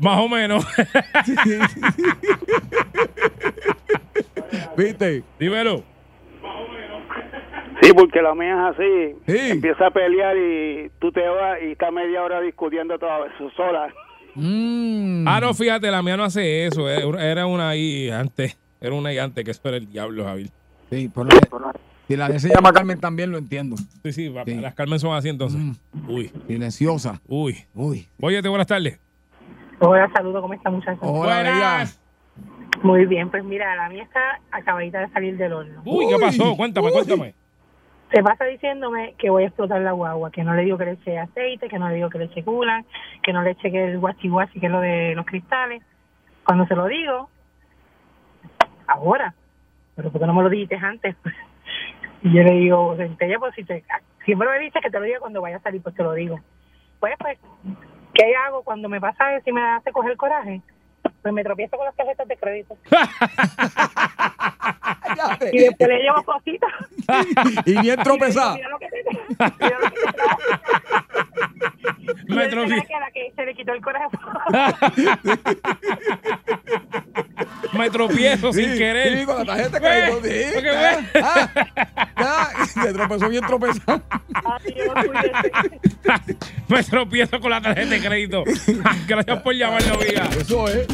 Más 0.00 0.18
o 0.18 0.28
menos. 0.28 0.66
¿Viste? 4.76 5.22
Dímelo. 5.38 5.84
Sí, 7.80 7.92
porque 7.94 8.20
la 8.20 8.34
mía 8.34 8.54
es 8.54 8.60
así. 8.74 9.14
Sí. 9.28 9.52
Empieza 9.52 9.86
a 9.86 9.92
pelear 9.92 10.36
y 10.36 10.90
tú 10.98 11.12
te 11.12 11.20
vas 11.20 11.62
y 11.62 11.70
está 11.70 11.92
media 11.92 12.24
hora 12.24 12.40
discutiendo 12.40 12.98
toda 12.98 13.20
vez 13.20 13.32
sola. 13.56 13.94
Mm. 14.34 15.24
Ah, 15.28 15.38
no, 15.40 15.54
fíjate, 15.54 15.88
la 15.92 16.02
mía 16.02 16.16
no 16.16 16.24
hace 16.24 16.66
eso. 16.66 16.88
Era 16.88 17.46
una 17.46 17.68
ahí 17.68 18.10
antes. 18.10 18.58
Era 18.80 18.92
una 18.92 19.10
ahí 19.10 19.18
antes 19.18 19.44
que 19.44 19.52
eso 19.52 19.60
era 19.68 19.76
el 19.76 19.86
diablo, 19.86 20.24
Javier. 20.24 20.48
Sí, 20.90 21.10
pero 21.14 21.28
si 22.08 22.16
la 22.16 22.28
de 22.28 22.38
se 22.38 22.48
llama 22.48 22.72
Carmen 22.72 23.00
también 23.00 23.32
lo 23.32 23.38
entiendo. 23.38 23.76
Sí, 24.04 24.12
sí, 24.12 24.28
va- 24.28 24.44
Sí. 24.44 24.54
las 24.54 24.74
Carmen 24.74 24.98
son 25.00 25.14
así 25.16 25.28
entonces. 25.28 25.60
Mm. 25.60 25.74
Uy, 26.08 26.32
Silenciosa. 26.46 27.20
uy. 27.26 27.56
Uy. 27.74 28.06
Óyete, 28.20 28.48
buenas 28.48 28.66
tardes. 28.68 29.00
Hola, 29.80 30.08
saludo, 30.12 30.40
¿cómo 30.40 30.54
está 30.54 30.70
muchacha? 30.70 30.98
Hola. 31.02 31.34
Buenas. 31.42 32.00
Muy 32.82 33.06
bien, 33.06 33.30
pues 33.30 33.42
mira, 33.42 33.74
la 33.74 33.88
mía 33.88 34.02
está 34.04 34.20
acabadita 34.52 35.00
de 35.00 35.08
salir 35.08 35.36
del 35.36 35.52
horno. 35.52 35.82
Uy, 35.84 36.06
¿qué 36.08 36.16
pasó? 36.18 36.56
Cuéntame, 36.56 36.86
uy. 36.88 36.92
cuéntame. 36.92 37.34
Se 38.12 38.22
pasa 38.22 38.44
diciéndome 38.44 39.14
que 39.18 39.30
voy 39.30 39.42
a 39.42 39.46
explotar 39.48 39.80
la 39.80 39.90
guagua, 39.92 40.30
que 40.30 40.44
no 40.44 40.54
le 40.54 40.62
digo 40.62 40.78
que 40.78 40.84
le 40.84 40.90
eche 40.92 41.18
aceite, 41.18 41.68
que 41.68 41.78
no 41.78 41.88
le 41.88 41.96
digo 41.96 42.08
que 42.08 42.18
le 42.18 42.26
eche 42.26 42.44
que 43.22 43.32
no 43.32 43.42
le 43.42 43.50
eche 43.50 43.72
que 43.72 43.84
el 43.92 43.98
guachi 43.98 44.28
guachi, 44.28 44.60
que 44.60 44.66
es 44.66 44.72
lo 44.72 44.80
de 44.80 45.14
los 45.16 45.26
cristales. 45.26 45.82
Cuando 46.44 46.66
se 46.66 46.76
lo 46.76 46.86
digo, 46.86 47.28
ahora, 48.86 49.34
pero 49.96 50.10
¿por 50.10 50.20
qué 50.20 50.26
no 50.26 50.34
me 50.34 50.42
lo 50.42 50.50
dijiste 50.50 50.76
antes? 50.76 51.16
Pues, 51.22 51.34
y 52.22 52.32
yo 52.32 52.42
le 52.42 52.52
digo, 52.52 52.96
centella, 52.96 53.38
pues 53.38 53.54
si 53.54 53.64
te, 53.64 53.84
siempre 54.24 54.48
me 54.48 54.58
dices 54.58 54.82
que 54.82 54.90
te 54.90 54.98
lo 54.98 55.04
diga 55.04 55.20
cuando 55.20 55.40
vaya 55.40 55.56
a 55.56 55.60
salir, 55.60 55.82
pues 55.82 55.94
te 55.94 56.02
lo 56.02 56.12
digo. 56.12 56.38
Pues, 57.00 57.14
pues, 57.18 57.38
¿qué 58.14 58.34
hago 58.46 58.62
cuando 58.62 58.88
me 58.88 59.00
pasa 59.00 59.34
eso 59.36 59.50
y 59.50 59.52
me 59.52 59.62
hace 59.62 59.92
coger 59.92 60.16
coraje? 60.16 60.60
Pues 61.22 61.34
me 61.34 61.44
tropiezo 61.44 61.76
con 61.76 61.86
las 61.86 61.96
tarjetas 61.96 62.28
de 62.28 62.36
crédito. 62.36 62.76
Y 65.52 65.58
después 65.58 65.88
le 65.88 65.98
llevo 65.98 66.22
cositas. 66.24 66.70
y 67.66 67.80
bien 67.80 67.98
tropezada. 68.02 68.56
Que 68.56 68.62
que 69.58 69.74
Me 72.34 72.44
él 72.44 72.50
se 72.50 72.56
que 73.12 73.32
que 73.36 73.46
le 73.46 73.54
quitó 73.54 73.72
el 73.72 73.80
corazón. 73.80 74.20
Me 77.72 77.90
tropiezo 77.90 78.52
Sí, 78.52 78.64
sin 78.64 78.78
querer. 78.78 79.18
Sí, 79.20 79.26
con 79.26 79.38
la 79.38 79.44
tarjeta 79.44 79.78
de 79.78 79.80
crédito. 79.80 80.20
Ve, 80.22 80.44
Sí, 80.44 80.50
porque 80.54 80.70
ve. 80.70 80.76
ah, 81.22 81.48
ah, 82.16 82.48
se 82.66 82.92
tropezó 82.92 83.28
bien 83.28 83.46
tropezado. 83.46 84.02
Yo. 84.76 84.94
Me 86.68 86.82
tropiezo 86.82 87.40
con 87.40 87.50
la 87.50 87.60
tarjeta 87.60 87.90
de 87.90 88.00
crédito. 88.00 88.44
Gracias 89.06 89.42
por 89.42 89.54
llamarlo, 89.54 89.94
amiga. 89.94 90.28
Eso 90.38 90.68
es. 90.68 90.86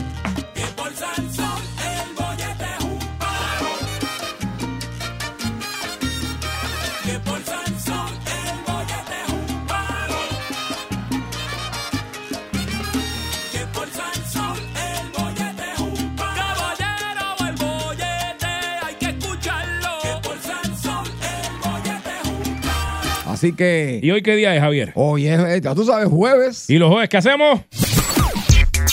Así 23.43 23.55
que. 23.55 23.99
¿Y 24.01 24.09
hoy 24.13 24.23
qué 24.23 24.37
día 24.37 24.55
es, 24.55 24.61
Javier? 24.61 24.93
Hoy 24.95 25.27
es, 25.27 25.37
eh, 25.41 25.61
ya 25.61 25.75
tú 25.75 25.85
sabes, 25.85 26.07
jueves. 26.09 26.71
¿Y 26.71 26.79
los 26.79 26.89
jueves 26.93 27.09
qué 27.09 27.17
hacemos? 27.17 27.61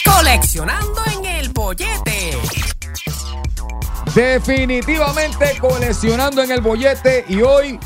Coleccionando 0.03 1.01
en 1.19 1.23
el 1.25 1.49
bollete. 1.49 2.31
Definitivamente 4.15 5.45
coleccionando 5.61 6.41
en 6.41 6.49
el 6.49 6.61
bollete. 6.61 7.25
Y 7.29 7.43
hoy, 7.43 7.77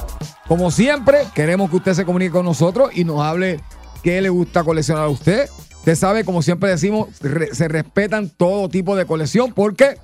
como 0.48 0.72
siempre, 0.72 1.24
queremos 1.36 1.70
que 1.70 1.76
usted 1.76 1.96
se 1.96 2.06
comunique 2.06 2.32
con 2.32 2.46
nosotros 2.46 2.92
y 2.96 3.04
nos 3.04 3.20
hable 3.20 3.60
qué 4.02 4.22
le 4.22 4.30
gusta 4.30 4.64
coleccionar 4.64 5.04
a 5.04 5.10
usted. 5.10 5.50
Usted 5.80 5.96
sabe, 5.96 6.24
como 6.24 6.42
siempre 6.42 6.70
decimos, 6.70 7.10
re- 7.20 7.54
se 7.54 7.68
respetan 7.68 8.30
todo 8.30 8.70
tipo 8.70 8.96
de 8.96 9.06
colección 9.06 9.52
porque 9.52 9.98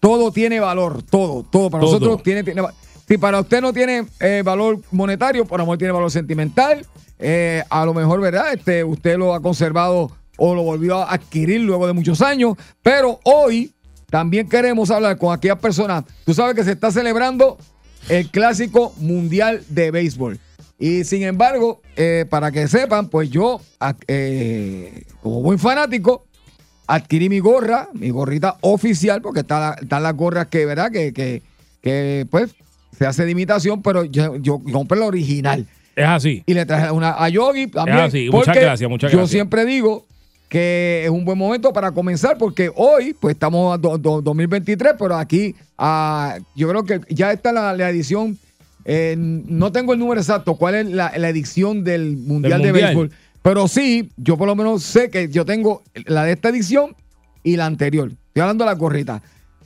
todo 0.00 0.32
tiene 0.32 0.60
valor. 0.60 1.02
Todo, 1.02 1.42
todo. 1.42 1.68
Para 1.68 1.82
Todo. 1.82 1.92
nosotros 1.92 2.22
tiene, 2.22 2.42
tiene 2.42 2.62
va- 2.62 2.72
Si 3.10 3.18
para 3.18 3.40
usted 3.40 3.60
no 3.60 3.72
tiene 3.72 4.06
eh, 4.20 4.40
valor 4.44 4.78
monetario, 4.92 5.44
por 5.44 5.60
amor 5.60 5.76
tiene 5.76 5.92
valor 5.92 6.12
sentimental. 6.12 6.86
Eh, 7.18 7.60
a 7.68 7.84
lo 7.84 7.92
mejor, 7.92 8.20
¿verdad? 8.20 8.52
Este, 8.54 8.84
usted 8.84 9.18
lo 9.18 9.34
ha 9.34 9.42
conservado 9.42 10.12
o 10.36 10.54
lo 10.54 10.62
volvió 10.62 10.98
a 10.98 11.12
adquirir 11.12 11.60
luego 11.62 11.88
de 11.88 11.92
muchos 11.92 12.22
años. 12.22 12.54
Pero 12.84 13.18
hoy 13.24 13.74
también 14.10 14.48
queremos 14.48 14.92
hablar 14.92 15.18
con 15.18 15.36
aquellas 15.36 15.58
personas. 15.58 16.04
Tú 16.24 16.34
sabes 16.34 16.54
que 16.54 16.62
se 16.62 16.70
está 16.70 16.92
celebrando 16.92 17.58
el 18.08 18.30
clásico 18.30 18.94
mundial 18.98 19.64
de 19.70 19.90
béisbol. 19.90 20.38
Y 20.78 21.02
sin 21.02 21.24
embargo, 21.24 21.82
eh, 21.96 22.26
para 22.30 22.52
que 22.52 22.68
sepan, 22.68 23.08
pues 23.08 23.28
yo, 23.28 23.60
como 25.20 25.42
buen 25.42 25.58
fanático, 25.58 26.26
adquirí 26.86 27.28
mi 27.28 27.40
gorra, 27.40 27.88
mi 27.92 28.10
gorrita 28.10 28.56
oficial, 28.60 29.20
porque 29.20 29.40
están 29.40 29.74
las 29.88 30.14
gorras 30.14 30.46
que, 30.46 30.64
¿verdad? 30.64 30.92
Que, 30.92 31.12
que, 31.82 32.26
pues 32.30 32.54
se 32.96 33.06
hace 33.06 33.24
de 33.24 33.30
imitación, 33.32 33.82
pero 33.82 34.04
yo, 34.04 34.36
yo 34.36 34.60
compré 34.72 34.98
la 34.98 35.06
original. 35.06 35.66
Es 35.96 36.06
así. 36.06 36.42
Y 36.46 36.54
le 36.54 36.64
traje 36.66 36.90
una 36.90 37.12
a 37.22 37.28
Yogi 37.28 37.66
también. 37.66 37.98
Es 37.98 38.04
así. 38.04 38.28
Muchas 38.30 38.56
gracias, 38.56 38.88
muchas 38.90 39.10
Yo 39.10 39.18
gracias. 39.18 39.30
siempre 39.32 39.64
digo 39.64 40.06
que 40.48 41.02
es 41.04 41.10
un 41.10 41.24
buen 41.24 41.38
momento 41.38 41.72
para 41.72 41.92
comenzar 41.92 42.36
porque 42.38 42.70
hoy, 42.74 43.14
pues 43.20 43.34
estamos 43.34 43.72
a 43.74 43.78
do- 43.78 43.98
do- 43.98 44.20
2023, 44.22 44.94
pero 44.98 45.16
aquí 45.16 45.54
yo 46.56 46.68
creo 46.68 46.84
que 46.84 47.00
ya 47.08 47.32
está 47.32 47.52
la, 47.52 47.72
la 47.72 47.88
edición. 47.90 48.38
eh, 48.84 49.14
no 49.18 49.70
tengo 49.72 49.92
el 49.92 49.98
número 49.98 50.20
exacto, 50.20 50.54
cuál 50.56 50.74
es 50.74 50.86
la, 50.86 51.12
la 51.16 51.28
edición 51.28 51.84
del 51.84 52.16
Mundial 52.16 52.62
de 52.62 52.68
Mundial. 52.72 52.86
Béisbol. 52.94 53.10
Pero 53.42 53.68
sí, 53.68 54.10
yo 54.16 54.36
por 54.36 54.46
lo 54.48 54.54
menos 54.56 54.82
sé 54.82 55.08
que 55.10 55.28
yo 55.28 55.44
tengo 55.44 55.82
la 56.06 56.24
de 56.24 56.32
esta 56.32 56.48
edición 56.50 56.94
y 57.42 57.56
la 57.56 57.66
anterior. 57.66 58.10
Estoy 58.10 58.40
hablando 58.42 58.64
de 58.64 58.70
la 58.70 58.76
gorrita. 58.76 59.22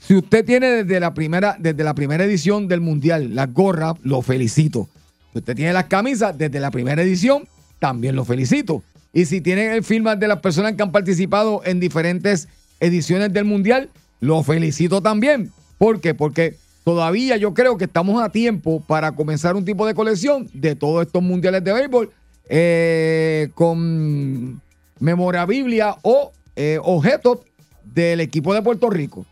Si 0.06 0.14
usted 0.14 0.44
tiene 0.44 0.66
desde 0.66 1.00
la 1.00 1.14
primera, 1.14 1.56
desde 1.58 1.82
la 1.82 1.94
primera 1.94 2.24
edición 2.24 2.68
del 2.68 2.82
Mundial 2.82 3.34
las 3.34 3.50
gorras, 3.54 3.94
lo 4.02 4.20
felicito. 4.20 4.86
Si 5.32 5.38
usted 5.38 5.56
tiene 5.56 5.72
las 5.72 5.84
camisas 5.84 6.36
desde 6.36 6.60
la 6.60 6.70
primera 6.70 7.00
edición, 7.00 7.48
también 7.78 8.14
lo 8.14 8.26
felicito. 8.26 8.82
Y 9.14 9.24
si 9.24 9.40
tienen 9.40 9.70
el 9.70 9.82
firma 9.82 10.14
de 10.14 10.28
las 10.28 10.40
personas 10.40 10.74
que 10.74 10.82
han 10.82 10.92
participado 10.92 11.62
en 11.64 11.80
diferentes 11.80 12.48
ediciones 12.80 13.32
del 13.32 13.46
Mundial, 13.46 13.88
lo 14.20 14.42
felicito 14.42 15.00
también. 15.00 15.50
¿Por 15.78 16.02
qué? 16.02 16.12
Porque 16.12 16.58
todavía 16.84 17.38
yo 17.38 17.54
creo 17.54 17.78
que 17.78 17.84
estamos 17.84 18.22
a 18.22 18.28
tiempo 18.28 18.84
para 18.86 19.12
comenzar 19.12 19.56
un 19.56 19.64
tipo 19.64 19.86
de 19.86 19.94
colección 19.94 20.50
de 20.52 20.76
todos 20.76 21.06
estos 21.06 21.22
mundiales 21.22 21.64
de 21.64 21.72
béisbol 21.72 22.10
eh, 22.50 23.48
con 23.54 24.60
memorabilia 25.00 25.96
o 26.02 26.30
eh, 26.56 26.78
objetos 26.82 27.38
del 27.82 28.20
equipo 28.20 28.52
de 28.52 28.60
Puerto 28.60 28.90
Rico. 28.90 29.24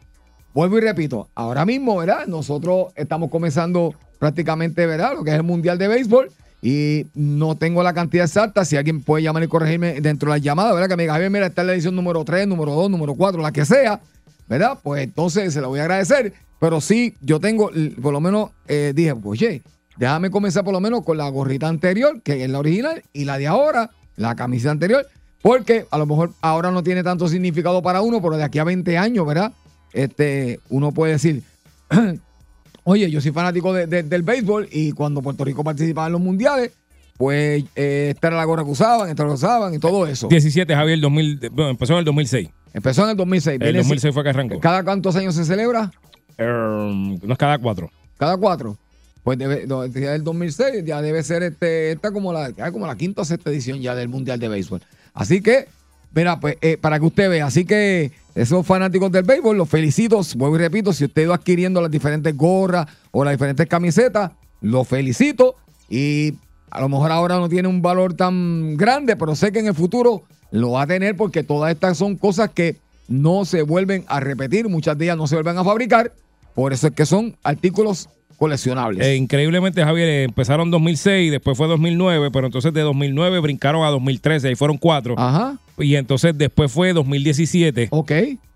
Vuelvo 0.55 0.78
y 0.78 0.82
repito, 0.82 1.28
ahora 1.34 1.64
mismo, 1.64 1.96
¿verdad? 1.96 2.26
Nosotros 2.26 2.92
estamos 2.94 3.30
comenzando 3.30 3.94
prácticamente, 4.18 4.86
¿verdad? 4.86 5.14
Lo 5.16 5.24
que 5.24 5.30
es 5.30 5.36
el 5.36 5.42
Mundial 5.42 5.78
de 5.78 5.88
Béisbol 5.88 6.30
y 6.61 7.07
no 7.14 7.57
tengo 7.57 7.82
la 7.82 7.92
cantidad 7.92 8.24
exacta. 8.24 8.64
Si 8.64 8.76
alguien 8.76 9.03
puede 9.03 9.24
llamar 9.24 9.42
y 9.42 9.48
corregirme 9.48 10.00
dentro 10.00 10.30
de 10.30 10.38
la 10.38 10.44
llamada, 10.44 10.72
¿verdad? 10.72 10.88
Que 10.88 10.96
me 10.96 11.03
diga, 11.05 11.14
Javier, 11.14 11.30
mira, 11.30 11.46
está 11.46 11.62
en 11.62 11.66
la 11.68 11.72
edición 11.72 11.96
número 11.96 12.24
3, 12.24 12.46
número 12.46 12.72
2, 12.72 12.90
número 12.90 13.14
4, 13.14 13.40
la 13.40 13.50
que 13.50 13.64
sea, 13.64 14.00
¿verdad? 14.46 14.78
Pues 14.82 15.03
entonces 15.03 15.53
se 15.55 15.61
lo 15.61 15.70
voy 15.70 15.80
a 15.80 15.82
agradecer. 15.82 16.34
Pero 16.61 16.80
sí, 16.80 17.14
yo 17.20 17.40
tengo, 17.40 17.70
por 18.00 18.12
lo 18.12 18.20
menos, 18.20 18.50
eh, 18.68 18.92
dije, 18.94 19.12
oye, 19.24 19.62
déjame 19.96 20.30
comenzar 20.30 20.62
por 20.62 20.72
lo 20.72 20.80
menos 20.80 21.03
con 21.03 21.16
la 21.16 21.28
gorrita 21.28 21.66
anterior, 21.66 22.22
que 22.22 22.44
es 22.44 22.50
la 22.50 22.61
original, 22.61 23.03
y 23.12 23.24
la 23.24 23.38
de 23.38 23.48
ahora, 23.48 23.90
la 24.14 24.36
camisa 24.36 24.70
anterior, 24.70 25.05
porque 25.40 25.86
a 25.90 25.98
lo 25.98 26.07
mejor 26.07 26.30
ahora 26.42 26.70
no 26.70 26.84
tiene 26.84 27.03
tanto 27.03 27.26
significado 27.26 27.82
para 27.82 28.03
uno, 28.03 28.22
pero 28.22 28.36
de 28.36 28.44
aquí 28.44 28.61
a 28.61 28.64
20 28.64 28.96
años, 28.96 29.26
¿verdad? 29.26 29.53
Este, 29.93 30.61
uno 30.70 30.93
puede 30.93 31.12
decir, 31.12 31.43
oye, 32.84 33.11
yo 33.11 33.20
soy 33.20 33.30
fanático 33.32 33.72
de- 33.72 33.86
de- 33.86 34.03
del 34.03 34.22
béisbol 34.22 34.68
y 34.70 34.93
cuando 34.93 35.22
Puerto 35.22 35.45
Rico 35.45 35.62
participaba 35.64 36.07
en 36.07 36.12
los 36.12 36.20
mundiales, 36.20 36.72
pues 37.16 37.64
eh, 37.76 38.12
esta 38.14 38.28
era 38.28 38.36
la 38.36 38.45
gorra 38.45 38.64
que 38.64 38.70
usaban, 38.70 39.09
esta 39.11 39.24
la 39.24 39.34
usaban 39.34 39.74
y 39.74 39.78
todo 39.78 40.07
eso. 40.07 40.28
17, 40.28 40.74
Javier, 40.74 41.01
2000, 41.01 41.51
bueno, 41.53 41.70
empezó 41.70 41.93
en 41.93 42.01
el 42.01 42.05
2006. 42.05 42.49
Empezó 42.74 43.05
en 43.05 43.11
el 43.11 43.16
2006. 43.16 43.55
El 43.55 43.59
Viene 43.61 43.78
2006 43.78 44.14
fue 44.14 44.22
que 44.24 44.30
arrancó. 44.30 44.59
¿Cada 44.61 44.82
cuántos 44.82 45.14
años 45.16 45.34
se 45.34 45.45
celebra? 45.45 45.93
Um, 46.38 47.18
no 47.22 47.32
es 47.34 47.38
cada 47.38 47.59
cuatro. 47.59 47.90
Cada 48.16 48.36
cuatro. 48.38 48.78
Pues 49.22 49.38
debe, 49.38 49.66
no, 49.68 49.86
ya 49.86 50.12
del 50.12 50.24
2006 50.24 50.84
ya 50.84 51.01
debe 51.01 51.22
ser 51.22 51.43
este, 51.45 51.93
esta 51.93 52.11
como 52.11 52.32
la, 52.32 52.53
como 52.72 52.86
la 52.86 52.97
quinta 52.97 53.22
o 53.22 53.24
sexta 53.24 53.51
edición 53.51 53.80
ya 53.80 53.95
del 53.95 54.09
Mundial 54.09 54.40
de 54.40 54.49
Béisbol. 54.49 54.80
Así 55.14 55.43
que, 55.43 55.68
mira, 56.14 56.40
pues 56.40 56.56
eh, 56.60 56.76
para 56.80 56.98
que 56.98 57.06
usted 57.06 57.30
vea, 57.30 57.46
así 57.46 57.64
que 57.64 58.12
esos 58.34 58.66
fanáticos 58.66 59.12
del 59.12 59.24
béisbol, 59.24 59.56
los 59.56 59.68
felicito, 59.68 60.20
vuelvo 60.36 60.56
y 60.56 60.58
repito, 60.60 60.92
si 60.92 61.04
usted 61.04 61.28
va 61.28 61.34
adquiriendo 61.36 61.80
las 61.80 61.90
diferentes 61.90 62.36
gorras 62.36 62.86
o 63.10 63.24
las 63.24 63.34
diferentes 63.34 63.66
camisetas, 63.66 64.32
los 64.60 64.88
felicito 64.88 65.56
y 65.90 66.34
a 66.70 66.80
lo 66.80 66.88
mejor 66.88 67.12
ahora 67.12 67.36
no 67.36 67.48
tiene 67.48 67.68
un 67.68 67.82
valor 67.82 68.14
tan 68.14 68.76
grande, 68.76 69.16
pero 69.16 69.36
sé 69.36 69.52
que 69.52 69.58
en 69.58 69.66
el 69.66 69.74
futuro 69.74 70.22
lo 70.50 70.72
va 70.72 70.82
a 70.82 70.86
tener 70.86 71.16
porque 71.16 71.42
todas 71.42 71.72
estas 71.72 71.98
son 71.98 72.16
cosas 72.16 72.50
que 72.50 72.76
no 73.08 73.44
se 73.44 73.62
vuelven 73.62 74.04
a 74.08 74.20
repetir, 74.20 74.68
muchas 74.68 74.96
de 74.96 75.06
ellas 75.06 75.16
no 75.16 75.26
se 75.26 75.34
vuelven 75.34 75.58
a 75.58 75.64
fabricar, 75.64 76.12
por 76.54 76.72
eso 76.72 76.86
es 76.86 76.94
que 76.94 77.04
son 77.04 77.36
artículos 77.42 78.08
coleccionables. 78.38 79.06
Eh, 79.06 79.16
increíblemente, 79.16 79.84
Javier, 79.84 80.08
eh, 80.08 80.24
empezaron 80.24 80.70
2006, 80.70 81.30
después 81.30 81.56
fue 81.56 81.68
2009, 81.68 82.30
pero 82.32 82.46
entonces 82.46 82.72
de 82.72 82.80
2009 82.80 83.38
brincaron 83.40 83.84
a 83.84 83.90
2013, 83.90 84.48
ahí 84.48 84.54
fueron 84.54 84.78
cuatro. 84.78 85.14
Ajá. 85.18 85.58
Y 85.79 85.97
entonces 85.97 86.37
después 86.37 86.70
fue 86.70 86.93
2017. 86.93 87.89
Ok. 87.91 88.12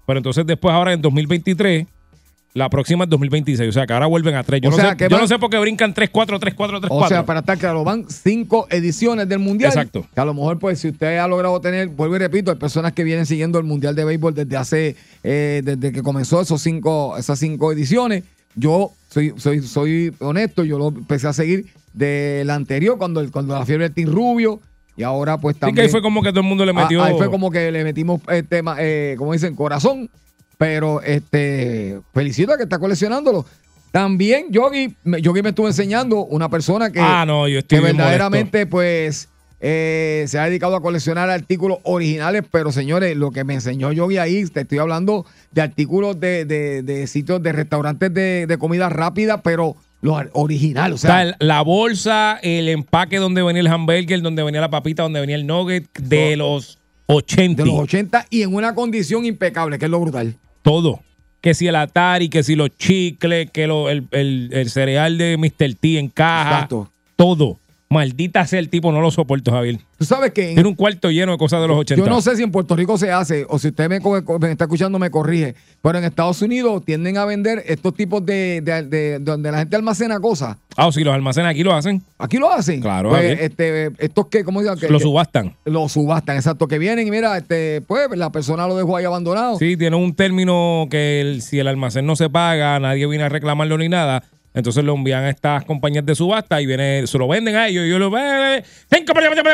Pero 0.06 0.18
entonces 0.18 0.46
después 0.46 0.72
ahora 0.72 0.92
en 0.92 1.02
2023, 1.02 1.86
la 2.54 2.70
próxima 2.70 3.04
es 3.04 3.10
2026. 3.10 3.68
O 3.68 3.72
sea 3.72 3.86
que 3.86 3.92
ahora 3.92 4.06
vuelven 4.06 4.34
a 4.34 4.42
tres. 4.44 4.60
Yo, 4.62 4.68
O 4.68 4.70
no, 4.70 4.76
sea, 4.78 4.90
sé, 4.90 4.96
que 4.96 5.04
yo 5.04 5.10
van- 5.10 5.20
no 5.22 5.26
sé 5.28 5.38
por 5.38 5.50
qué 5.50 5.58
brincan 5.58 5.92
3, 5.92 6.08
4, 6.10 6.38
3, 6.38 6.54
4, 6.54 6.80
3, 6.80 6.90
O 6.90 6.94
4. 6.98 7.08
sea, 7.16 7.26
para 7.26 7.40
estar 7.40 7.58
claro, 7.58 7.84
van 7.84 8.06
cinco 8.08 8.66
ediciones 8.70 9.28
del 9.28 9.40
Mundial. 9.40 9.70
Exacto. 9.72 10.06
Que 10.14 10.20
a 10.20 10.24
lo 10.24 10.32
mejor, 10.32 10.58
pues, 10.58 10.78
si 10.78 10.88
usted 10.88 11.18
ha 11.18 11.28
logrado 11.28 11.60
tener, 11.60 11.88
vuelvo 11.88 12.16
y 12.16 12.18
repito, 12.18 12.50
hay 12.50 12.56
personas 12.56 12.92
que 12.92 13.04
vienen 13.04 13.26
siguiendo 13.26 13.58
el 13.58 13.64
Mundial 13.64 13.94
de 13.94 14.04
Béisbol 14.04 14.34
desde 14.34 14.56
hace, 14.56 14.96
eh, 15.22 15.60
desde 15.64 15.92
que 15.92 16.02
comenzó 16.02 16.40
esos 16.40 16.62
cinco, 16.62 17.16
esas 17.18 17.38
cinco 17.38 17.72
ediciones. 17.72 18.24
Yo 18.54 18.92
soy, 19.10 19.34
soy, 19.36 19.60
soy 19.62 20.14
honesto, 20.20 20.64
yo 20.64 20.78
lo 20.78 20.88
empecé 20.88 21.26
a 21.28 21.32
seguir 21.34 21.66
de 21.92 22.42
la 22.46 22.54
anterior, 22.54 22.96
cuando, 22.96 23.20
el- 23.20 23.30
cuando 23.30 23.54
la 23.58 23.66
fiebre 23.66 23.84
del 23.84 23.94
Team 23.94 24.10
Rubio, 24.14 24.60
y 24.96 25.02
ahora 25.02 25.38
pues 25.38 25.56
también. 25.56 25.74
que 25.76 25.82
ahí 25.82 25.88
fue 25.88 26.02
como 26.02 26.22
que 26.22 26.30
todo 26.30 26.40
el 26.40 26.46
mundo 26.46 26.64
le 26.64 26.72
Ah, 26.72 26.82
metió. 26.82 27.02
Ahí 27.02 27.14
fue 27.16 27.30
como 27.30 27.50
que 27.50 27.70
le 27.70 27.84
metimos, 27.84 28.20
este, 28.28 28.62
eh, 28.78 29.14
como 29.18 29.32
dicen, 29.32 29.54
corazón. 29.54 30.10
Pero 30.58 31.02
este, 31.02 32.00
felicito 32.14 32.52
a 32.52 32.56
que 32.56 32.62
está 32.62 32.78
coleccionándolo. 32.78 33.44
También 33.92 34.46
Yogi, 34.50 34.94
Yogi 35.04 35.42
me 35.42 35.50
estuvo 35.50 35.66
enseñando 35.68 36.24
una 36.24 36.48
persona 36.48 36.90
que, 36.90 36.98
Ah, 37.00 37.24
no, 37.26 37.46
yo 37.48 37.58
estoy 37.60 37.78
que 37.78 37.84
verdaderamente 37.84 38.66
pues 38.66 39.28
eh, 39.60 40.24
se 40.28 40.38
ha 40.38 40.44
dedicado 40.44 40.76
a 40.76 40.82
coleccionar 40.82 41.30
artículos 41.30 41.78
originales, 41.82 42.42
pero 42.50 42.72
señores, 42.72 43.16
lo 43.16 43.30
que 43.30 43.44
me 43.44 43.54
enseñó 43.54 43.92
Yogi 43.92 44.18
ahí, 44.18 44.44
te 44.46 44.60
estoy 44.62 44.78
hablando 44.78 45.24
de 45.52 45.62
artículos 45.62 46.18
de, 46.20 46.44
de- 46.44 46.82
de 46.82 47.06
sitios, 47.06 47.42
de 47.42 47.52
restaurantes 47.52 48.12
de, 48.12 48.46
de 48.46 48.58
comida 48.58 48.88
rápida, 48.90 49.40
pero 49.42 49.76
los 50.02 50.22
originales, 50.34 50.94
o 50.94 50.98
sea, 50.98 51.36
la 51.40 51.62
bolsa, 51.62 52.38
el 52.42 52.68
empaque 52.68 53.16
donde 53.18 53.42
venía 53.42 53.60
el 53.60 53.66
hamburger, 53.68 54.20
donde 54.22 54.42
venía 54.42 54.60
la 54.60 54.70
papita, 54.70 55.02
donde 55.02 55.20
venía 55.20 55.36
el 55.36 55.46
nugget, 55.46 55.86
de 55.98 56.36
los 56.36 56.78
80. 57.06 57.62
de 57.62 57.68
los 57.68 57.78
80 57.80 58.26
y 58.30 58.42
en 58.42 58.54
una 58.54 58.74
condición 58.74 59.24
impecable, 59.24 59.78
que 59.78 59.86
es 59.86 59.90
lo 59.90 60.00
brutal. 60.00 60.34
Todo. 60.62 61.00
Que 61.40 61.54
si 61.54 61.66
el 61.68 61.76
Atari, 61.76 62.28
que 62.28 62.42
si 62.42 62.56
los 62.56 62.70
chicles, 62.76 63.50
que 63.52 63.66
lo- 63.66 63.88
el, 63.88 64.04
el- 64.10 64.50
el 64.52 64.70
cereal 64.70 65.16
de 65.18 65.36
Mr. 65.36 65.74
T 65.74 65.98
en 65.98 66.08
caja. 66.08 66.50
Exacto. 66.54 66.90
Todo. 67.16 67.58
Maldita 67.88 68.44
sea 68.46 68.58
el 68.58 68.68
tipo, 68.68 68.90
no 68.90 69.00
lo 69.00 69.12
soporto, 69.12 69.52
Javier. 69.52 69.78
Tú 69.96 70.04
sabes 70.04 70.32
que 70.32 70.48
en- 70.48 70.54
Tiene 70.54 70.68
un 70.68 70.74
cuarto 70.74 71.08
lleno 71.10 71.32
de 71.32 71.38
cosas 71.38 71.62
de 71.62 71.68
los 71.68 71.78
80. 71.78 72.04
Yo 72.04 72.10
no 72.10 72.20
sé 72.20 72.34
si 72.36 72.42
en 72.42 72.50
Puerto 72.50 72.74
Rico 72.74 72.98
se 72.98 73.12
hace, 73.12 73.46
o 73.48 73.60
si 73.60 73.68
usted 73.68 73.88
me, 73.88 74.00
me 74.40 74.50
está 74.50 74.64
escuchando 74.64 74.98
me 74.98 75.08
corrige, 75.08 75.54
pero 75.82 75.96
en 75.98 76.04
Estados 76.04 76.42
Unidos 76.42 76.84
tienden 76.84 77.16
a 77.16 77.24
vender 77.24 77.62
estos 77.64 77.94
tipos 77.94 78.26
de, 78.26 78.60
de- 78.60 78.82
de- 78.82 79.18
donde 79.20 79.52
la 79.52 79.58
gente 79.58 79.76
almacena 79.76 80.18
cosas. 80.18 80.56
Ah, 80.76 80.88
o 80.88 80.92
si 80.92 81.04
los 81.04 81.14
almacenes 81.14 81.48
aquí 81.48 81.62
lo 81.62 81.72
hacen. 81.74 82.02
Aquí 82.18 82.38
lo 82.38 82.52
hacen. 82.52 82.80
Claro, 82.80 83.10
Pues, 83.10 83.38
este, 83.40 83.92
estos 83.98 84.26
que, 84.26 84.42
¿cómo? 84.42 84.60
Que- 84.76 84.88
Lo 84.88 84.98
subastan. 84.98 85.54
Lo 85.64 85.88
subastan, 85.88 86.36
exacto. 86.36 86.66
Que 86.66 86.78
vienen 86.80 87.06
y 87.06 87.10
mira, 87.12 87.38
este, 87.38 87.82
pues 87.82 88.08
la 88.16 88.30
persona 88.30 88.66
lo 88.66 88.76
dejó 88.76 88.96
ahí 88.96 89.04
abandonado. 89.04 89.58
Sí, 89.58 89.76
tiene 89.76 89.94
un 89.96 90.12
término 90.14 90.88
que 90.90 91.20
el- 91.20 91.40
si 91.40 91.60
el 91.60 91.68
almacén 91.68 92.04
no 92.04 92.16
se 92.16 92.28
paga, 92.28 92.78
nadie 92.80 93.06
viene 93.06 93.24
a 93.24 93.28
reclamarlo 93.28 93.78
ni 93.78 93.88
nada. 93.88 94.24
Entonces 94.56 94.82
lo 94.82 94.94
envían 94.94 95.22
a 95.24 95.28
estas 95.30 95.64
compañías 95.66 96.04
de 96.06 96.14
subasta 96.14 96.60
y 96.62 96.66
viene, 96.66 97.06
se 97.06 97.18
lo 97.18 97.28
venden 97.28 97.54
a 97.56 97.68
ellos. 97.68 97.84
Y 97.86 97.90
yo 97.90 97.98
lo 97.98 98.10
"Eh, 98.18 98.64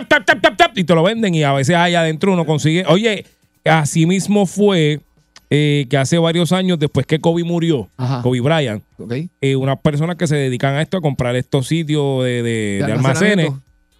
tap, 0.09 0.25
tap, 0.25 0.41
tap, 0.41 0.57
tap", 0.57 0.79
y 0.79 0.85
te 0.85 0.95
lo 0.95 1.03
venden. 1.03 1.35
Y 1.35 1.43
a 1.43 1.53
veces 1.53 1.75
ahí 1.75 1.97
adentro 1.97 2.33
uno 2.33 2.47
consigue. 2.47 2.85
Oye, 2.87 3.27
así 3.65 4.07
mismo 4.07 4.47
fue 4.47 5.01
eh, 5.51 5.87
que 5.91 5.99
hace 5.99 6.17
varios 6.19 6.53
años, 6.53 6.79
después 6.79 7.05
que 7.05 7.19
Kobe 7.19 7.43
murió, 7.45 7.89
Ajá. 7.99 8.23
Kobe 8.23 8.41
Bryant, 8.41 8.83
eh, 9.41 9.57
unas 9.57 9.79
personas 9.81 10.17
que 10.17 10.27
se 10.27 10.37
dedican 10.37 10.77
a 10.77 10.83
esto, 10.83 10.97
a 10.97 11.01
comprar 11.03 11.35
estos 11.37 11.67
sitios 11.67 12.25
de, 12.25 12.43
de- 12.43 12.79
De 12.81 12.87
de 12.87 12.93
almacenes, 12.93 13.51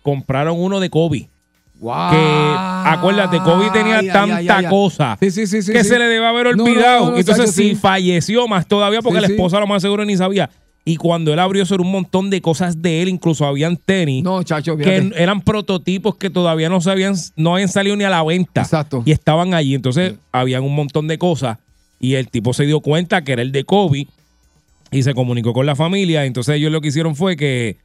compraron 0.03 0.59
uno 0.59 0.79
de 0.81 0.89
Kobe. 0.89 1.29
Wow. 1.81 2.11
Que 2.13 2.17
acuérdate, 2.89 3.39
Kobe 3.41 3.69
tenía 3.73 3.99
Ay, 3.99 4.07
tanta 4.09 4.37
ay, 4.37 4.49
ay, 4.49 4.65
ay. 4.65 4.71
cosa 4.71 5.17
Sí, 5.21 5.33
sí, 5.33 5.49
sí, 5.49 5.63
sí, 5.63 5.73
que 5.73 5.83
se 5.83 5.99
le 5.99 6.05
debe 6.07 6.25
haber 6.25 6.57
no, 6.57 6.63
olvidado. 6.63 7.07
no, 7.07 7.11
no, 7.11 7.17
Entonces, 7.19 7.53
si 7.53 7.75
falleció 7.75 8.47
más 8.47 8.67
todavía, 8.69 9.03
porque 9.03 9.21
la 9.21 9.27
esposa 9.27 9.59
lo 9.59 9.67
más 9.67 9.83
seguro 9.83 10.05
ni 10.05 10.17
sabía. 10.17 10.49
Y 10.85 10.97
cuando 10.97 11.33
él 11.33 11.39
abrió 11.39 11.63
eso 11.63 11.75
era 11.77 11.85
un 11.85 11.93
montón 11.93 12.29
de 12.29 12.41
cosas 12.41 12.83
de 12.83 13.03
él, 13.03 13.09
incluso 13.09 13.47
habían 13.47 13.77
tenis 13.77 14.25
No, 14.25 14.43
chacho, 14.43 14.77
que 14.77 15.13
eran 15.17 15.41
prototipos 15.43 16.17
que 16.17 16.29
todavía 16.29 16.69
no 16.69 16.81
sabían, 16.81 17.15
no 17.37 17.55
habían 17.55 17.69
salido 17.69 17.95
ni 17.95 18.03
a 18.05 18.11
la 18.11 18.25
venta. 18.25 18.63
Exacto. 18.63 19.03
Y 19.07 19.13
estaban 19.13 19.55
allí. 19.55 19.75
Entonces, 19.77 20.15
habían 20.33 20.65
un 20.65 20.75
montón 20.75 21.07
de 21.07 21.19
cosas. 21.19 21.59
Y 22.01 22.15
el 22.15 22.29
tipo 22.29 22.53
se 22.53 22.67
dio 22.67 22.81
cuenta 22.81 23.23
que 23.23 23.33
era 23.33 23.43
el 23.43 23.53
de 23.53 23.63
Kobe. 23.63 24.09
y 24.91 25.03
se 25.05 25.15
comunicó 25.15 25.53
con 25.53 25.67
la 25.67 25.77
familia. 25.77 26.25
Entonces 26.27 26.57
ellos 26.57 26.73
lo 26.73 26.81
que 26.81 26.89
hicieron 26.89 27.15
fue 27.17 27.37
que 27.37 27.77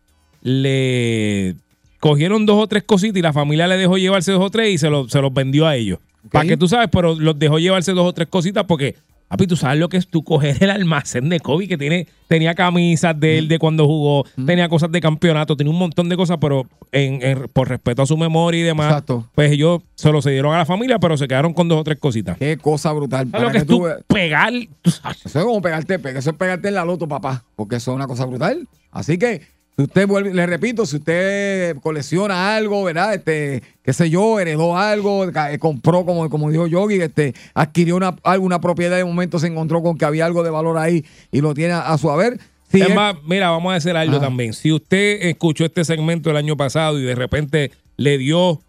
le 0.42 1.56
cogieron 2.00 2.46
dos 2.46 2.62
o 2.64 2.68
tres 2.68 2.84
cositas 2.84 3.18
y 3.18 3.22
la 3.22 3.34
familia 3.34 3.68
le 3.68 3.78
dejó 3.78 3.98
llevarse 3.98 4.32
dos 4.32 4.44
o 4.44 4.50
tres 4.50 4.74
y 4.74 4.78
se, 4.78 4.90
lo- 4.90 5.08
se 5.08 5.22
los 5.22 5.34
vendió 5.34 5.68
a 5.68 5.76
ellos. 5.76 6.00
Para 6.32 6.48
que 6.48 6.58
tú 6.58 6.68
sabes, 6.68 6.90
pero 6.92 7.16
los 7.16 7.38
dejó 7.40 7.60
llevarse 7.60 7.94
dos 7.94 8.06
o 8.08 8.14
tres 8.14 8.28
cositas 8.28 8.66
porque, 8.66 8.96
papi, 9.28 9.48
tú 9.48 9.56
sabes 9.56 9.80
lo 9.80 9.90
que 9.90 9.98
es 9.98 10.08
tú 10.08 10.24
coger 10.24 10.58
el 10.64 10.70
almacén 10.70 11.30
de 11.30 11.40
Kobe 11.40 11.68
que 11.68 11.78
tiene, 11.78 12.08
tenía 12.28 12.56
camisas 12.56 13.20
de 13.20 13.38
él 13.40 13.48
de 13.48 13.60
cuando 13.60 13.86
jugó, 13.86 14.26
tenía 14.46 14.70
cosas 14.70 14.92
de 14.92 15.02
campeonato, 15.02 15.56
tenía 15.58 15.72
un 15.72 15.80
montón 15.80 16.10
de 16.10 16.16
cosas, 16.18 16.38
pero 16.40 16.66
en, 16.92 17.22
en- 17.22 17.48
por 17.52 17.68
respeto 17.70 18.02
a 18.02 18.06
su 18.06 18.18
memoria 18.18 18.60
y 18.62 18.64
demás, 18.64 18.88
Exacto. 18.92 19.30
pues 19.36 19.52
ellos 19.52 19.82
se 19.96 20.12
lo 20.12 20.22
cedieron 20.22 20.54
a 20.54 20.60
la 20.60 20.66
familia, 20.66 21.00
pero 21.00 21.18
se 21.18 21.28
quedaron 21.28 21.54
con 21.54 21.68
dos 21.68 21.80
o 21.80 21.84
tres 21.84 22.00
cositas. 22.00 22.38
Qué 22.38 22.58
cosa 22.58 22.92
brutal. 22.94 23.28
¿Sabes 23.32 23.46
lo 23.48 23.52
que 23.52 23.58
es 23.60 23.66
tú 23.66 23.86
pegar? 24.08 24.54
tú 24.82 24.92
sabes. 24.92 25.26
Eso 25.26 25.40
es 25.40 25.46
como 25.46 25.62
pegarte, 25.62 26.00
pe- 26.00 26.18
eso 26.18 26.30
es 26.30 26.36
pegarte 26.38 26.68
en 26.70 26.76
la 26.76 26.86
loto, 26.86 27.08
papá, 27.08 27.44
porque 27.56 27.76
eso 27.78 27.92
es 27.92 27.96
una 27.96 28.08
cosa 28.08 28.26
brutal. 28.26 28.68
Así 28.92 29.18
que, 29.18 29.42
si 29.78 29.84
usted 29.84 30.08
vuelve, 30.08 30.34
le 30.34 30.46
repito, 30.48 30.88
si 30.88 30.96
usted 30.98 31.78
colecciona 31.84 32.56
algo, 32.56 32.84
¿verdad? 32.84 33.14
Este, 33.14 33.62
qué 33.84 33.94
sé 33.94 34.10
yo, 34.10 34.40
heredó 34.40 34.76
algo, 34.76 35.26
eh, 35.26 35.60
compró, 35.60 36.04
como, 36.04 36.28
como 36.32 36.50
dijo 36.50 36.66
Yogi, 36.66 36.96
este, 37.00 37.36
adquirió 37.54 37.96
una, 37.96 38.16
alguna 38.24 38.60
propiedad 38.60 38.96
y 38.96 39.00
de 39.00 39.06
momento 39.06 39.38
se 39.38 39.46
encontró 39.48 39.84
con 39.84 39.96
que 39.96 40.06
había 40.06 40.26
algo 40.26 40.42
de 40.44 40.50
valor 40.50 40.80
ahí 40.80 41.06
y 41.32 41.42
lo 41.42 41.54
tiene 41.54 41.74
a, 41.74 41.94
a 41.94 41.98
su 42.00 42.10
haber. 42.10 42.40
Si 42.72 42.82
es 42.82 42.90
es- 42.90 42.96
más, 42.96 43.16
mira, 43.28 43.52
vamos 43.52 43.72
a 43.72 43.76
hacer 43.76 43.96
algo 43.96 44.20
también. 44.20 44.54
Si 44.54 44.72
usted 44.72 45.28
escuchó 45.28 45.66
este 45.66 45.86
segmento 45.86 46.32
el 46.32 46.38
año 46.38 46.58
pasado 46.58 47.00
y 47.00 47.04
de 47.04 47.14
repente 47.14 47.72
le 47.98 48.18
dio, 48.18 48.60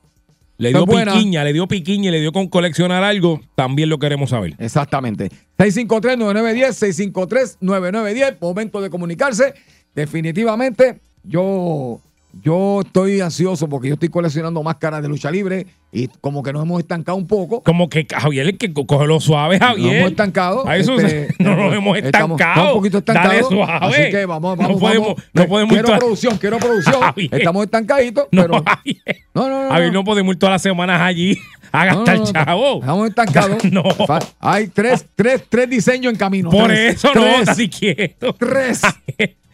le 0.59 0.69
dio 0.69 0.81
Es 0.81 0.85
buena. 0.87 1.15
piquiña, 1.15 1.43
le 1.43 1.55
dio 1.55 1.67
piquiña 1.67 2.11
y 2.11 2.13
le 2.13 2.21
dio 2.21 2.33
con 2.33 2.49
coleccionar 2.49 3.03
algo, 3.03 3.41
también 3.55 3.89
lo 3.89 3.99
queremos 3.99 4.29
saber. 4.31 4.55
Exactamente. 4.59 5.31
653-9910, 5.57 7.13
653-9910, 7.61 8.37
momento 8.41 8.81
de 8.83 8.91
comunicarse. 8.91 9.55
Definitivamente, 9.99 11.01
yo, 11.25 11.99
yo 12.45 12.83
estoy 12.85 13.21
ansioso 13.21 13.69
porque 13.69 13.89
yo 13.89 13.95
estoy 13.95 14.09
coleccionando 14.11 14.63
máscaras 14.63 15.03
de 15.03 15.09
lucha 15.09 15.29
libre 15.31 15.67
y 15.91 16.07
como 16.21 16.43
que 16.43 16.53
nos 16.53 16.63
hemos 16.63 16.79
estancado 16.81 17.17
un 17.19 17.27
poco. 17.27 17.63
Como 17.63 17.89
que 17.89 18.07
Javier, 18.09 18.47
el 18.47 18.59
que 18.59 18.73
coge 18.73 19.07
lo 19.07 19.19
suave, 19.21 19.59
Nos 19.59 19.69
Javier. 19.71 19.97
hemos 19.97 20.11
estancado. 20.11 20.69
A 20.69 20.77
eso 20.77 20.95
este, 21.01 21.35
no 21.43 21.57
nos 21.57 21.75
hemos 21.75 21.97
estancado. 21.97 22.37
estamos 22.37 22.67
un 22.69 22.79
poquito 22.79 22.99
estancados. 22.99 23.33
Dale 23.33 23.43
suave. 23.49 23.87
Así 23.87 24.11
que 24.13 24.27
vamos, 24.27 24.57
No 24.57 24.63
vamos, 24.65 24.81
podemos- 24.81 25.09
vamos. 25.09 25.25
no 25.33 25.47
podemos 25.49 25.73
ir 25.73 25.79
Quiero 25.79 25.87
toda- 25.89 25.99
producción, 25.99 26.39
quiero 26.39 26.59
producción. 26.59 26.95
Javier. 27.01 27.35
Estamos 27.35 27.65
estancaditos, 27.65 28.29
No, 28.31 28.43
pero. 28.43 28.63
Javier. 28.65 29.17
No, 29.35 29.49
no, 29.49 29.65
no. 29.65 29.71
Javier, 29.71 29.93
no. 29.93 29.99
no 30.01 30.05
podemos 30.05 30.33
ir 30.35 30.39
todas 30.39 30.53
las 30.55 30.63
semanas 30.63 31.01
allí 31.01 31.39
a 31.73 31.85
No, 31.87 31.91
no, 31.93 31.97
gastar 31.99 32.19
no, 32.19 32.25
no. 32.25 32.33
chavo. 32.33 32.81
Estamos 32.81 33.09
estancados. 33.09 33.65
No. 33.73 33.83
Hay 34.41 34.69
tres, 34.69 35.07
tres, 35.17 35.43
tres 35.49 35.69
diseños 35.71 36.13
en 36.13 36.19
camino. 36.19 36.51
Por 36.51 36.69
Tres, 36.69 36.95
eso 36.97 37.09
no, 37.15 37.21
tres, 37.23 37.41
estás 37.41 37.59
quieto. 37.79 38.33
Tres. 38.39 38.81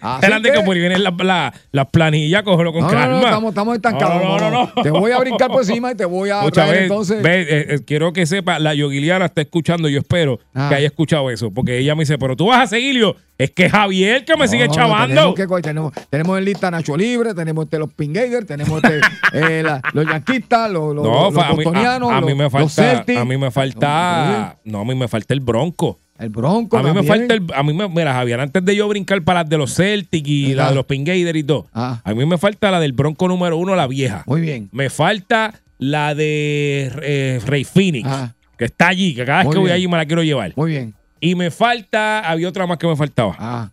Así 0.00 0.26
Espérate 0.26 0.52
que, 0.52 0.58
ahí 0.58 0.78
vienen 0.80 1.02
las 1.02 1.14
la, 1.18 1.54
las 1.72 1.86
planillas, 1.88 2.42
cógelo 2.42 2.72
con 2.72 2.82
No, 2.82 2.88
no, 2.88 2.92
calma. 2.92 3.16
no, 3.20 3.24
estamos, 3.24 3.48
estamos 3.50 3.74
estancados. 3.76 4.22
No, 4.22 4.38
no, 4.38 4.50
no, 4.50 4.70
no. 4.76 4.82
Te 4.82 4.90
voy 4.90 5.12
a 5.12 5.18
brincar 5.18 5.48
por 5.50 5.62
encima 5.62 5.92
y 5.92 5.94
te 5.94 6.04
voy 6.04 6.28
a 6.30 6.40
Escucha, 6.40 6.62
traer 6.64 6.76
ve, 6.76 6.82
entonces. 6.82 7.22
ve, 7.22 7.40
eh, 7.42 7.46
eh, 7.70 7.78
quiero 7.86 8.12
que 8.12 8.26
sepa, 8.26 8.58
la 8.58 8.74
Yoguiliana 8.74 9.24
está 9.26 9.40
escuchando, 9.40 9.88
yo 9.88 9.98
espero 10.00 10.40
Ah. 10.54 10.66
que 10.68 10.74
haya 10.74 10.86
escuchado 10.86 11.30
eso, 11.30 11.50
porque 11.50 11.78
ella 11.78 11.94
me 11.94 12.02
dice, 12.02 12.18
pero 12.18 12.36
tú 12.36 12.46
vas 12.46 12.62
a 12.64 12.66
seguirlo, 12.66 13.16
es 13.38 13.50
que 13.50 13.70
Javier 13.70 14.24
que 14.24 14.36
me 14.36 14.46
sigue 14.46 14.68
No, 14.68 14.74
chavando. 14.74 15.34
Tenemos, 15.34 15.56
que 15.56 15.62
tenemos, 15.62 15.92
tenemos 16.10 16.38
en 16.38 16.44
lista 16.44 16.70
Nacho 16.70 16.96
Libre, 16.96 17.32
tenemos 17.34 17.64
este, 17.64 17.78
los 17.78 17.92
Pingader, 17.94 18.44
tenemos 18.44 18.82
este, 18.84 19.00
eh, 19.32 19.62
la- 19.62 19.80
los 19.94 20.04
yanquistas, 20.06 20.70
los, 20.70 20.94
los, 20.94 21.04
no, 21.04 21.24
los 21.30 21.34
fa- 21.34 21.46
a, 21.48 21.50
mí, 21.54 21.64
bostonianos, 21.64 22.10
a- 22.12 22.16
a 22.16 22.20
mí 22.20 22.28
los- 22.28 22.36
me 22.36 22.44
los 22.44 22.52
falta, 22.74 23.20
a 23.20 23.24
mí 23.24 23.36
me 23.38 23.50
falta, 23.50 24.58
no, 24.64 24.80
a 24.80 24.84
mí 24.84 24.94
me 24.94 25.08
falta 25.08 25.34
el 25.34 25.40
Bronco. 25.40 25.98
El 26.18 26.28
Bronco 26.28 26.78
A 26.78 26.82
mí 26.82 26.92
me 26.92 27.02
falta 27.02 27.34
el, 27.34 27.42
a 27.54 27.62
mí 27.64 27.72
me, 27.74 27.88
mira, 27.88 28.12
Javier, 28.14 28.38
antes 28.40 28.64
de 28.64 28.76
yo 28.76 28.86
brincar 28.88 29.20
para 29.22 29.40
las 29.42 29.50
de 29.50 29.58
los 29.58 29.74
Celtics 29.74 30.28
y 30.28 30.44
Mira. 30.48 30.64
la 30.64 30.68
de 30.70 30.74
los 30.76 30.86
Pingader 30.86 31.34
y 31.36 31.42
todo, 31.42 31.66
Ah. 31.74 32.00
a 32.04 32.14
mí 32.14 32.24
me 32.24 32.38
falta 32.38 32.70
la 32.70 32.78
del 32.78 32.92
Bronco 32.92 33.26
número 33.26 33.56
uno, 33.56 33.74
la 33.74 33.86
vieja. 33.88 34.22
Muy 34.26 34.40
bien. 34.40 34.68
Me 34.72 34.90
falta 34.90 35.60
la 35.78 36.14
de 36.14 36.92
eh, 37.02 37.40
Rey 37.44 37.64
Phoenix, 37.64 38.08
Ah. 38.08 38.32
que 38.56 38.66
está 38.66 38.88
allí, 38.88 39.14
que 39.14 39.24
cada 39.24 39.38
vez 39.38 39.46
Muy 39.46 39.54
que 39.54 39.60
voy 39.60 39.70
allí 39.72 39.88
me 39.88 39.96
la 39.96 40.06
quiero 40.06 40.22
llevar. 40.22 40.52
Muy 40.56 40.70
bien. 40.70 40.94
Y 41.20 41.34
me 41.34 41.50
falta, 41.50 42.20
había 42.20 42.48
otra 42.48 42.66
más 42.66 42.78
que 42.78 42.86
me 42.86 42.96
faltaba. 42.96 43.34
Ah, 43.38 43.70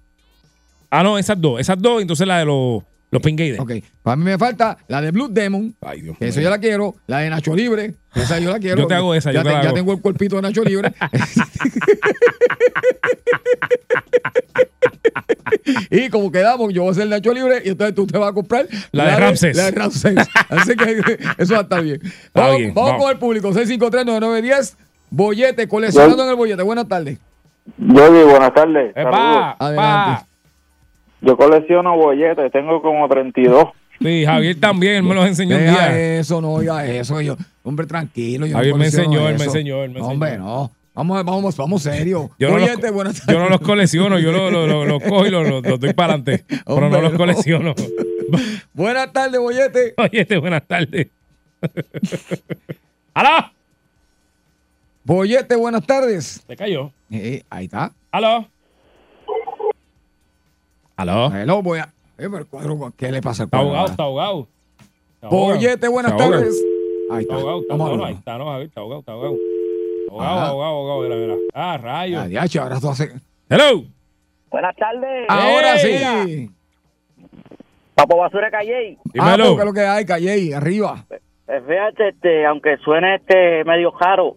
Ah, 0.94 1.04
no, 1.04 1.18
esas 1.18 1.40
dos, 1.40 1.60
esas 1.60 1.80
dos, 1.82 2.02
entonces 2.02 2.28
la 2.28 2.40
de 2.40 2.46
los, 2.46 2.84
los 3.12 3.22
Pingader. 3.22 3.60
ok. 3.60 3.72
Para 4.04 4.16
mí 4.16 4.24
me 4.24 4.38
falta 4.38 4.78
la 4.88 5.02
de 5.02 5.12
Blue 5.12 5.28
Demon. 5.30 5.76
Ay, 5.82 6.02
Dios 6.02 6.18
que 6.18 6.28
Eso 6.30 6.40
mío. 6.40 6.46
yo 6.46 6.50
la 6.50 6.60
quiero. 6.60 6.96
La 7.08 7.20
de 7.20 7.30
Nacho 7.30 7.54
Libre. 7.56 7.94
Esa 8.16 8.40
yo 8.40 8.50
la 8.52 8.58
quiero. 8.60 8.82
Yo 8.82 8.88
te 8.88 8.94
hago 8.96 9.14
esa, 9.14 9.32
Ya, 9.32 9.40
yo 9.40 9.44
te 9.44 9.50
te- 9.50 9.56
la 9.56 9.64
ya 9.64 9.74
tengo 9.74 9.92
el 9.94 10.02
cuerpito 10.02 10.38
de 10.38 10.42
Nacho 10.44 10.64
Libre. 10.64 10.94
y 15.90 16.10
como 16.10 16.32
quedamos, 16.32 16.74
yo 16.74 16.84
voy 16.84 16.92
a 16.92 16.96
ser 16.96 17.08
Nacho 17.08 17.34
Libre 17.34 17.62
y 17.66 17.70
entonces 17.70 17.96
tú 17.96 18.08
te 18.08 18.18
vas 18.18 18.30
a 18.30 18.34
comprar 18.34 18.68
La 18.92 19.06
de 19.12 19.16
Ramses. 19.18 19.56
La 19.58 19.66
de 19.66 19.72
Ramses. 19.72 20.16
Así 20.50 20.76
que 20.76 21.18
eso 21.38 21.54
va 21.54 21.60
a 21.60 21.64
estar 21.64 21.84
bien. 21.84 22.00
Vamos, 22.34 22.58
bien, 22.58 22.74
vamos 22.74 22.92
vamos. 22.92 23.04
con 23.04 23.12
el 23.14 23.20
público. 23.20 23.52
653-9910. 23.54 24.76
Bollete, 25.10 25.68
coleccionando 25.68 26.24
en 26.24 26.30
el 26.30 26.36
bollete. 26.36 26.64
Buenas 26.64 26.88
tardes. 26.88 27.18
Yogi, 27.78 28.24
buenas 28.24 28.54
tardes. 28.54 28.92
Eh, 28.96 29.04
pa, 29.04 29.52
Adelante. 29.60 29.76
pa. 30.22 30.28
Yo 31.22 31.38
colecciono 31.38 31.96
bolletes, 31.98 32.52
tengo 32.52 32.82
como 32.82 33.08
32. 33.08 33.66
Sí, 34.02 34.26
Javier 34.26 34.60
también, 34.60 34.96
él 34.96 35.04
me 35.04 35.14
los 35.14 35.28
enseñó 35.28 35.56
un 35.56 35.62
día. 35.62 36.18
eso, 36.18 36.42
no 36.42 36.54
oiga 36.54 36.86
eso. 36.88 37.22
Yo, 37.22 37.38
hombre, 37.64 37.86
tranquilo. 37.86 38.48
Yo 38.48 38.54
no 38.54 38.58
Javier 38.58 38.76
me 38.76 38.86
enseñó, 38.86 39.30
él 39.30 39.38
me 39.38 39.46
enseñó, 39.46 39.84
él 39.84 39.92
me 39.92 40.00
enseñó. 40.00 40.12
Hombre, 40.14 40.38
no. 40.38 40.72
Vamos, 40.94 41.24
vamos, 41.24 41.56
vamos 41.56 41.84
serio. 41.84 42.32
Yo 42.38 42.50
no, 42.50 42.58
los, 42.58 42.68
Bollete, 42.68 42.92
buenas 42.92 43.26
yo 43.26 43.40
no 43.40 43.48
los 43.48 43.62
colecciono, 43.62 44.20
yo 44.20 44.32
los 44.32 44.52
lo, 44.52 44.68
lo- 44.68 44.86
los 44.86 45.02
cojo 45.04 45.26
y 45.26 45.30
los, 45.30 45.62
doy 45.80 45.94
para 45.94 46.16
adelante. 46.16 46.44
Pero 46.66 46.90
no 46.90 47.00
los 47.02 47.12
no. 47.14 47.18
colecciono. 47.18 47.74
Buenas 48.74 49.14
tardes, 49.14 49.40
Bollete. 49.40 49.94
Oye, 49.98 50.22
este, 50.22 50.38
buenas 50.38 50.66
tardes. 50.68 51.08
¡Aló! 53.14 53.52
Bollete, 55.04 55.56
buenas 55.56 55.86
tardes. 55.86 56.44
Se 56.48 56.56
cayó. 56.56 56.92
Eh, 57.10 57.44
ahí 57.50 57.66
está. 57.66 57.92
¡Aló! 58.12 58.48
¡Aló! 61.02 61.32
Hello, 61.34 61.62
voy 61.64 61.80
a. 61.80 61.84
Eh, 61.84 62.28
pero 62.30 62.38
el 62.38 62.46
cuadro, 62.46 62.94
¿qué 62.96 63.12
le 63.12 63.22
pasa 63.22 63.44
al 63.44 63.48
Está 63.48 63.58
cuadro? 63.58 63.70
ahogado, 63.72 63.92
está 63.92 64.04
ahogado. 64.04 64.48
Está 65.16 65.28
ahogado. 65.28 65.54
Bollete, 65.56 65.88
buenas 65.88 66.12
Está 66.12 66.24
ahogado. 66.24 66.42
tardes. 66.44 66.66
Ahí 67.12 67.22
Está 67.22 67.22
está. 67.22 67.36
ahogado, 67.36 67.62
está 67.62 67.74
ahogado. 67.74 68.06
Ahí 68.06 68.14
está, 68.14 68.38
no, 68.38 68.62
está 68.62 68.80
ahogado, 68.82 69.00
está 69.00 69.12
ahogado. 69.14 69.36
Ahogado, 70.12 70.46
ahogado, 70.46 70.72
ahogado. 70.72 71.02
Mira, 71.02 71.16
mira. 71.16 71.36
Ah, 71.56 71.78
rayos. 71.82 72.22
Ah, 72.24 72.28
diache, 72.28 72.60
ahora 72.60 72.80
tú 72.80 72.90
haces. 72.90 73.14
¡Hello! 73.50 73.84
Buenas 74.52 74.76
tardes. 74.76 75.26
Ahora 75.30 75.78
sí. 75.80 76.50
Papo 77.96 78.18
Basura 78.18 78.52
Calle. 78.52 78.98
Ah, 79.20 79.36
Dímelo. 79.36 79.50
porque 79.56 79.66
lo 79.66 79.74
que 79.74 79.82
hay, 79.82 80.06
calle 80.06 80.30
ahí, 80.32 80.54
arriba. 80.54 81.06
Eh, 81.10 81.62
Fíjate, 81.68 82.10
este, 82.10 82.46
aunque 82.46 82.78
suene 82.78 83.16
este 83.16 83.64
medio 83.66 83.92
caro, 83.94 84.36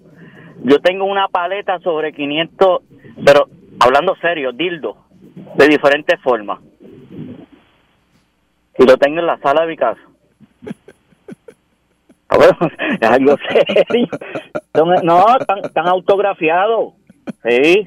yo 0.65 0.79
tengo 0.81 1.05
una 1.05 1.29
paleta 1.29 1.79
sobre 1.81 2.13
500, 2.13 2.81
pero 3.25 3.49
hablando 3.81 4.15
serio, 4.23 4.53
dildo, 4.53 4.97
de 5.35 5.69
diferentes 5.69 6.21
formas. 6.21 6.61
Y 8.79 8.85
lo 8.85 8.97
tengo 8.97 9.21
en 9.21 9.27
la 9.27 9.39
sala 9.39 9.63
de 9.63 9.69
mi 9.69 9.77
casa. 9.77 10.01
Ah, 12.27 12.39
bueno, 12.39 12.57
es 13.01 13.09
algo 13.09 13.37
serio. 13.47 14.09
No, 15.03 15.37
están, 15.39 15.59
están 15.59 15.87
autografiados. 15.87 16.95
Sí. 17.47 17.87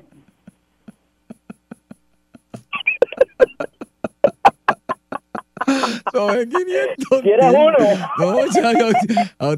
Sobre 6.12 6.48
500. 6.48 7.22
¿Quieres 7.22 7.46
uno? 7.50 7.78
No, 8.18 8.46
ya, 8.48 8.72
ya, 8.74 8.90
ya. 9.10 9.58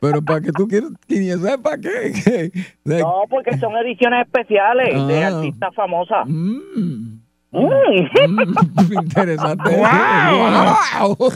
Pero 0.00 0.22
¿para 0.22 0.40
qué 0.40 0.52
tú 0.52 0.66
quieres 0.68 0.90
500? 1.06 1.42
¿Sabes 1.48 1.62
para 1.62 1.78
qué? 1.78 2.50
No, 2.84 3.22
porque 3.28 3.56
son 3.58 3.76
ediciones 3.76 4.26
especiales 4.26 5.06
de 5.08 5.24
Ah. 5.24 5.28
artistas 5.36 5.74
famosas. 5.74 6.26
Mm, 6.26 7.18
Mm. 7.50 7.60
mm, 7.60 8.92
interesante. 9.02 9.70
Wow. 9.78 11.16
Wow. 11.16 11.32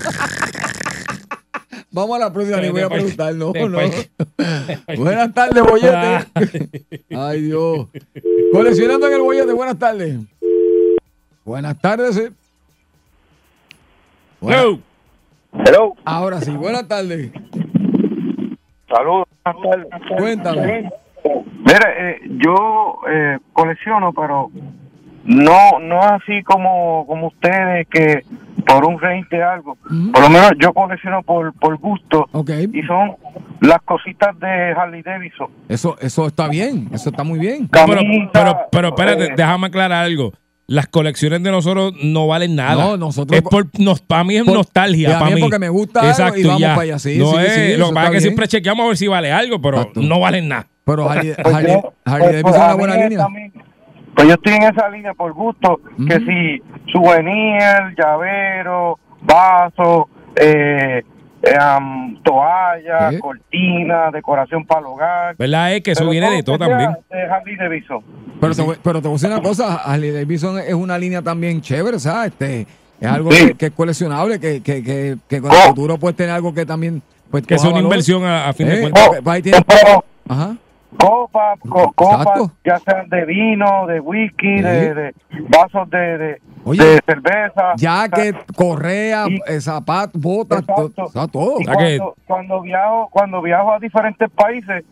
Vamos 1.95 2.17
a 2.17 2.21
la 2.21 2.33
próxima, 2.33 2.59
ni 2.59 2.71
voy 2.71 2.81
a 2.83 2.89
preguntar. 2.89 3.35
No, 3.35 3.53
no. 3.53 3.79
Buenas 4.97 5.35
tardes, 5.35 5.63
bollete. 5.63 6.27
Ay, 7.11 7.43
Dios. 7.43 7.87
Coleccionando 8.53 9.07
en 9.09 9.13
el 9.15 9.21
bollete, 9.21 9.53
buenas 9.53 9.79
tardes. 9.79 10.19
Buenas 11.45 11.79
tardes. 11.81 12.17
eh. 12.17 12.31
Buenas- 14.43 14.61
Hello. 14.63 14.79
Hello. 15.65 15.95
Ahora 16.05 16.41
sí, 16.41 16.51
buenas 16.51 16.89
tardes. 16.89 17.31
Saludos. 18.89 19.27
Buenas 19.45 19.63
tardes. 19.63 20.19
Cuéntame. 20.19 20.91
Mire, 21.65 21.89
eh, 21.99 22.21
yo 22.45 22.99
eh, 23.09 23.39
colecciono, 23.53 24.13
pero 24.13 24.51
no 25.25 25.79
no 25.81 26.01
así 26.03 26.43
como 26.43 27.07
como 27.07 27.29
ustedes 27.29 27.87
que 27.89 28.23
por 28.67 28.85
un 28.85 28.97
20 28.97 29.43
algo. 29.43 29.77
Ujú. 29.87 30.13
Por 30.13 30.23
lo 30.23 30.29
menos 30.29 30.53
yo 30.61 30.73
colecciono 30.73 31.23
por 31.23 31.53
por 31.55 31.77
gusto 31.79 32.27
Ok. 32.33 32.51
y 32.73 32.83
son 32.83 33.13
las 33.61 33.81
cositas 33.83 34.37
de 34.41 34.73
Harley 34.73 35.03
Davidson. 35.03 35.49
Eso, 35.69 35.97
eso 36.01 36.27
está 36.27 36.49
bien. 36.49 36.89
Eso 36.93 37.11
está 37.11 37.23
muy 37.23 37.39
bien. 37.39 37.69
Pero, 37.69 38.01
pero, 38.33 38.57
pero 38.73 38.89
espérate, 38.89 39.25
eh, 39.27 39.35
déjame 39.37 39.69
aclarar 39.69 40.05
algo. 40.05 40.33
Las 40.73 40.87
colecciones 40.87 41.43
de 41.43 41.51
nosotros 41.51 41.93
no 42.03 42.27
valen 42.27 42.57
nada. 42.57 42.83
No, 42.83 42.97
nosotros- 42.97 43.37
Es 43.37 43.43
por, 43.43 43.67
nos, 43.79 44.01
para 44.01 44.25
mí 44.25 44.37
es 44.37 44.45
Por- 44.45 44.55
nostalgia. 44.55 45.19
Para 45.19 45.35
mí 45.35 45.41
porque 45.41 45.59
me 45.59 45.69
gusta 45.69 46.01
algo 46.01 46.11
Exacto, 46.13 46.39
y 46.41 46.45
vamos 46.45 46.61
ya. 46.61 46.69
para 46.71 46.83
allá. 46.83 46.99
Sí, 46.99 47.19
no 47.19 47.33
sí, 47.33 47.37
es, 47.41 47.53
sí, 47.53 47.77
lo 47.77 47.89
que 47.89 47.95
pasa 47.95 48.07
es 48.09 48.13
que 48.15 48.21
siempre 48.23 48.49
chequeamos 48.49 48.85
a 48.85 48.89
ver 48.89 48.97
si 48.97 49.07
vale 49.07 49.31
algo, 49.33 49.61
pero 49.61 49.91
no 49.97 50.21
valen 50.21 50.49
nada. 50.49 50.67
Pero 50.85 51.09
Harley, 51.11 51.35
Pues 51.43 51.55
Harley, 51.55 51.77
pues- 51.83 52.43
pues 52.43 52.55
es 52.55 52.61
una 52.61 52.75
buena 52.75 52.97
línea. 52.97 53.19
también- 53.19 53.53
Pues 54.15 54.29
yo 54.29 54.35
estoy 54.35 54.53
en 54.55 54.63
esa 54.65 54.89
línea 54.89 55.15
por 55.15 55.33
gusto, 55.33 55.81
que 56.09 56.19
si 56.21 56.63
souvenir, 56.93 57.61
llavero, 57.99 58.99
vaso, 59.23 60.09
eh, 60.37 61.03
am, 61.59 62.23
toalla, 62.23 63.11
¿Qué? 63.11 63.19
cortina, 63.19 64.11
decoración 64.13 64.65
para 64.65 64.81
el 64.81 64.87
hogar. 64.87 65.37
¿Verdad? 65.37 65.75
Es 65.75 65.83
que 65.83 65.91
eso 65.93 66.01
Pero 66.01 66.11
viene 66.11 66.31
de 66.31 66.43
todo 66.43 66.59
también. 66.59 66.97
De 67.11 67.23
Harley 67.23 67.57
Davidson. 67.57 68.03
Pero 68.41 68.55
te, 68.55 68.63
voy- 68.63 68.77
pero 68.83 69.01
te 69.03 69.09
voy 69.09 69.15
a 69.15 69.19
decir 69.19 69.31
una 69.31 69.43
cosa, 69.43 69.77
Harley 69.77 70.11
Davidson 70.11 70.59
es 70.59 70.75
una 70.75 70.99
línea 70.99 71.23
también 71.23 71.61
chévere, 71.61 71.99
¿sabes? 71.99 72.33
Este, 72.33 72.67
es 73.01 73.09
algo 73.09 73.33
Sí. 73.33 73.47
que, 73.49 73.55
que 73.55 73.67
es 73.67 73.73
coleccionable, 73.73 74.39
que, 74.41 74.63
que, 74.63 74.83
que, 74.83 75.17
que 75.29 75.41
con 75.41 75.51
Oh. 75.51 75.55
el 75.55 75.69
futuro 75.69 75.99
puedes 75.99 76.17
tener 76.17 76.33
algo 76.35 76.53
que 76.55 76.65
también... 76.67 77.03
Pues, 77.31 77.47
Que 77.47 77.55
es 77.55 77.63
una 77.63 77.71
valor. 77.73 77.85
inversión 77.85 78.25
a, 78.25 78.49
a 78.49 78.53
fin 78.53 78.69
de 78.69 78.75
Eh, 78.79 78.81
cuentas. 78.83 79.11
ahí 79.27 79.43
tienes- 79.43 79.63
Pero 79.67 80.05
Ajá. 80.29 80.57
Copas, 80.99 81.59
co- 81.69 81.93
copas, 81.95 82.51
ya 82.65 82.79
sean 82.79 83.09
de 83.09 83.25
vino, 83.25 83.87
de 83.87 84.01
whisky, 84.01 84.59
Sí. 84.59 84.63
de, 84.63 84.95
de 84.95 85.15
vasos 85.49 85.89
de, 85.91 86.19
de, 86.19 86.43
Oye, 86.65 86.85
de 86.85 87.01
cerveza. 87.05 87.73
Jacket, 87.77 88.37
correa, 88.57 89.25
Y- 89.29 89.41
eh, 89.49 89.61
zapatos, 89.61 90.21
botas, 90.21 90.61
Exacto. 90.61 91.29
todo. 91.33 91.61
Y 91.61 91.65
que- 91.65 91.99
cuando, 91.99 92.15
cuando 92.27 92.61
viajo 92.63 93.09
cuando 93.11 93.43
viajo 93.43 93.73
a 93.73 93.79
diferentes 93.79 94.31
países 94.31 94.85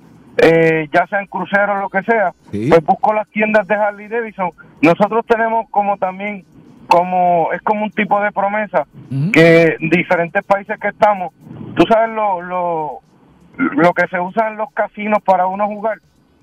eh, 0.42 0.88
ya 0.92 1.07
sean 1.09 1.26
cruceros 1.26 1.76
o 1.76 1.80
lo 1.80 1.88
que 1.90 2.03
sea 2.03 2.32
Sí. 2.51 2.68
pues 2.70 2.84
busco 2.84 3.12
las 3.12 3.28
tiendas 3.28 3.66
de 3.66 3.74
Harley 3.74 4.09
Davidson 4.09 4.51
nosotros 4.80 5.24
tenemos 5.26 5.66
como 5.70 5.96
también 5.98 6.44
como 6.88 7.53
es 7.53 7.61
como 7.62 7.84
un 7.84 7.90
tipo 7.90 8.20
de 8.20 8.32
promesa 8.32 8.86
que 9.32 9.76
en 9.78 9.90
diferentes 9.90 10.42
países 10.44 10.78
que 10.80 10.88
estamos 10.88 11.32
tú 11.76 11.84
sabes 11.88 12.11
lo 12.11 12.40
lo 12.42 13.01
lo 13.61 13.92
que 13.92 14.06
se 14.08 14.18
usa 14.20 14.48
en 14.48 14.56
los 14.56 14.70
casinos 14.72 15.18
para 15.24 15.46
uno 15.46 15.66
jugar 15.66 15.98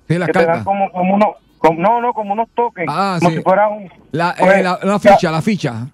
Sí, 0.08 0.16
las 0.18 0.26
que 0.26 0.32
te 0.32 0.46
dan 0.46 0.64
como 0.64 0.90
como 0.90 1.14
unos 1.14 1.28
como- 1.58 1.80
no 1.80 2.00
no 2.00 2.12
como 2.12 2.32
unos 2.34 2.48
tokens 2.54 2.88
Ah, 2.90 3.16
como 3.18 3.30
sí. 3.30 3.36
si 3.38 3.42
fuera 3.42 3.68
un 3.68 3.90
La, 4.12 4.30
eh, 4.30 4.34
pues, 4.38 4.62
la, 4.84 4.98
ficha, 4.98 5.30
la 5.30 5.42
ficha. 5.42 5.86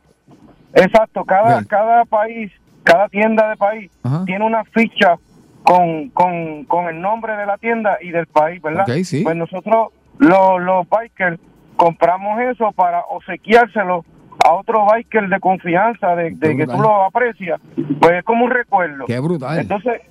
Exacto, 0.75 1.25
cada, 1.25 1.55
Bien. 1.59 1.65
cada 1.65 2.05
país, 2.05 2.53
cada 2.83 3.09
tienda 3.09 3.49
de 3.51 3.57
país 3.57 3.91
Ajá. 4.03 4.25
tiene 4.25 4.45
una 4.45 4.65
ficha 4.65 5.17
con, 5.63 6.11
con, 6.11 6.65
con 6.65 6.89
el 6.89 7.01
nombre 7.01 7.35
de 7.37 7.47
la 7.47 7.57
tienda 7.59 7.97
y 8.01 8.11
del 8.11 8.27
país, 8.27 8.61
¿verdad? 8.61 8.85
Ok, 8.89 9.03
sí. 9.05 9.23
Pues 9.23 9.37
nosotros, 9.37 9.89
los, 10.19 10.61
los 10.61 10.87
bikers, 10.91 11.39
compramos 11.77 12.39
eso 12.41 12.73
para 12.73 13.01
obsequiárselo 13.09 14.05
a 14.45 14.53
otro 14.53 14.85
biker 14.85 15.29
de 15.29 15.41
confianza, 15.41 16.15
de, 16.17 16.33
de 16.33 16.57
que 16.57 16.67
tú 16.67 16.79
lo 16.79 17.05
aprecias, 17.05 17.61
pues 18.01 18.13
es 18.19 18.25
como 18.25 18.45
un 18.45 18.51
recuerdo. 18.51 19.07
Qué 19.07 19.19
brutal. 19.21 19.59
Entonces, 19.59 20.03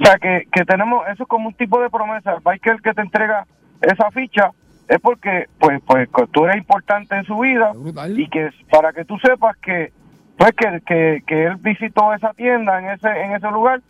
o 0.00 0.04
sea, 0.04 0.16
que, 0.18 0.46
que 0.52 0.64
tenemos, 0.64 1.04
eso 1.12 1.22
es 1.24 1.28
como 1.28 1.48
un 1.48 1.54
tipo 1.54 1.80
de 1.80 1.90
promesa. 1.90 2.34
El 2.34 2.40
biker 2.44 2.80
que 2.82 2.92
te 2.94 3.02
entrega 3.02 3.46
esa 3.80 4.10
ficha 4.10 4.50
es 4.88 4.98
porque, 5.00 5.46
pues, 5.58 5.80
pues 5.86 6.08
tú 6.32 6.44
eres 6.44 6.56
importante 6.56 7.16
en 7.16 7.24
su 7.24 7.38
vida 7.38 7.72
y 8.16 8.28
que 8.28 8.50
para 8.70 8.92
que 8.92 9.04
tú 9.04 9.18
sepas 9.18 9.56
que, 9.58 9.92
pues, 10.36 10.52
que, 10.52 10.80
que, 10.86 11.22
que 11.26 11.44
él 11.46 11.56
visitó 11.56 12.12
esa 12.14 12.32
tienda 12.34 12.78
en 12.78 12.90
ese, 12.90 13.08
en 13.08 13.32
ese 13.34 13.50
lugar 13.50 13.80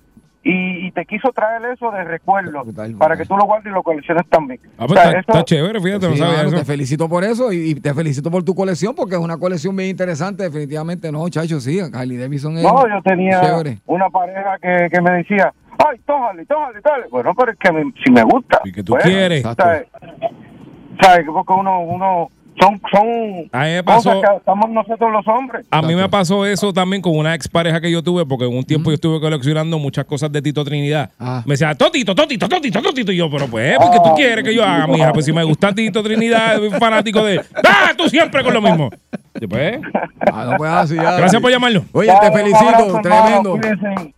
y, 0.42 0.86
y 0.86 0.92
te 0.92 1.04
quiso 1.04 1.30
traer 1.32 1.62
eso 1.74 1.90
de 1.90 2.04
recuerdo 2.04 2.62
Brutal, 2.64 2.94
para 2.96 3.14
brutal. 3.14 3.18
que 3.18 3.24
tú 3.26 3.36
lo 3.36 3.44
guardes 3.44 3.66
y 3.70 3.74
lo 3.74 3.82
colecciones 3.82 4.26
también. 4.30 4.60
Ah, 4.78 4.84
O 4.84 4.86
pues 4.86 5.00
sea, 5.00 5.08
está, 5.10 5.18
eso- 5.20 5.32
está 5.32 5.44
chévere, 5.44 5.80
fíjate, 5.80 6.08
no 6.08 6.14
Sí, 6.16 6.22
eso. 6.22 6.56
te 6.56 6.64
felicito 6.64 7.08
por 7.08 7.24
eso 7.24 7.52
y, 7.52 7.70
y 7.70 7.74
te 7.74 7.92
felicito 7.92 8.30
por 8.30 8.42
tu 8.44 8.54
colección 8.54 8.94
porque 8.94 9.16
es 9.16 9.20
una 9.20 9.36
colección 9.36 9.76
bien 9.76 9.90
interesante, 9.90 10.44
definitivamente. 10.44 11.12
No, 11.12 11.28
chacho, 11.28 11.60
sí, 11.60 11.80
Harley 11.80 12.16
Davidson 12.16 12.56
es 12.56 12.62
No, 12.62 12.88
yo 12.88 13.02
tenía 13.02 13.40
chévere. 13.40 13.78
una 13.86 14.08
pareja 14.10 14.56
que, 14.62 14.88
que 14.90 15.00
me 15.02 15.10
decía, 15.12 15.52
ay, 15.86 15.98
tójale, 16.06 16.46
tójale, 16.46 16.80
tójale. 16.82 17.06
Bueno, 17.10 17.34
pero 17.34 17.52
es 17.52 17.58
que 17.58 17.72
me- 17.72 17.92
si 18.04 18.10
me 18.10 18.22
gusta. 18.22 18.60
Y 18.64 18.72
que 18.72 18.82
tú 18.82 18.92
Bueno, 18.92 19.04
quieres. 19.08 19.42
¿sabes? 19.42 19.86
¿Sabes? 21.00 21.26
Porque 21.26 21.52
uno, 21.52 21.80
uno, 21.80 22.28
son, 22.60 22.80
son 22.90 23.48
A 23.52 23.64
mí 23.64 23.70
me 23.74 23.84
cosas 23.84 24.16
que 24.16 24.36
estamos 24.36 24.70
nosotros 24.70 25.10
los 25.12 25.26
hombres. 25.28 25.66
A 25.70 25.82
mí 25.82 25.94
me 25.94 26.08
pasó 26.08 26.44
eso 26.46 26.72
también 26.72 27.02
con 27.02 27.16
una 27.16 27.34
expareja 27.34 27.80
que 27.80 27.90
yo 27.90 28.02
tuve, 28.02 28.24
porque 28.26 28.46
en 28.46 28.56
un 28.56 28.64
tiempo 28.64 28.90
yo 28.90 28.94
estuve 28.94 29.20
coleccionando 29.20 29.78
muchas 29.78 30.04
cosas 30.04 30.30
de 30.32 30.42
Tito 30.42 30.64
Trinidad. 30.64 31.10
Ah. 31.18 31.42
Me 31.46 31.54
decía, 31.54 31.74
Totito, 31.74 32.14
Totito, 32.14 32.48
Totito, 32.48 32.80
Totito. 32.82 33.12
Y 33.12 33.16
yo, 33.16 33.30
pero 33.30 33.46
pues, 33.46 33.76
¿por 33.78 33.90
qué 33.90 33.98
tú 34.02 34.14
quieres 34.16 34.44
que 34.44 34.54
yo 34.54 34.64
haga, 34.64 34.86
mija? 34.86 35.12
Pues 35.12 35.24
si 35.24 35.32
me 35.32 35.44
gusta 35.44 35.72
Tito 35.74 36.02
Trinidad, 36.02 36.56
soy 36.56 36.70
fanático 36.70 37.24
de. 37.24 37.40
¡Ah! 37.64 37.92
Tú 37.96 38.08
siempre 38.08 38.42
con 38.44 38.54
lo 38.54 38.60
mismo. 38.62 38.90
Y 39.40 39.46
pues, 39.46 39.78
Ah, 40.32 40.46
no 40.50 40.56
puedes 40.56 40.74
así, 40.74 40.94
ya. 40.96 41.16
gracias 41.16 41.40
por 41.40 41.50
llamarlo. 41.50 41.84
Oye, 41.92 42.12
te 42.20 42.32
felicito, 42.32 42.58
abrazo, 42.68 43.00
tremendo. 43.02 43.58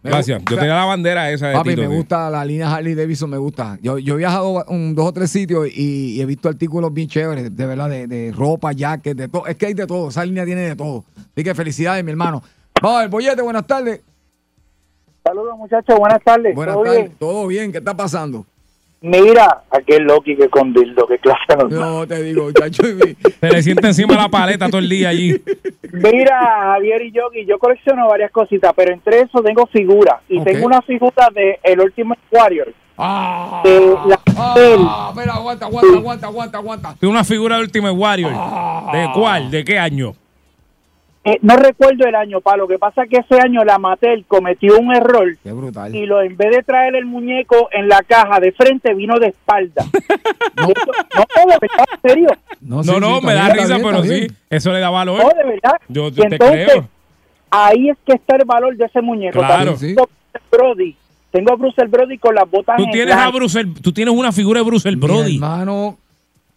Gracias. 0.02 0.42
Yo 0.48 0.56
tenía 0.56 0.74
la 0.74 0.84
bandera 0.86 1.30
esa 1.30 1.48
de 1.48 1.54
Papi, 1.54 1.70
Tito. 1.70 1.82
me 1.82 1.88
gusta 1.88 2.30
la 2.30 2.44
línea 2.44 2.74
Harley 2.74 2.94
Davidson, 2.94 3.30
me 3.30 3.36
gusta. 3.36 3.78
Yo, 3.82 3.98
yo 3.98 4.14
he 4.14 4.18
viajado 4.18 4.64
un, 4.68 4.94
dos 4.94 5.06
o 5.06 5.12
tres 5.12 5.30
sitios 5.30 5.68
y, 5.74 6.16
y 6.16 6.20
he 6.20 6.26
visto 6.26 6.48
artículos 6.48 6.92
bien 6.92 7.08
chéveres, 7.08 7.54
de 7.54 7.66
verdad, 7.66 7.88
de, 7.90 8.06
de 8.06 8.29
ropa, 8.30 8.72
jacket, 8.72 9.16
de 9.16 9.28
todo. 9.28 9.46
Es 9.46 9.56
que 9.56 9.66
hay 9.66 9.74
de 9.74 9.86
todo, 9.86 10.08
esa 10.08 10.24
línea 10.24 10.44
tiene 10.44 10.62
de 10.62 10.76
todo. 10.76 11.04
Así 11.16 11.44
que 11.44 11.54
felicidades, 11.54 12.04
mi 12.04 12.10
hermano. 12.10 12.42
Vamos, 12.82 13.02
el 13.02 13.08
bollete, 13.08 13.42
buenas 13.42 13.66
tardes. 13.66 14.02
Saludos, 15.22 15.56
muchachos. 15.58 15.98
Buenas 15.98 16.22
tardes. 16.24 16.54
Buenas 16.54 16.74
¿Todo 16.74 16.84
tardes, 16.84 17.00
bien? 17.00 17.16
todo 17.18 17.46
bien, 17.46 17.72
¿qué 17.72 17.78
está 17.78 17.94
pasando? 17.94 18.46
Mira, 19.02 19.62
aquel 19.70 20.02
Loki 20.02 20.36
que 20.36 20.50
con 20.50 20.74
Dildo, 20.74 21.06
que 21.06 21.18
clase 21.18 21.56
normal. 21.56 21.78
No, 21.78 22.06
te 22.06 22.22
digo, 22.22 22.52
chacho. 22.52 22.82
Se 22.82 23.50
le 23.50 23.62
siente 23.62 23.86
encima 23.86 24.14
la 24.14 24.28
paleta 24.28 24.68
todo 24.68 24.78
el 24.78 24.90
día 24.90 25.08
allí. 25.08 25.42
Mira, 25.90 26.38
Javier 26.72 27.02
y 27.02 27.12
Yogi, 27.12 27.46
yo 27.46 27.58
colecciono 27.58 28.08
varias 28.08 28.30
cositas, 28.30 28.72
pero 28.76 28.92
entre 28.92 29.20
eso 29.20 29.42
tengo 29.42 29.66
figuras. 29.66 30.16
Y 30.28 30.42
tengo 30.44 30.66
una 30.66 30.82
figura 30.82 31.30
de 31.34 31.58
el 31.62 31.80
Ultimate 31.80 32.20
Warrior. 32.30 32.74
Ah, 33.02 33.62
De 33.64 33.80
la- 34.06 34.20
ah, 34.36 35.06
espera, 35.14 35.34
aguanta, 35.34 35.66
aguanta, 35.66 35.96
aguanta, 35.96 36.26
aguanta, 36.26 36.58
aguanta. 36.58 36.94
Tiene 37.00 37.12
una 37.14 37.24
figura 37.24 37.56
de 37.56 37.62
Ultimate 37.62 37.94
Warrior. 37.94 38.32
Ah. 38.34 38.90
¿De 38.92 39.08
cuál? 39.14 39.50
¿De 39.50 39.64
qué 39.64 39.78
año? 39.78 40.14
Eh, 41.22 41.38
no 41.42 41.54
recuerdo 41.56 42.06
el 42.06 42.14
año, 42.14 42.40
pa. 42.40 42.56
Lo 42.56 42.66
que 42.66 42.78
pasa 42.78 43.02
es 43.04 43.10
que 43.10 43.18
ese 43.18 43.38
año 43.42 43.62
la 43.62 43.78
Mattel 43.78 44.24
cometió 44.26 44.78
un 44.78 44.94
error 44.94 45.36
Qué 45.42 45.52
brutal. 45.52 45.94
y 45.94 46.06
lo 46.06 46.22
en 46.22 46.34
vez 46.36 46.50
de 46.50 46.62
traer 46.62 46.94
el 46.96 47.04
muñeco 47.04 47.68
en 47.72 47.88
la 47.88 48.00
caja 48.02 48.40
de 48.40 48.52
frente, 48.52 48.94
vino 48.94 49.18
de 49.18 49.28
espalda. 49.28 49.84
No. 50.56 50.66
No, 50.66 50.72
de 51.46 51.58
verdad, 51.60 51.84
en 52.02 52.10
serio. 52.10 52.28
No, 52.60 52.82
sí, 52.82 52.90
no, 53.00 53.20
sí, 53.20 53.26
me 53.26 53.34
da 53.34 53.44
bien, 53.46 53.56
risa, 53.56 53.76
bien, 53.76 53.86
pero 53.88 54.02
sí, 54.02 54.26
eso 54.50 54.72
le 54.72 54.80
da 54.80 54.90
valor. 54.90 55.22
No, 55.22 55.28
de 55.30 55.44
verdad. 55.50 55.72
Yo 55.88 56.08
Y 56.08 56.12
te 56.12 56.22
entonces, 56.26 56.68
creo. 56.70 56.88
ahí 57.50 57.88
es 57.88 57.96
que 58.04 58.12
está 58.14 58.36
el 58.36 58.44
valor 58.44 58.76
de 58.76 58.84
ese 58.84 59.00
muñeco. 59.00 59.38
Claro. 59.38 59.72
También 59.72 59.78
Sí. 59.78 59.94
Brody. 60.50 60.96
Tengo 61.30 61.52
a 61.52 61.56
Bruce 61.56 61.84
Brody 61.86 62.18
con 62.18 62.34
las 62.34 62.50
botas 62.50 62.76
Tú 62.76 62.84
en 62.84 62.90
tienes 62.90 63.14
a 63.14 63.18
blanco. 63.30 63.38
Bruce, 63.38 63.64
tú 63.82 63.92
tienes 63.92 64.14
una 64.14 64.32
figura 64.32 64.60
de 64.60 64.66
Bruce 64.66 64.90
Brody, 64.96 65.34
hermano, 65.36 65.96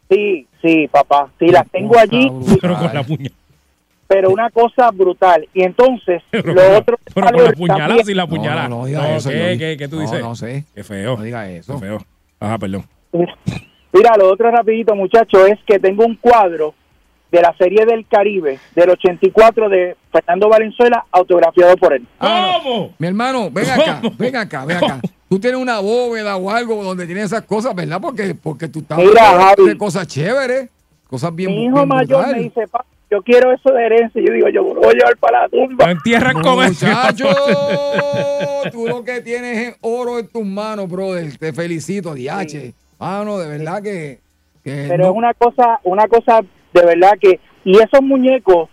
Sí, 0.09 0.47
sí, 0.61 0.87
papá. 0.91 1.29
Sí, 1.39 1.47
las 1.47 1.67
tengo 1.69 1.97
allí, 1.97 2.29
brutal. 2.29 2.57
pero 2.61 2.75
con 2.77 2.93
la 2.93 3.03
puñalada. 3.03 3.35
pero 4.07 4.29
una 4.31 4.49
cosa 4.51 4.91
brutal. 4.91 5.47
Y 5.53 5.63
entonces, 5.63 6.21
Pero, 6.31 6.53
lo 6.53 6.77
otro 6.77 6.97
pero 7.13 7.27
con 7.31 7.43
la 7.43 7.51
puñalada, 7.53 8.03
sin 8.03 8.17
la 8.17 8.27
puñalada. 8.27 8.63
No, 8.67 8.75
no, 8.75 8.81
no 8.81 8.85
diga 8.87 9.15
eso, 9.15 9.29
¿qué, 9.29 9.55
qué, 9.57 9.75
qué 9.77 9.87
tú 9.87 9.95
No, 9.97 10.01
dices? 10.03 10.19
no 10.21 10.35
sé. 10.35 10.65
Qué 10.75 10.83
feo. 10.83 11.17
No 11.17 11.23
diga 11.23 11.49
eso. 11.49 11.73
Qué 11.73 11.79
feo. 11.85 11.97
Ajá, 12.39 12.57
perdón. 12.57 12.83
Mira, 13.93 14.17
lo 14.17 14.31
otro 14.31 14.49
rapidito, 14.51 14.95
muchachos, 14.95 15.47
es 15.49 15.59
que 15.65 15.77
tengo 15.79 16.03
un 16.05 16.15
cuadro 16.15 16.73
de 17.33 17.41
la 17.41 17.53
serie 17.57 17.83
del 17.85 18.05
Caribe 18.07 18.59
del 18.75 18.91
84 18.91 19.67
de 19.67 19.97
Fernando 20.11 20.47
Valenzuela, 20.49 21.03
autografiado 21.11 21.75
por 21.77 21.93
él. 21.93 22.05
Ah, 22.19 22.59
no. 22.63 22.91
Mi 22.99 23.07
hermano, 23.07 23.49
ven 23.51 23.69
acá, 23.69 24.01
ven 24.17 24.35
acá, 24.35 24.65
ven 24.65 24.77
acá. 24.77 24.99
Tú 25.27 25.39
tienes 25.39 25.59
una 25.59 25.79
bóveda 25.79 26.35
o 26.37 26.51
algo 26.51 26.83
donde 26.83 27.07
tienes 27.07 27.25
esas 27.25 27.41
cosas, 27.41 27.73
¿verdad? 27.73 27.99
Porque, 27.99 28.35
porque 28.35 28.67
tú 28.67 28.79
estás 28.79 28.99
Mira, 28.99 29.23
Javi. 29.23 29.75
cosas 29.77 30.05
chéveres, 30.05 30.69
cosas 31.09 31.33
bien 31.35 31.49
Mi 31.49 31.65
hijo 31.65 31.75
bien 31.77 31.87
mayor 31.87 32.07
brutales. 32.23 32.37
me 32.37 32.43
dice, 32.43 32.67
"Pa, 32.67 32.85
yo 33.09 33.21
quiero 33.23 33.51
eso 33.51 33.71
de 33.73 33.83
herencia. 33.83 34.21
Y 34.21 34.27
yo 34.27 34.33
digo, 34.33 34.49
yo 34.49 34.63
me 34.63 34.75
lo 34.75 34.81
voy 34.81 34.89
a 34.89 34.93
llevar 34.93 35.17
para 35.17 35.41
la 35.41 35.49
tumba. 35.49 35.89
Entierran 35.91 36.39
con 36.41 36.63
eso. 36.63 36.85
Muchacho, 36.85 37.25
tú 38.71 38.87
lo 38.87 39.03
que 39.03 39.21
tienes 39.21 39.57
es 39.69 39.75
oro 39.81 40.19
en 40.19 40.27
tus 40.27 40.45
manos, 40.45 40.87
brother. 40.89 41.35
Te 41.37 41.51
felicito, 41.53 42.13
diache. 42.13 42.73
Mano, 42.99 43.37
de 43.39 43.47
verdad 43.57 43.81
que... 43.81 44.19
que 44.63 44.85
Pero 44.89 45.05
no- 45.05 45.09
es 45.11 45.15
una 45.17 45.33
cosa, 45.33 45.79
una 45.83 46.07
cosa 46.07 46.41
de 46.73 46.85
verdad 46.85 47.17
que, 47.19 47.39
y 47.63 47.77
esos 47.77 48.01
muñecos, 48.01 48.69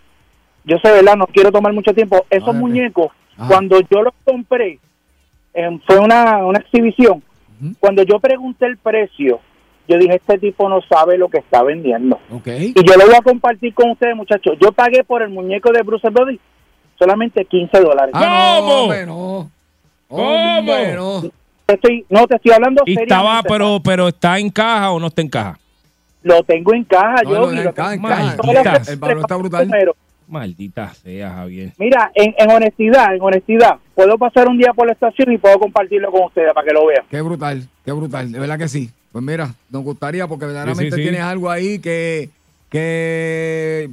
yo 0.63 0.77
sé, 0.83 0.91
¿verdad? 0.91 1.15
No 1.15 1.27
quiero 1.27 1.51
tomar 1.51 1.73
mucho 1.73 1.93
tiempo. 1.93 2.25
Esos 2.29 2.53
muñecos, 2.55 3.11
Ajá. 3.37 3.47
cuando 3.47 3.79
yo 3.89 4.03
los 4.03 4.13
compré, 4.23 4.79
em, 5.53 5.79
fue 5.85 5.99
una, 5.99 6.37
una 6.45 6.59
exhibición. 6.59 7.23
Cuando 7.79 8.01
yo 8.03 8.19
pregunté 8.19 8.65
el 8.65 8.77
precio, 8.77 9.39
yo 9.87 9.97
dije, 9.97 10.15
este 10.15 10.39
tipo 10.39 10.67
no 10.67 10.81
sabe 10.89 11.17
lo 11.17 11.29
que 11.29 11.37
está 11.37 11.61
vendiendo. 11.61 12.19
Ok. 12.31 12.47
Y 12.47 12.73
yo 12.83 12.95
lo 12.97 13.05
voy 13.05 13.15
a 13.15 13.21
compartir 13.21 13.73
con 13.73 13.91
ustedes, 13.91 14.15
muchachos. 14.15 14.57
Yo 14.59 14.71
pagué 14.71 15.03
por 15.03 15.21
el 15.21 15.29
muñeco 15.29 15.71
de 15.71 15.83
Bruce 15.83 16.09
Brody 16.09 16.39
solamente 16.97 17.45
15 17.45 17.79
dólares. 17.81 18.11
Ah, 18.13 18.59
no, 18.61 19.27
¿Cómo? 20.07 21.31
estoy, 21.67 22.05
no, 22.09 22.27
te 22.27 22.35
estoy 22.35 22.51
hablando 22.51 22.83
Y 22.85 22.99
estaba, 22.99 23.41
pero, 23.43 23.79
pero 23.83 24.09
está 24.09 24.37
en 24.39 24.49
caja 24.49 24.91
o 24.91 24.99
no 24.99 25.07
está 25.07 25.21
en 25.21 25.29
caja. 25.29 25.59
Lo 26.23 26.43
tengo 26.43 26.73
en 26.73 26.83
caja, 26.83 27.23
No, 27.23 27.29
yo. 27.31 27.51
no, 27.51 27.61
en 27.61 27.71
caja, 27.71 27.93
en 27.95 28.01
caja. 28.01 28.35
Maldita. 28.43 28.91
El 28.91 28.97
valor 28.99 29.17
está 29.19 29.35
brutal. 29.35 29.69
Maldita 30.27 30.93
sea, 30.93 31.29
Javier. 31.31 31.73
Mira, 31.77 32.09
en, 32.15 32.33
en 32.37 32.49
honestidad, 32.51 33.13
en 33.15 33.21
honestidad, 33.21 33.77
puedo 33.93 34.17
pasar 34.17 34.47
un 34.47 34.57
día 34.57 34.71
por 34.73 34.85
la 34.87 34.93
estación 34.93 35.31
y 35.33 35.37
puedo 35.37 35.59
compartirlo 35.59 36.09
con 36.11 36.23
ustedes 36.25 36.53
para 36.53 36.65
que 36.65 36.73
lo 36.73 36.85
vean. 36.85 37.03
Qué 37.09 37.19
brutal, 37.21 37.67
qué 37.83 37.91
brutal, 37.91 38.31
de 38.31 38.39
verdad 38.39 38.57
que 38.57 38.69
sí. 38.69 38.89
Pues 39.11 39.25
mira, 39.25 39.53
nos 39.69 39.83
gustaría 39.83 40.27
porque 40.27 40.45
verdaderamente 40.45 40.95
sí. 40.95 41.01
tienes 41.01 41.19
algo 41.21 41.49
ahí 41.51 41.79
que, 41.79 42.29
que 42.69 43.89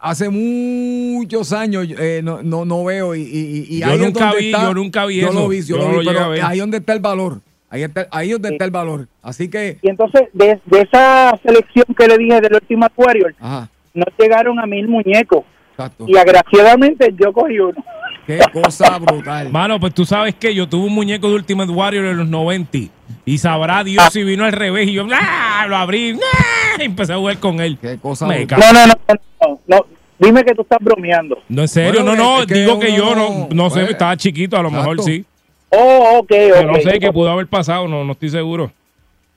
hace 0.00 0.30
muchos 0.30 1.52
años 1.52 1.86
eh, 1.98 2.20
no, 2.24 2.42
no, 2.42 2.64
no 2.64 2.84
veo 2.84 3.14
y, 3.14 3.20
y, 3.20 3.66
y 3.68 3.80
Yo 3.80 3.86
ahí 3.88 3.98
nunca 3.98 4.26
donde 4.26 4.38
vi- 4.40 4.46
está- 4.46 4.62
yo 4.62 4.74
nunca 4.74 5.06
vi 5.06 5.20
yo 5.20 5.28
eso. 5.28 5.40
Lo 5.40 5.48
vi, 5.48 5.62
yo, 5.62 5.76
Yo 5.76 5.82
lo 5.82 5.84
no 5.92 5.98
vi, 5.98 6.04
lo 6.06 6.12
llegué 6.12 6.24
pero 6.36 6.46
ahí 6.46 6.58
donde 6.58 6.76
está 6.78 6.92
el 6.94 7.00
valor. 7.00 7.40
Ahí, 7.72 7.82
está, 7.84 8.06
ahí 8.10 8.28
es 8.28 8.34
donde 8.34 8.50
está 8.50 8.66
el 8.66 8.70
valor. 8.70 9.08
Así 9.22 9.48
que, 9.48 9.78
Y 9.80 9.88
entonces, 9.88 10.28
de, 10.34 10.60
de 10.66 10.80
esa 10.82 11.32
selección 11.42 11.86
que 11.96 12.06
le 12.06 12.18
dije 12.18 12.38
del 12.42 12.52
último 12.54 12.86
Warrior, 12.94 13.34
ajá, 13.40 13.70
no 13.94 14.04
llegaron 14.18 14.60
a 14.60 14.66
mil 14.66 14.86
muñecos. 14.88 15.44
exacto. 15.70 16.04
Y 16.06 16.16
agraciadamente 16.18 17.14
yo 17.18 17.32
cogí 17.32 17.58
uno. 17.58 17.82
Qué 18.26 18.40
cosa 18.52 18.98
brutal. 18.98 19.48
Mano, 19.52 19.80
pues 19.80 19.94
tú 19.94 20.04
sabes 20.04 20.34
que 20.34 20.54
yo 20.54 20.68
tuve 20.68 20.86
un 20.88 20.94
muñeco 20.94 21.30
de 21.30 21.36
Ultimate 21.36 21.72
Warrior 21.72 22.04
en 22.04 22.18
los 22.18 22.28
90 22.28 22.78
y 23.24 23.38
sabrá 23.38 23.82
Dios 23.82 24.04
si 24.12 24.22
vino 24.22 24.44
al 24.44 24.52
revés 24.52 24.88
y 24.88 24.92
yo 24.92 25.06
¡ah! 25.10 25.64
lo 25.66 25.76
abrí 25.76 26.12
¡ah! 26.22 26.76
y 26.78 26.84
empecé 26.84 27.14
a 27.14 27.16
jugar 27.16 27.38
con 27.38 27.58
él. 27.58 27.78
Qué 27.80 27.96
cosa 27.96 28.26
Me. 28.26 28.44
No, 28.44 28.56
no, 28.72 28.86
no, 28.86 28.94
no, 29.40 29.60
no. 29.66 29.86
Dime 30.18 30.44
que 30.44 30.54
tú 30.54 30.60
estás 30.62 30.78
bromeando. 30.80 31.38
No, 31.48 31.62
en 31.62 31.68
serio, 31.68 32.04
Bueno, 32.04 32.16
no, 32.16 32.36
no, 32.36 32.40
es 32.42 32.46
que 32.46 32.54
digo 32.54 32.78
que 32.78 32.94
yo 32.94 33.14
no, 33.14 33.48
no 33.50 33.70
sé, 33.70 33.80
pues, 33.80 33.92
estaba 33.92 34.14
chiquito, 34.16 34.58
a 34.58 34.62
lo 34.62 34.70
mejor 34.70 34.98
exacto. 34.98 35.02
sí. 35.04 35.24
Oh, 35.74 36.18
ok, 36.18 36.28
Pero 36.28 36.66
no 36.66 36.72
ok. 36.74 36.80
sé 36.82 36.98
qué 37.00 37.12
pudo 37.12 37.30
haber 37.30 37.46
pasado, 37.46 37.88
no, 37.88 38.04
no 38.04 38.12
estoy 38.12 38.28
seguro. 38.28 38.70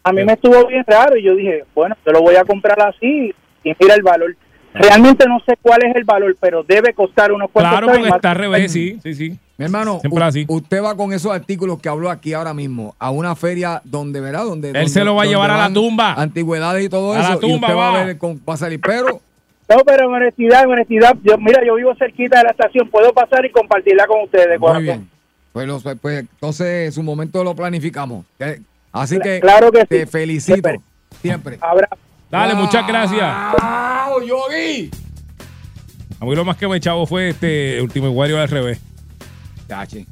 A 0.03 0.11
mí 0.11 0.23
me 0.23 0.33
estuvo 0.33 0.67
bien 0.67 0.83
raro 0.85 1.17
y 1.17 1.23
yo 1.23 1.33
dije, 1.35 1.63
bueno, 1.73 1.95
yo 2.05 2.11
lo 2.11 2.21
voy 2.21 2.35
a 2.35 2.43
comprar 2.43 2.79
así 2.81 3.33
y 3.63 3.73
mira 3.79 3.95
el 3.95 4.03
valor. 4.03 4.35
Realmente 4.73 5.25
no 5.27 5.39
sé 5.47 5.55
cuál 5.61 5.79
es 5.85 5.95
el 5.95 6.03
valor, 6.03 6.35
pero 6.39 6.61
debe 6.63 6.93
costar 6.93 7.31
unos 7.31 7.49
cuantos 7.49 7.71
Claro, 7.79 7.87
porque 7.87 8.09
está 8.09 8.31
al 8.31 8.37
revés, 8.37 8.71
sí, 8.71 8.99
sí, 9.01 9.13
sí. 9.15 9.39
Mi 9.57 9.63
hermano, 9.63 10.01
así. 10.21 10.45
usted 10.49 10.83
va 10.83 10.97
con 10.97 11.13
esos 11.13 11.31
artículos 11.31 11.79
que 11.81 11.87
habló 11.87 12.09
aquí 12.09 12.33
ahora 12.33 12.53
mismo 12.53 12.93
a 12.99 13.09
una 13.09 13.35
feria 13.37 13.81
donde 13.85 14.19
verá, 14.19 14.41
donde 14.41 14.71
Él 14.71 14.89
se 14.89 15.05
lo 15.05 15.15
va 15.15 15.23
a 15.23 15.25
llevar 15.25 15.49
a 15.49 15.57
la 15.57 15.73
tumba. 15.73 16.13
Antigüedades 16.13 16.83
y 16.85 16.89
todo 16.89 17.13
A 17.13 17.19
la 17.19 17.29
eso. 17.29 17.37
y 17.37 17.39
tumba 17.39 17.67
usted 17.69 17.79
va, 17.79 17.91
va. 17.91 18.01
a 18.01 18.05
ver 18.05 18.17
con, 18.17 18.41
va 18.47 18.55
a 18.55 18.57
salir. 18.57 18.81
Pero 18.81 19.21
No, 19.69 19.77
pero 19.85 20.09
en 20.09 20.13
honestidad, 20.13 20.63
en 20.65 20.71
honestidad, 20.71 21.15
yo, 21.23 21.37
mira, 21.37 21.61
yo 21.65 21.75
vivo 21.75 21.95
cerquita 21.95 22.39
de 22.39 22.43
la 22.43 22.49
estación, 22.51 22.89
puedo 22.89 23.13
pasar 23.13 23.45
y 23.45 23.49
compartirla 23.51 24.05
con 24.07 24.23
ustedes, 24.23 24.59
muy 24.59 24.83
bien. 24.83 25.09
Pues, 25.55 25.67
lo- 25.67 25.79
pues 25.79 26.19
entonces 26.19 26.93
su 26.93 27.01
momento 27.01 27.41
lo 27.41 27.55
planificamos. 27.55 28.25
¿ok? 28.37 28.59
Así 28.91 29.17
que 29.19 29.39
claro 29.39 29.71
que 29.71 29.85
te 29.85 30.01
sí. 30.01 30.05
felicito 30.11 30.53
Siempre. 30.55 30.81
siempre. 31.21 31.57
Habrá. 31.61 31.87
Dale, 32.29 32.55
muchas 32.55 32.85
gracias. 32.85 33.33
¡Wow, 33.53 34.21
Yogi! 34.21 34.91
A 36.19 36.25
mí 36.25 36.35
lo 36.35 36.43
más 36.43 36.57
que 36.57 36.67
me 36.67 36.75
echaba 36.75 37.05
fue 37.07 37.29
este 37.29 37.81
Ultimate 37.81 38.11
Warrior 38.13 38.39
al 38.41 38.49
revés, 38.49 38.79
Chachi, 39.69 40.05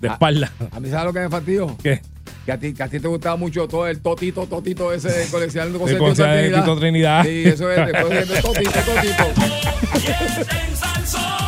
de 0.00 0.08
Ah. 0.08 0.12
espalda. 0.14 0.50
a 0.72 0.80
mí 0.80 0.88
sabes 0.88 1.04
lo 1.04 1.12
que 1.12 1.20
me 1.20 1.28
fastidió. 1.28 1.76
¿Qué? 1.82 2.00
Que 2.46 2.52
a 2.52 2.58
ti, 2.58 2.72
que 2.72 2.82
a 2.82 2.88
ti 2.88 3.00
te 3.00 3.06
gustaba 3.08 3.36
mucho 3.36 3.68
todo 3.68 3.86
el 3.86 4.00
totito, 4.00 4.46
totito 4.46 4.94
ese 4.94 5.10
de 5.12 5.26
coleccionar 5.26 5.70
de 5.72 6.52
Tito 6.54 6.78
Trinidad. 6.78 7.22
Sí, 7.24 7.42
eso 7.44 7.70
es, 7.70 7.86
de 7.86 7.92
totito, 7.92 8.72
totito. 8.80 9.24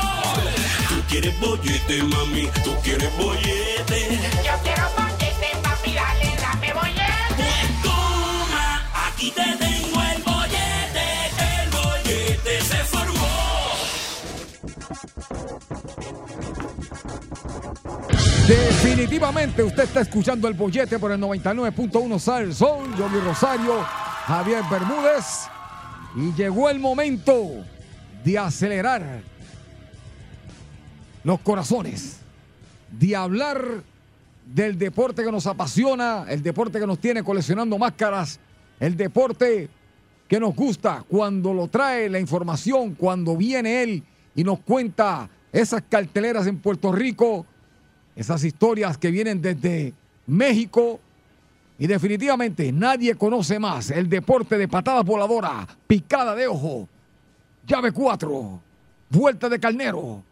Quieres 1.12 1.38
bollete, 1.40 2.02
mami, 2.04 2.48
tú 2.64 2.74
quieres 2.82 3.14
bollete. 3.18 4.18
Yo 4.42 4.52
quiero 4.62 4.88
bollete, 4.96 5.50
papi, 5.62 5.92
dale, 5.92 6.36
dame 6.40 6.72
bollete. 6.72 7.36
Pues 7.36 7.82
toma, 7.82 8.80
aquí 9.06 9.30
te 9.30 9.42
tengo 9.42 10.00
el 10.00 10.22
bollete. 10.22 11.04
El 11.38 11.68
bollete 11.70 12.60
se 12.62 12.76
formó. 12.84 13.28
Definitivamente 18.48 19.62
usted 19.64 19.82
está 19.82 20.00
escuchando 20.00 20.48
el 20.48 20.54
bollete 20.54 20.98
por 20.98 21.12
el 21.12 21.20
99.1 21.20 22.18
Sal. 22.18 22.54
Yogi 22.96 23.20
Rosario, 23.22 23.84
Javier 24.26 24.64
Bermúdez. 24.70 25.46
Y 26.16 26.32
llegó 26.32 26.70
el 26.70 26.78
momento 26.78 27.66
de 28.24 28.38
acelerar 28.38 29.30
los 31.24 31.40
corazones, 31.40 32.18
de 32.90 33.16
hablar 33.16 33.82
del 34.46 34.78
deporte 34.78 35.24
que 35.24 35.32
nos 35.32 35.46
apasiona, 35.46 36.26
el 36.28 36.42
deporte 36.42 36.80
que 36.80 36.86
nos 36.86 36.98
tiene 36.98 37.22
coleccionando 37.22 37.78
máscaras, 37.78 38.40
el 38.80 38.96
deporte 38.96 39.68
que 40.28 40.40
nos 40.40 40.54
gusta 40.54 41.04
cuando 41.08 41.54
lo 41.54 41.68
trae 41.68 42.08
la 42.08 42.18
información, 42.18 42.94
cuando 42.94 43.36
viene 43.36 43.82
él 43.82 44.02
y 44.34 44.44
nos 44.44 44.60
cuenta 44.60 45.28
esas 45.52 45.82
carteleras 45.88 46.46
en 46.46 46.58
Puerto 46.58 46.90
Rico, 46.90 47.46
esas 48.16 48.42
historias 48.42 48.98
que 48.98 49.10
vienen 49.10 49.40
desde 49.40 49.92
México. 50.26 51.00
Y 51.78 51.86
definitivamente 51.86 52.70
nadie 52.72 53.14
conoce 53.14 53.58
más 53.58 53.90
el 53.90 54.08
deporte 54.08 54.56
de 54.56 54.68
patada 54.68 55.02
voladora, 55.02 55.66
picada 55.86 56.34
de 56.34 56.46
ojo, 56.46 56.88
llave 57.66 57.92
4, 57.92 58.60
vuelta 59.10 59.48
de 59.48 59.58
carnero, 59.58 60.22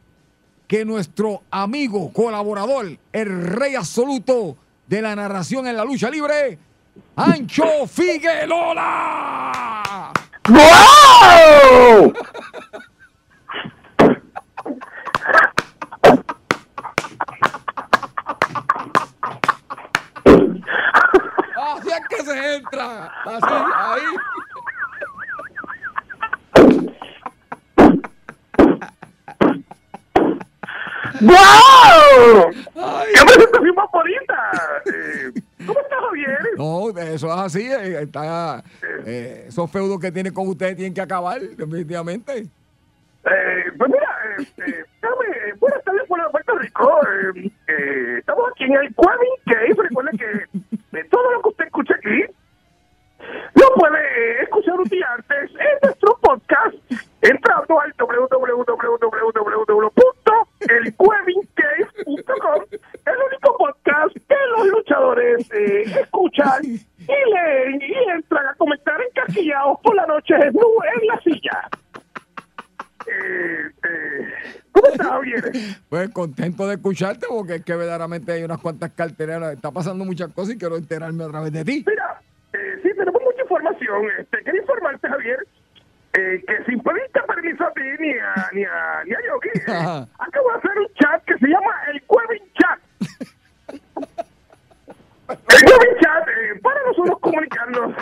que 0.70 0.84
nuestro 0.84 1.42
amigo, 1.50 2.12
colaborador, 2.12 2.96
el 3.12 3.42
rey 3.44 3.74
absoluto 3.74 4.56
de 4.86 5.02
la 5.02 5.16
narración 5.16 5.66
en 5.66 5.76
la 5.76 5.84
lucha 5.84 6.08
libre, 6.08 6.60
Ancho 7.16 7.88
Figueroa. 7.88 9.32
¡Wow! 10.48 12.12
Así 21.56 21.88
es 21.88 22.00
que 22.08 22.22
se 22.24 22.54
entra. 22.54 23.12
Así, 23.24 23.54
ahí. 23.74 24.02
¡Wow! 31.20 32.50
¡Qué 32.50 33.24
presentación 33.26 33.74
más 33.74 33.90
bonita! 33.92 34.50
Eh, 34.86 35.32
¿Cómo 35.66 35.80
estás, 35.80 35.98
Javier? 36.00 36.38
No, 36.56 36.88
eso 36.98 37.26
es 37.26 37.38
así. 37.38 37.66
eh, 37.70 38.02
Está, 38.02 38.62
eh, 39.06 39.44
esos 39.48 39.70
feudos 39.70 40.00
que 40.00 40.10
tiene 40.10 40.32
con 40.32 40.48
ustedes 40.48 40.76
tienen 40.76 40.94
que 40.94 41.00
acabar, 41.02 41.40
definitivamente. 41.40 42.38
Eh, 42.38 43.64
pues 43.76 43.90
mira, 43.90 44.08
este, 44.38 44.80
eh, 44.80 44.84
buenas 45.58 45.84
tardes, 45.84 46.00
de 46.02 46.30
Puerto 46.30 46.58
Rico. 46.58 47.00
Estamos 48.18 48.44
aquí 48.52 48.64
en 48.64 48.74
el 48.76 48.94
Quavin 48.94 49.30
Cave. 49.44 49.74
Recuerden 49.76 50.16
que 50.18 50.60
de 50.92 51.04
todo 51.04 51.30
lo 51.32 51.42
que 51.42 51.48
usted 51.50 51.64
escucha 51.66 51.94
aquí, 51.96 52.24
lo 53.54 53.74
puede 53.74 54.42
escuchar 54.42 54.74
un 54.80 54.88
día 54.88 55.06
noche 70.44 70.44
desnudos 70.44 70.84
en 71.00 71.06
la 71.06 71.20
silla. 71.20 71.68
Eh, 73.06 73.70
eh, 73.84 74.60
¿Cómo 74.72 74.88
estás, 74.88 75.06
Javier? 75.06 75.52
Pues 75.88 76.10
contento 76.10 76.66
de 76.66 76.74
escucharte 76.74 77.26
porque 77.28 77.56
es 77.56 77.64
que 77.64 77.74
verdaderamente 77.74 78.32
hay 78.32 78.42
unas 78.44 78.60
cuantas 78.60 78.92
carteras. 78.92 79.54
Está 79.54 79.70
pasando 79.70 80.04
muchas 80.04 80.32
cosas 80.32 80.54
y 80.54 80.58
quiero 80.58 80.76
enterarme 80.76 81.24
a 81.24 81.28
través 81.28 81.52
de 81.52 81.64
ti. 81.64 81.84
Mira, 81.86 82.20
eh, 82.52 82.78
sí, 82.82 82.90
tenemos 82.96 83.20
mucha 83.22 83.42
información. 83.42 84.06
Este, 84.18 84.42
quería 84.44 84.60
informarte, 84.60 85.08
Javier, 85.08 85.46
eh, 86.12 86.44
que 86.46 86.64
sin 86.64 86.80
pedirte 86.82 87.20
permiso 87.26 87.64
a 87.64 87.72
ti 87.72 87.82
ni 87.98 88.12
a, 88.12 88.50
ni 88.52 88.64
a, 88.64 89.04
ni 89.04 89.12
a 89.12 89.18
Yogi, 89.26 89.48
eh, 89.54 90.06
acabo 90.18 90.50
de 90.52 90.58
hacer 90.58 90.78
un 90.78 90.86
chat 90.94 91.24
que 91.24 91.38
se 91.38 91.46
llama 91.46 91.70
el 91.92 92.02
Cuevin 92.02 92.42
Chat. 92.58 92.80
El 95.30 95.62
Cuevin 95.62 95.96
Chat, 96.00 96.28
eh, 96.28 96.58
para 96.60 96.82
nosotros 96.88 97.18
comunicarnos 97.20 97.94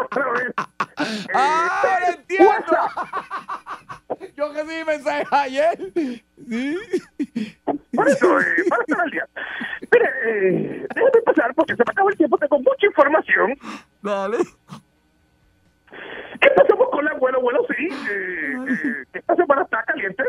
a 0.00 0.08
través 0.08 0.48
eh, 0.48 1.26
¡Ah, 1.34 1.80
de 1.82 1.88
ahora 1.88 2.08
entiendo! 2.10 2.52
Yo 4.36 4.52
que 4.52 4.60
sí 4.66 4.84
mensaje 4.84 5.26
ayer. 5.30 5.92
Sí. 5.94 6.22
Por 7.94 8.08
eso, 8.08 8.40
eh, 8.40 8.44
para 8.68 8.82
estar 8.82 9.00
al 9.00 9.10
día. 9.10 9.28
Mire, 9.90 10.10
eh, 10.24 10.86
déjame 10.94 11.18
empezar 11.18 11.54
porque 11.54 11.76
se 11.76 11.82
me 11.84 11.90
acaba 11.90 12.10
el 12.10 12.16
tiempo, 12.16 12.38
tengo 12.38 12.58
mucha 12.58 12.86
información. 12.86 13.54
Dale. 14.02 14.38
Empezamos 16.40 16.88
con 16.90 17.04
la 17.04 17.12
bueno, 17.14 17.40
bueno, 17.40 17.60
sí. 17.68 17.88
eh, 17.88 18.56
eh, 18.68 19.04
esta 19.12 19.36
semana 19.36 19.62
está 19.62 19.82
caliente. 19.84 20.24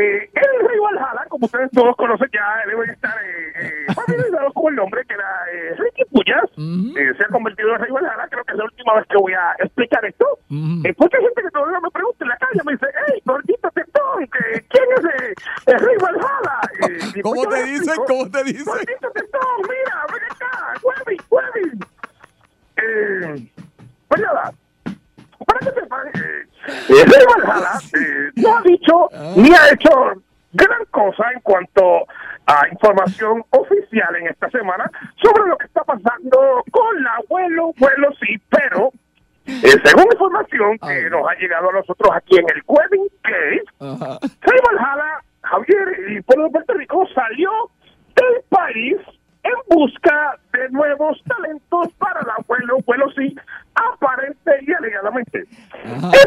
Eh, 0.00 0.30
el 0.32 0.68
Rey 0.68 0.78
Valhalla, 0.78 1.24
como 1.28 1.46
ustedes 1.46 1.70
todos 1.72 1.94
conocen 1.96 2.28
ya, 2.32 2.62
debe 2.66 2.86
estar 2.86 3.14
eh, 3.22 3.52
eh, 3.60 3.94
familiarizado 3.94 4.32
quedado 4.32 4.52
con 4.52 4.72
el 4.72 4.76
nombre 4.76 5.04
que 5.06 5.14
era 5.14 5.30
eh, 5.52 5.74
Ricky 5.76 6.04
Puyas. 6.10 6.44
Eh, 6.56 7.12
se 7.16 7.24
ha 7.24 7.28
convertido 7.28 7.74
en 7.74 7.80
Rey 7.80 7.90
Valhalla. 7.90 8.26
Creo 8.30 8.44
que 8.44 8.52
es 8.52 8.58
la 8.58 8.64
última 8.64 8.94
vez 8.94 9.06
que 9.08 9.16
voy 9.16 9.32
a 9.32 9.52
explicar 9.58 10.04
esto. 10.04 10.26
Eh, 10.50 10.94
mucha 10.98 11.18
gente 11.18 11.42
que 11.42 11.50
todavía 11.50 11.80
me 11.80 11.90
pregunta 11.90 12.24
en 12.24 12.28
la 12.28 12.36
calle 12.36 12.60
me 12.64 12.72
dice, 12.72 12.86
hey, 13.06 13.22
gordito 13.24 13.70
tetón, 13.70 14.26
que, 14.26 14.64
¿quién 14.68 14.84
es 14.96 15.04
eh, 15.04 15.34
el 15.66 15.78
Rey 15.78 15.96
Valhalla? 16.00 16.60
Eh, 16.88 16.98
y 17.16 17.20
¿Cómo 17.22 17.46
te 17.48 17.64
dicen? 17.64 17.96
¿Cómo 18.06 18.30
te 18.30 18.44
dicen? 18.44 18.84
Rey 27.04 27.24
Valhalla 27.26 27.80
no 28.36 28.56
ha 28.56 28.62
dicho 28.62 29.08
ni 29.36 29.50
ha 29.50 29.70
hecho 29.72 29.90
gran 30.52 30.84
cosa 30.90 31.24
en 31.32 31.40
cuanto 31.40 32.06
a 32.46 32.68
información 32.70 33.44
oficial 33.50 34.16
en 34.16 34.28
esta 34.28 34.50
semana 34.50 34.90
sobre 35.22 35.48
lo 35.48 35.56
que 35.56 35.66
está 35.66 35.82
pasando 35.84 36.64
con 36.70 37.02
la 37.02 37.14
abuelo, 37.16 37.72
vuelo 37.78 38.08
sí, 38.20 38.36
pero 38.50 38.92
eh, 39.46 39.80
según 39.84 40.06
información 40.12 40.78
que 40.78 41.10
nos 41.10 41.28
ha 41.28 41.34
llegado 41.34 41.70
a 41.70 41.72
nosotros 41.72 42.10
aquí 42.14 42.36
en 42.36 42.46
el 42.50 42.62
Wedding 42.66 43.08
Case, 43.22 44.28
Rey 44.42 44.60
Valhalla, 44.66 45.22
Javier 45.42 46.10
y 46.10 46.20
pueblo 46.22 46.44
de 46.44 46.50
Puerto 46.50 46.74
Rico 46.74 47.06
salió 47.14 47.50
del 48.14 48.42
país 48.48 48.96
en 49.42 49.76
busca 49.76 50.38
de 50.52 50.68
nuevos 50.70 51.22
talentos 51.24 51.92
para 51.94 52.20
el 52.20 52.30
abuelo, 52.30 52.78
vuelo 52.86 53.10
sí, 53.12 53.34
aparente 53.74 54.50
y 54.66 54.72
alegadamente. 54.72 55.44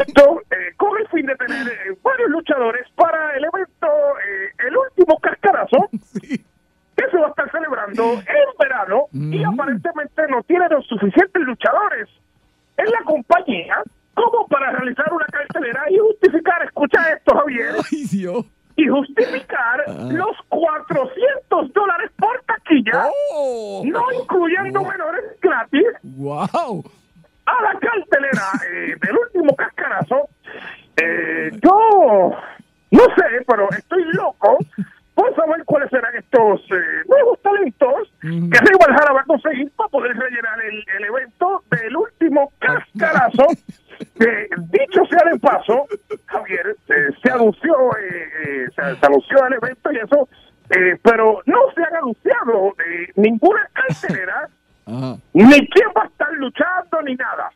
Esto 0.00 0.42
eh, 0.50 0.74
con 0.76 0.98
el 0.98 1.08
fin 1.08 1.26
de 1.26 1.34
tener 1.36 1.66
eh, 1.66 1.96
varios 2.02 2.30
luchadores 2.30 2.86
para 2.94 3.36
el 3.36 3.44
evento, 3.44 3.86
eh, 3.86 4.66
el 4.68 4.76
último 4.76 5.18
cascarazo, 5.18 5.88
que 6.20 7.10
se 7.10 7.16
va 7.18 7.26
a 7.26 7.30
estar 7.30 7.50
celebrando 7.50 8.12
en 8.14 8.58
verano 8.58 9.06
y 9.12 9.44
aparentemente 9.44 10.22
no 10.28 10.42
tiene 10.44 10.68
los 10.70 10.86
suficientes 10.86 11.42
luchadores 11.42 12.08
en 12.76 12.86
la 12.86 13.02
compañía 13.04 13.82
como 14.14 14.46
para 14.48 14.72
realizar 14.72 15.12
una 15.12 15.26
cartelera 15.26 15.84
y 15.90 15.98
justificar, 15.98 16.62
escucha 16.62 17.02
esto 17.14 17.36
Javier, 17.36 17.74
y 18.76 18.86
justificar 18.88 19.84
los 20.10 20.36
400 20.48 21.72
dólares 21.72 22.10
por 22.18 22.42
taquilla, 22.42 23.06
no 23.84 24.12
incluyendo 24.12 24.84
menores 24.84 25.24
gratis, 25.40 25.86
¡Wow! 26.02 26.84
a 27.46 27.62
la 27.62 27.78
cartelera 27.78 28.50
eh, 28.70 28.96
del 29.00 29.16
último 29.16 29.56
cascarazo. 29.56 30.28
Eh, 30.96 31.50
yo 31.62 32.30
no 32.90 33.02
sé, 33.16 33.44
pero 33.46 33.68
estoy 33.70 34.04
loco 34.12 34.58
por 35.14 35.34
saber 35.34 35.64
cuáles 35.64 35.88
serán 35.90 36.14
estos 36.14 36.60
eh, 36.70 37.02
nuevos 37.08 37.40
talentos 37.40 38.12
que 38.20 38.28
Rey 38.28 38.76
Valhalla 38.78 39.12
va 39.14 39.20
a 39.20 39.24
conseguir 39.24 39.70
para 39.72 39.88
poder 39.88 40.16
rellenar 40.16 40.60
el, 40.62 40.84
el 40.96 41.04
evento 41.04 41.62
del 41.70 41.96
último 41.96 42.52
cascarazo. 42.58 43.46
Que 44.18 44.48
dicho 44.70 45.04
sea 45.10 45.30
de 45.30 45.38
paso, 45.38 45.86
Javier, 46.26 46.76
eh, 46.88 47.08
se 47.22 47.30
anunció, 47.30 47.74
eh, 47.98 48.28
eh, 48.44 48.66
se, 48.74 48.96
se 48.96 49.06
anunció 49.06 49.46
el 49.46 49.54
evento 49.54 49.92
y 49.92 49.96
eso, 49.98 50.28
eh, 50.70 50.98
pero 51.02 51.42
no 51.46 51.58
se 51.74 51.82
han 51.82 51.96
anunciado 51.96 52.74
eh, 52.78 53.12
ninguna 53.16 53.68
cartelera 53.72 54.48
ni 55.34 55.68
quién 55.68 55.88
va 55.96 56.02
a 56.02 56.06
estar 56.06 56.32
luchando 56.32 57.02
ni 57.02 57.14
nada. 57.14 57.50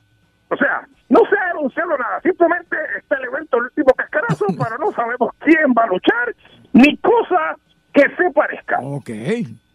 O 0.48 0.56
sea, 0.56 0.86
no 1.08 1.20
se 1.30 1.36
ha 1.38 1.50
anunciado 1.50 1.96
nada, 1.96 2.20
simplemente 2.22 2.76
está 2.98 3.16
el 3.16 3.24
evento 3.24 3.56
el 3.56 3.64
último 3.64 3.94
cascarazo, 3.94 4.46
pero 4.62 4.78
no 4.78 4.92
sabemos 4.92 5.30
quién 5.38 5.72
va 5.76 5.84
a 5.84 5.86
luchar, 5.86 6.34
ni 6.72 6.96
cosa 6.98 7.56
que 7.92 8.02
se 8.16 8.30
parezca. 8.34 8.78
Ok, 8.80 9.10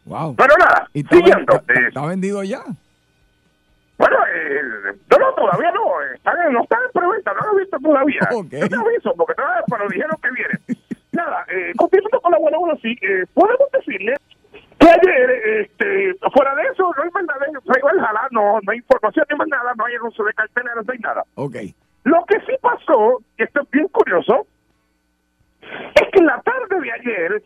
wow. 0.06 0.36
Pero 0.36 0.56
nada, 0.60 0.88
¿Y 0.94 1.00
está, 1.02 1.16
siguiendo. 1.16 1.62
está 1.88 2.06
vendido 2.06 2.44
ya? 2.44 2.62
Bueno, 3.98 4.18
eh, 4.34 4.62
no, 5.10 5.18
no, 5.18 5.34
todavía 5.34 5.72
no, 5.72 6.02
están, 6.14 6.54
no 6.54 6.64
están 6.64 6.80
en 6.84 6.91
preventa, 6.91 7.34
no 7.34 7.41
lo 7.48 7.58
he 7.58 7.62
visto 7.62 7.80
todavía. 7.80 8.20
Yo 8.32 8.70
te 8.70 8.76
aviso, 8.76 9.14
porque 9.16 9.34
todavía, 9.36 9.64
pero 9.70 9.88
dijeron 9.89 10.18
que 10.22 10.32
viene. 10.32 10.84
Nada, 11.12 11.46
eh, 11.48 11.72
continuando 11.78 12.22
con 12.22 12.32
la 12.32 12.38
buena, 12.39 12.58
bueno, 12.58 12.78
sí, 12.82 12.96
eh, 13.02 13.26
podemos 13.34 13.72
decirle 13.72 14.16
que 14.78 14.89
ayer, 14.89 15.30
este, 15.62 16.16
fuera 16.34 16.54
de 16.56 16.64
eso, 16.64 16.91
no 16.96 17.04
hay 17.04 17.10
más 17.12 17.24
nada, 17.24 18.28
no, 18.32 18.60
no 18.62 18.72
hay 18.72 18.78
información 18.78 19.26
ni 19.30 19.38
más 19.38 19.48
nada, 19.48 19.74
no 19.78 19.86
hay 19.86 19.96
anuncio 19.96 20.26
de 20.26 20.34
carteleras, 20.34 20.86
no 20.86 20.93
hay 20.93 21.00
nada. 21.00 21.24
Ok. 21.36 21.56
Lo 22.04 22.26
que 22.26 22.39
sí 22.41 22.54
pasó, 22.62 23.22
y 23.38 23.43
esto 23.43 23.62
es 23.62 23.72
bien 23.72 23.88
curioso, 23.88 24.46
es 25.62 26.10
que 26.12 26.20
en 26.20 26.26
la 26.26 26.41
tarde 26.41 26.80
de 26.82 26.91
ayer 26.91 27.43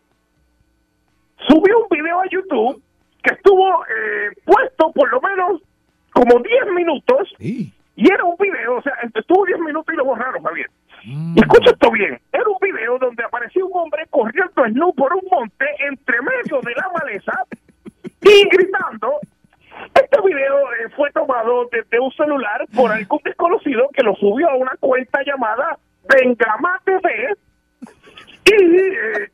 subió 1.48 1.78
un 1.78 1.88
video 1.90 2.20
a 2.20 2.26
YouTube 2.26 2.82
que 3.22 3.34
estuvo 3.34 3.84
eh, 3.86 4.30
puesto 4.44 4.92
por 4.92 5.10
lo 5.10 5.20
menos 5.20 5.62
como 6.12 6.38
10 6.40 6.72
minutos 6.74 7.28
y 8.00 8.10
era 8.10 8.24
un 8.24 8.36
video, 8.38 8.76
o 8.76 8.82
sea, 8.82 8.94
estuvo 9.14 9.44
10 9.44 9.58
minutos 9.60 9.92
y 9.92 9.96
lo 9.98 10.06
borraron, 10.06 10.42
Javier. 10.42 10.70
Y 11.04 11.38
escucha 11.40 11.70
esto 11.70 11.90
bien, 11.90 12.18
era 12.32 12.48
un 12.48 12.58
video 12.60 12.98
donde 12.98 13.24
apareció 13.24 13.66
un 13.66 13.78
hombre 13.78 14.06
corriendo 14.08 14.64
snu 14.66 14.94
por 14.94 15.12
un 15.14 15.22
monte 15.30 15.66
entre 15.80 16.16
medio 16.22 16.60
de 16.62 16.74
la 16.74 16.90
maleza 16.98 17.44
y 18.22 18.48
gritando. 18.48 19.20
Este 19.94 20.20
video 20.22 20.72
eh, 20.72 20.88
fue 20.96 21.10
tomado 21.12 21.68
desde 21.70 22.00
un 22.00 22.10
celular 22.12 22.66
por 22.74 22.90
algún 22.90 23.20
desconocido 23.24 23.88
que 23.92 24.02
lo 24.02 24.14
subió 24.16 24.50
a 24.50 24.56
una 24.56 24.72
cuenta 24.80 25.20
llamada 25.24 25.78
Vengama 26.08 26.80
TV 26.84 27.34
y 28.46 28.76
eh, 28.76 29.30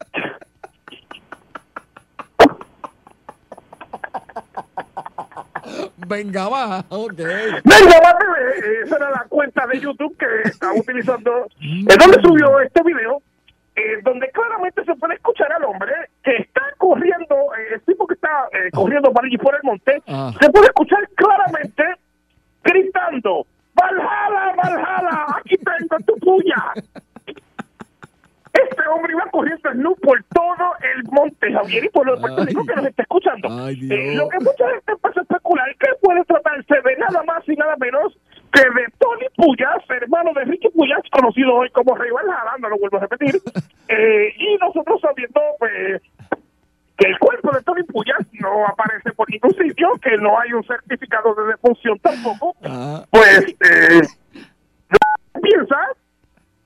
Venga, 6.07 6.49
va. 6.49 6.85
Ok. 6.89 7.19
Vengama 7.19 8.19
TV, 8.19 8.59
eh, 8.59 8.83
esa 8.85 8.97
era 8.97 9.11
la 9.11 9.25
cuenta 9.29 9.67
de 9.67 9.81
YouTube 9.81 10.17
que 10.19 10.49
estaba 10.49 10.75
utilizando, 10.75 11.47
es 11.61 11.99
donde 11.99 12.21
subió 12.23 12.61
este 12.61 12.83
video, 12.83 13.23
eh, 13.75 14.01
donde 14.03 14.31
claramente 14.31 14.85
se 14.85 14.95
puede 14.95 15.15
escuchar 15.15 15.53
al 15.53 15.65
hombre 15.65 15.93
que 16.23 16.37
está 16.37 16.63
corriendo, 16.79 17.35
eh, 17.59 17.75
el 17.75 17.81
tipo 17.83 18.07
que 18.07 18.15
está 18.15 18.49
eh, 18.53 18.71
corriendo 18.73 19.13
para 19.13 19.27
allí 19.27 19.37
por 19.37 19.55
el 19.55 19.61
monte, 19.63 20.03
se 20.41 20.51
puede 20.51 20.67
escuchar 20.67 21.07
claramente 21.15 21.85
gritando, 22.65 23.47
Valhalla, 23.75 24.55
Valhalla, 24.57 25.27
aquí 25.39 25.57
tengo 25.59 25.99
tu 26.07 26.17
puya. 26.21 26.73
Este 28.63 28.89
hombre 28.89 29.13
iba 29.13 29.27
corriendo 29.31 29.71
snu 29.71 29.95
por 29.97 30.23
todo 30.33 30.73
el 30.95 31.05
monte, 31.11 31.53
Javier, 31.53 31.85
y 31.85 31.89
por 31.91 32.07
lo 32.07 32.19
Puerto 32.21 32.45
Rico 32.45 32.65
que 32.65 32.75
nos 32.77 32.87
está 32.87 33.03
escuchando. 33.03 33.49
Eh, 33.69 34.15
lo 34.15 34.29
que 34.29 34.39
mucha 34.39 34.71
gente 34.71 34.93
empieza 34.93 35.21
a 35.21 35.23
especular 35.23 35.77
que 35.79 35.89
puede 36.01 36.25
tratarse 36.25 36.75
de 36.75 36.97
nada 36.97 37.23
más 37.25 37.49
y 37.49 37.55
nada 37.55 37.77
menos 37.77 38.17
que 38.53 38.61
de 38.63 38.87
Tony 38.99 39.27
Puyas, 39.37 39.83
hermano 39.89 40.33
de 40.35 40.45
Ricky 40.45 40.69
Puyas, 40.71 41.01
conocido 41.11 41.55
hoy 41.55 41.71
como 41.71 41.95
Valhalla, 41.95 42.57
no 42.59 42.69
lo 42.69 42.79
vuelvo 42.79 42.99
a 42.99 43.01
repetir. 43.01 43.41
Eh, 43.89 44.35
y 44.37 44.57
nosotros 44.57 45.01
sabiendo 45.01 45.41
pues, 45.61 46.03
que 46.99 47.07
el 47.07 47.17
cuerpo 47.21 47.53
de 47.53 47.63
Tony 47.63 47.85
Puyas 47.85 48.19
no 48.33 48.67
aparece 48.67 49.13
por 49.13 49.31
ningún 49.31 49.55
sitio, 49.55 49.93
que 50.03 50.17
no 50.17 50.37
hay 50.41 50.53
un 50.55 50.65
certificado 50.65 51.33
de 51.37 51.53
defunción 51.53 51.97
tampoco, 52.01 52.57
pues 53.11 53.47
eh, 53.61 54.03
piensa 55.41 55.77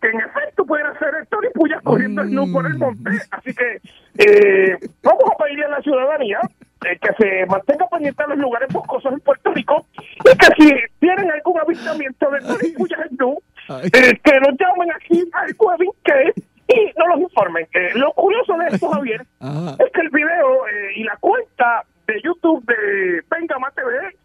que 0.01 0.09
en 0.09 0.21
efecto 0.21 0.65
pudiera 0.65 0.99
ser 0.99 1.15
el 1.21 1.27
Tony 1.29 1.49
Puyas 1.55 1.83
corriendo 1.83 2.23
snu 2.25 2.53
por 2.53 2.67
el 2.67 2.79
monte. 2.79 3.11
Así 3.31 3.55
que 3.55 3.81
eh, 4.19 4.77
vamos 5.03 5.25
a 5.33 5.43
pedirle 5.43 5.67
a 5.67 5.69
la 5.69 5.83
ciudadanía 5.83 6.41
eh, 6.87 6.99
que 7.01 7.13
se 7.19 7.47
mantenga 7.47 7.87
pendiente 7.89 8.23
de 8.23 8.29
los 8.31 8.39
lugares 8.39 8.73
boscosos 8.73 9.13
en 9.13 9.21
Puerto 9.21 9.53
Rico 9.53 9.87
y 9.97 10.37
que 10.37 10.47
si 10.57 10.75
tienen 10.99 11.31
algún 11.31 11.61
avistamiento 11.61 12.31
de 12.31 12.41
Tony 12.41 12.73
Puyas 12.77 13.01
snu, 13.11 13.39
eh, 13.69 14.19
que 14.23 14.41
nos 14.41 14.59
llamen 14.59 14.91
aquí 14.93 15.23
al 15.33 15.55
Webbing 15.59 15.93
que 16.05 16.33
y 16.71 16.93
no 16.97 17.07
los 17.09 17.21
informen. 17.21 17.67
Lo 17.95 18.13
curioso 18.13 18.57
de 18.57 18.69
esto, 18.69 18.89
Javier, 18.91 19.23
es 19.23 19.93
que 19.93 20.01
el 20.01 20.11
video 20.11 20.69
eh, 20.69 20.93
y 20.97 21.05
la 21.05 21.17
cuenta 21.17 21.85
de 22.07 22.21
YouTube 22.23 22.65
de 22.65 23.23
Vengama 23.31 23.71
TV 23.73 24.17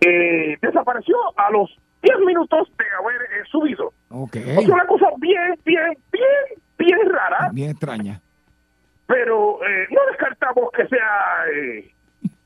eh, 0.00 0.58
desapareció 0.60 1.16
a 1.36 1.50
los 1.50 1.70
10 2.02 2.18
minutos 2.26 2.68
de 2.78 2.84
haber 2.98 3.22
eh, 3.22 3.44
subido. 3.50 3.92
Ok. 4.10 4.36
Es 4.36 4.68
una 4.68 4.86
cosa 4.86 5.06
bien, 5.18 5.58
bien, 5.64 5.96
bien, 6.10 6.60
bien 6.78 6.98
rara, 7.10 7.48
Bien 7.52 7.70
extraña. 7.70 8.20
pero 9.06 9.58
eh, 9.66 9.86
no 9.90 10.00
descartamos 10.10 10.70
que 10.72 10.86
sea 10.88 11.44
eh, 11.54 11.90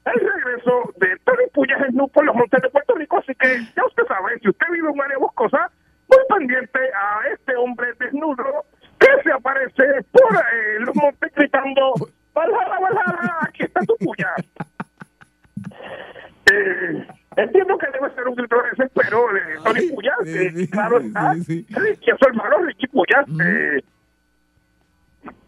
el 0.05 0.21
regreso 0.21 0.93
de 0.99 1.17
Tony 1.25 1.47
Puyas 1.53 1.81
en 1.89 1.97
por 2.09 2.25
los 2.25 2.35
montes 2.37 2.61
de 2.63 2.69
Puerto 2.71 2.95
Rico. 2.95 3.19
Así 3.19 3.35
que 3.35 3.49
ya 3.77 3.85
usted 3.87 4.05
sabe, 4.07 4.39
si 4.41 4.49
usted 4.49 4.67
vive 4.73 4.89
en 4.89 4.95
un 4.95 5.03
área 5.03 5.19
boscosa, 5.19 5.71
muy 6.09 6.39
pendiente 6.39 6.79
a 6.95 7.29
este 7.33 7.57
hombre 7.57 7.89
desnudo 7.99 8.65
que 8.99 9.09
se 9.23 9.33
aparece 9.33 9.85
por 10.13 10.35
eh, 10.37 10.81
los 10.81 10.95
montes 10.97 11.33
gritando: 11.35 11.93
Valhalla, 12.35 12.79
Valhalla, 12.81 13.39
aquí 13.43 13.63
está 13.65 13.81
tu 13.81 13.97
puya. 13.97 14.35
Eh, 16.49 17.07
entiendo 17.37 17.79
que 17.79 17.87
debe 17.91 18.15
ser 18.15 18.29
un 18.29 18.35
grito 18.35 18.57
de 18.57 18.71
desespero 18.71 19.27
de 19.33 19.41
Tony 19.63 19.89
Puyas, 19.91 20.17
que 20.25 20.69
claro 20.71 20.99
está, 20.99 21.33
Ricky 21.33 22.11
es 22.11 22.19
su 22.19 22.29
hermano 22.29 22.59
Ricky 22.59 22.87
Puyas. 22.89 23.27
eh, 23.41 23.83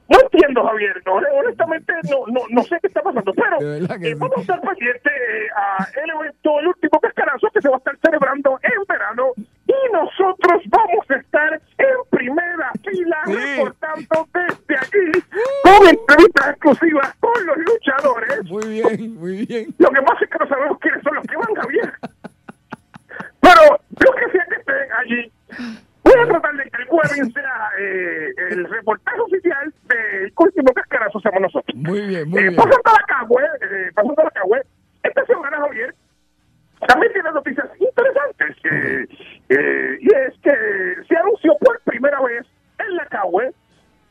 no 0.09 0.19
entiendo, 0.23 0.65
Javier. 0.65 1.03
No, 1.05 1.15
honestamente, 1.15 1.93
no, 2.11 2.27
no, 2.29 2.41
no 2.49 2.63
sé 2.63 2.79
qué 2.81 2.87
está 2.87 3.03
pasando. 3.03 3.33
Pero 3.35 3.61
eh, 3.61 3.87
sí. 4.01 4.15
vamos 4.15 4.39
a 4.39 4.41
estar 4.41 4.61
pendientes 4.61 5.13
eh, 5.13 5.49
a 5.55 5.87
el 6.03 6.11
evento, 6.11 6.61
el 6.61 6.69
último 6.69 6.99
cascarazo 7.01 7.49
que 7.53 7.61
se 7.61 7.69
va 7.69 7.75
a 7.75 7.79
estar 7.79 7.99
celebrando 8.03 8.59
en 8.63 8.85
verano. 8.89 9.33
Y 9.69 9.93
nosotros 9.93 10.63
vamos 10.71 11.11
a 11.11 11.15
estar 11.17 11.53
en 11.77 11.97
primera 12.11 12.73
fila 12.83 13.19
Sí. 13.27 13.33
reportando 13.35 14.29
desde 14.33 14.77
aquí 14.79 15.23
con 15.63 15.89
entrevistas 15.89 16.49
exclusivas 16.51 17.15
con 17.21 17.47
los 17.47 17.57
luchadores. 17.59 18.45
Muy 18.51 18.67
bien, 18.67 19.15
muy 19.17 19.47
bien. 19.47 19.75
Lo 19.79 19.91
que 19.91 20.01
pasa 20.03 20.25
es 20.25 20.31
que 20.31 20.39
no 20.39 20.49
sabemos 20.49 20.79
quiénes 20.81 21.03
son 21.03 21.15
los 21.17 21.27
que 21.27 21.37
van, 21.37 21.55
Javier. 21.55 21.93
Pero 23.41 23.63
lo 24.05 24.13
que 24.15 24.31
sea 24.33 24.47
que 24.49 24.55
estén 24.57 24.93
allí, 24.99 25.33
voy 26.03 26.15
a 26.23 26.27
tratar 26.29 26.55
de 26.57 26.65
que 26.71 26.83
el 26.83 26.89
jueves 26.89 27.33
sea 27.35 27.71
eh, 27.79 28.29
el 28.51 28.65
reportaje 28.71 29.21
oficial 29.21 29.75
del 29.89 30.33
último 30.37 30.73
cascarazo 30.73 31.21
seamos 31.21 31.43
nosotros. 31.43 31.77
Muy 31.77 32.01
bien, 32.07 32.29
muy 32.29 32.41
Eh, 32.41 32.43
bien. 32.45 32.57
pasando 32.57 32.81
a 32.85 32.93
la 32.93 33.07
cagüe, 33.07 33.43
eh, 33.45 33.91
pasando 33.95 34.21
a 34.23 34.25
la 34.25 34.31
cagüe, 34.31 34.63
esta 35.03 35.25
semana, 35.27 35.57
Javier, 35.59 35.95
también 36.87 37.13
tiene 37.13 37.33
noticias 37.33 37.67
interesantes. 37.79 38.57
eh, 38.65 39.07
eh, 39.49 39.99
y 40.01 40.07
es 40.07 40.35
que 40.43 40.53
se 41.09 41.17
anunció 41.17 41.57
por 41.59 41.81
primera 41.81 42.21
vez 42.21 42.47
en 42.79 42.97
la 42.97 43.07
cagüe, 43.07 43.53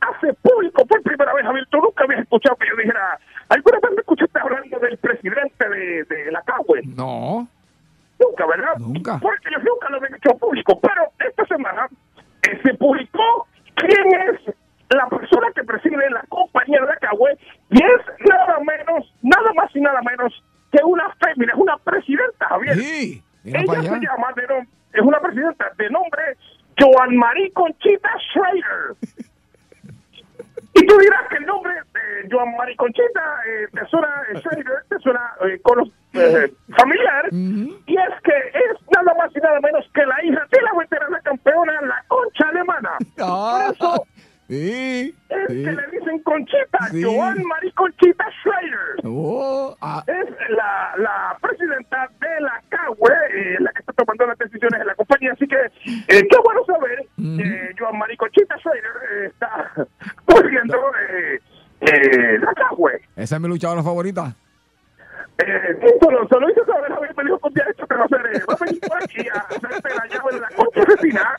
hace 0.00 0.32
público 0.34 0.84
por 0.86 1.02
primera 1.02 1.32
vez, 1.34 1.44
Javier, 1.44 1.66
tú 1.70 1.78
nunca 1.78 2.04
habías 2.04 2.20
escuchado 2.20 2.56
que 2.56 2.68
yo 2.68 2.76
dijera, 2.76 3.18
¿alguna 3.48 3.78
vez 3.80 3.90
me 3.92 4.00
escuchaste 4.00 4.38
hablando 4.38 4.78
del 4.78 4.98
presidente 4.98 5.68
de, 5.68 6.04
de 6.04 6.32
la 6.32 6.42
cagüe? 6.42 6.82
No. 6.96 7.48
Nunca, 8.20 8.46
¿verdad? 8.46 8.76
Nunca. 8.78 9.18
Porque 9.20 9.48
yo 9.50 9.58
nunca 9.58 9.88
lo 9.90 9.96
había 9.98 10.16
hecho 10.16 10.36
público. 10.38 10.80
Pero 10.80 11.02
esta 11.20 11.46
semana 11.46 11.88
eh, 12.42 12.60
se 12.62 12.74
publicó 12.74 13.46
quién 13.76 14.06
es 14.28 14.54
la 14.90 15.06
persona 15.08 15.48
que 15.54 15.62
preside 15.64 16.10
la 16.10 16.22
compañía 16.28 16.80
de 16.80 16.86
la 16.86 16.96
Cagüe 16.96 17.36
y 17.70 17.76
es 17.82 18.28
nada 18.28 18.58
menos, 18.60 19.14
nada 19.22 19.52
más 19.54 19.74
y 19.74 19.80
nada 19.80 20.00
menos 20.02 20.42
que 20.72 20.84
una 20.84 21.10
fémina, 21.20 21.52
es 21.52 21.58
una 21.58 21.76
presidenta, 21.78 22.46
Javier. 22.48 22.76
Sí. 22.76 23.22
Ella 23.44 23.82
se 23.82 24.00
llama, 24.00 24.32
de 24.36 24.46
nom- 24.48 24.68
es 24.92 25.00
una 25.02 25.20
presidenta 25.20 25.70
de 25.76 25.90
nombre 25.90 26.22
Joan 26.78 27.16
Marie 27.16 27.50
Conchita 27.52 28.10
Schrader. 28.32 28.96
Y 30.74 30.86
tú 30.86 30.98
dirás 30.98 31.28
que 31.28 31.36
el 31.36 31.46
nombre 31.46 31.72
de 31.74 32.28
Joan 32.30 32.54
Marie 32.56 32.76
Conchita 32.76 33.20
eh, 33.46 33.66
te 33.72 33.86
suena, 33.86 34.08
eh, 34.32 34.40
te 34.88 34.98
suena 35.00 35.32
eh, 35.46 35.58
cono- 35.62 35.90
eh, 36.12 36.52
familiar. 36.76 37.28
Y 37.32 37.96
es 37.96 38.22
que 38.22 38.32
es 38.36 38.76
nada 38.94 39.14
más 39.16 39.30
y 39.34 39.40
nada 39.40 39.60
menos 39.60 39.84
que 39.94 40.04
la 40.06 40.22
hija 40.24 40.46
de 40.50 40.62
la 40.62 40.72
veterana 40.78 41.20
campeona, 41.22 41.80
la 41.82 42.04
Concha 42.06 42.48
Alemana. 42.48 42.90
Ah, 43.18 43.64
Por 43.66 43.74
eso 43.74 44.06
sí. 44.48 45.14
es 45.28 45.48
sí. 45.48 45.64
que 45.64 45.72
le 45.72 45.86
dicen 45.92 46.18
Conchita, 46.22 46.78
Sí. 46.90 47.02
Joan 47.02 47.42
Marie 47.44 47.72
Conchita 47.72 48.24
Schrader 48.42 49.04
Oh, 49.04 49.76
ah, 49.80 50.02
es 50.06 50.26
la, 50.50 50.92
la 50.98 51.36
presidenta 51.40 52.08
de 52.20 52.40
la 52.40 52.62
CAUE, 52.68 53.12
eh, 53.34 53.56
la 53.60 53.72
que 53.72 53.78
está 53.80 53.92
tomando 53.92 54.26
las 54.26 54.38
decisiones 54.38 54.80
en 54.80 54.86
la 54.86 54.94
compañía. 54.94 55.32
Así 55.32 55.46
que, 55.46 55.56
eh, 55.56 56.26
qué 56.30 56.38
bueno 56.44 56.64
saber 56.66 57.06
que 57.16 57.74
Joan 57.78 57.98
Marie 57.98 58.16
Conchita 58.16 58.56
Schrader 58.58 58.84
eh, 59.12 59.26
está 59.26 59.72
corriendo 60.26 60.76
eh, 61.10 61.40
eh, 61.80 62.38
la 62.40 62.52
CAUE. 62.54 63.00
esa 63.16 63.36
es 63.36 63.40
mi 63.40 63.48
luchadora 63.48 63.82
favorita. 63.82 64.34
Eh, 65.40 65.78
solo, 66.00 66.26
solo 66.28 66.50
hice 66.50 66.64
saber, 66.64 66.90
Javier, 66.92 67.14
me 67.16 67.22
dijo 67.24 67.38
que 67.38 67.46
un 67.48 67.54
día 67.54 67.64
esto 67.70 67.86
que 67.86 67.94
va 67.94 68.02
a 68.02 68.04
hacer, 68.06 68.20
eh, 68.34 68.42
va 68.50 68.54
a 68.54 68.64
venir 68.64 68.80
por 68.80 69.02
aquí 69.04 69.28
a 69.28 69.38
hacerte 69.38 69.94
la 69.94 70.06
llave 70.08 70.32
de 70.34 70.40
la 70.40 70.48
concha 70.48 70.80
asesina. 70.82 71.36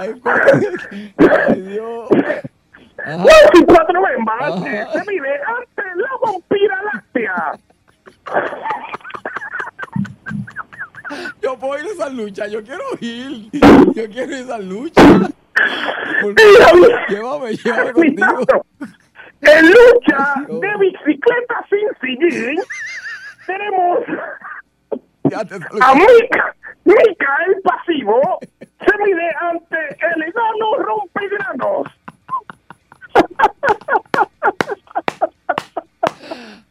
Ay, 1.48 1.60
Dios. 1.60 2.08
Ajá. 3.04 3.24
Cuatro 3.66 4.02
se 4.92 5.10
mide 5.10 5.40
ante 5.46 5.82
la 5.96 6.10
vampira 6.22 6.82
láctea. 6.92 7.58
Yo 11.42 11.58
puedo 11.58 11.78
ir 11.78 11.86
a 11.86 11.92
esa 11.92 12.08
lucha, 12.08 12.46
yo 12.46 12.62
quiero 12.62 12.84
ir. 13.00 13.50
Yo 13.52 14.08
quiero 14.10 14.26
ir 14.26 14.34
a 14.34 14.40
esa 14.40 14.58
lucha. 14.58 15.02
Llévame, 17.08 17.56
llévame 17.56 17.92
contigo. 17.92 18.64
En 19.42 19.66
lucha 19.66 20.34
de 20.48 20.76
bicicleta 20.78 21.66
sin 21.70 21.88
sillín, 22.00 22.60
tenemos 23.46 23.98
a 25.34 25.46
saludo. 25.48 25.94
Mica, 25.94 26.54
Mica 26.84 27.36
el 27.46 27.62
pasivo, 27.62 28.38
se 28.60 29.04
mide 29.04 29.30
ante 29.40 29.76
el 29.78 30.22
enano 30.22 30.76
rompegranos. 30.78 31.86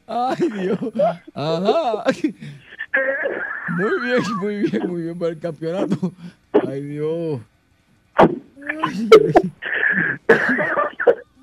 Ay, 0.07 0.49
Dios. 0.53 0.79
Ajá. 1.35 2.03
Eh, 2.11 3.41
Muy 3.77 3.99
bien, 4.01 4.21
muy 4.41 4.55
bien, 4.63 4.87
muy 4.87 5.01
bien 5.03 5.19
para 5.19 5.31
el 5.31 5.38
campeonato. 5.49 6.13
Ay, 6.67 6.81
Dios. 6.81 7.41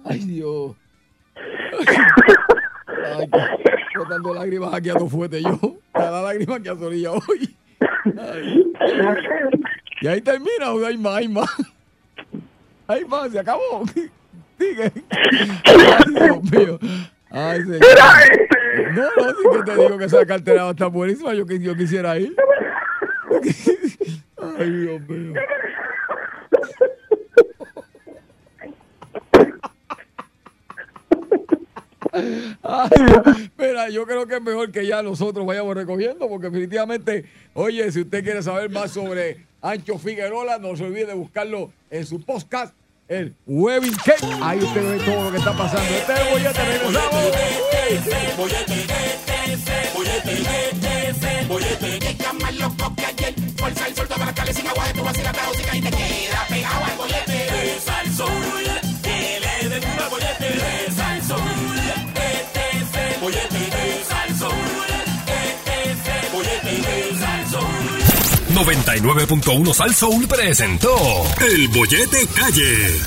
Ay, 0.05 0.19
Dios. 0.21 0.77
Ay, 3.15 3.29
botando 3.97 4.35
lágrimas 4.35 4.75
aquí 4.75 4.91
a 4.91 4.95
tu 4.95 5.09
fuerte 5.09 5.43
yo. 5.43 5.77
Cada 5.93 6.23
lágrima 6.23 6.61
que 6.61 6.71
azorilla 6.71 7.13
hoy. 7.13 7.57
Ay. 8.19 8.73
Y 10.01 10.07
ahí 10.07 10.21
termina, 10.21 10.71
hay 10.87 10.99
más, 10.99 11.15
hay 11.15 11.29
más. 11.29 11.51
Hay 12.87 13.05
más, 13.05 13.33
se 13.33 13.41
acabó. 13.41 13.85
Sigue. 14.59 14.93
Ay, 15.65 16.15
Dios 16.15 16.43
mío. 16.53 16.79
Ay, 17.31 17.61
señor. 17.63 17.81
No, 18.95 19.03
no, 19.03 19.31
sí 19.31 19.49
que 19.53 19.63
te 19.65 19.77
digo 19.81 19.99
que 19.99 20.05
esa 20.05 20.27
cartera 20.27 20.63
va 20.63 20.69
a 20.69 20.73
estar 20.73 20.91
buenísima. 20.91 21.35
Yo, 21.35 21.45
yo 21.47 21.75
quisiera 21.75 22.19
ir. 22.19 22.37
Ay, 24.59 24.71
Dios 24.71 25.01
mío. 25.09 25.35
Ay. 32.63 32.91
Mira, 33.59 33.89
yo 33.91 34.07
creo 34.07 34.27
que 34.27 34.37
es 34.37 34.43
mejor 34.43 34.71
que 34.73 34.87
ya 34.87 35.03
nosotros 35.03 35.45
vayamos 35.47 35.75
recogiendo, 35.75 36.29
porque 36.29 36.47
definitivamente, 36.47 37.25
oye, 37.55 37.91
si 37.93 38.03
usted 38.03 38.25
quiere 38.25 38.43
saber 38.43 38.71
más 38.71 38.91
sobre 38.93 39.47
Ancho 39.61 39.99
Figueroa, 39.99 40.59
no 40.59 40.77
se 40.77 40.85
olvide 40.85 41.07
de 41.07 41.15
buscarlo 41.15 41.73
en 41.91 42.07
su 42.07 42.21
podcast, 42.21 42.75
el 43.09 43.35
Webbing 43.47 43.97
Cake. 44.05 44.25
Ahí 44.43 44.59
usted 44.59 44.83
ve 44.83 44.99
todo 45.05 45.25
lo 45.25 45.31
que 45.31 45.39
está 45.39 45.53
pasando. 45.53 45.95
Este 45.95 46.13
es 46.13 46.21
el 46.21 46.27
el 53.65 53.97
sol, 53.97 54.09
toda 54.09 54.27
la 54.27 54.35
calle 54.35 54.53
sin 54.53 54.67
agua 54.67 54.87
de 54.87 54.93
tu 54.95 55.03
vacila, 55.03 55.33
tóxica 55.33 55.77
y 55.77 55.81
te 55.81 55.91
queda 55.91 56.47
pegado 56.49 56.85
al 56.85 56.97
bollete. 56.97 57.33
De 57.33 57.81
Salsoul, 57.85 58.65
que 59.03 59.41
le 59.41 59.69
den 59.69 59.85
una. 59.85 60.07
De 60.39 60.93
Salsoul, 60.95 61.79
este 62.17 62.63
es 62.77 63.15
el 63.15 63.21
bollete. 63.21 63.59
De 63.59 64.05
Salsoul, 64.09 64.91
este 65.27 65.75
es 65.91 66.25
el 66.25 66.31
bollete. 66.33 66.71
De 66.71 67.19
Salsoul. 67.19 67.97
99.1 68.55 69.75
Sal 69.75 69.95
Soul 69.95 70.27
presentó 70.27 70.97
El 71.41 71.69
Bollete 71.69 72.27
Calle. 72.29 73.01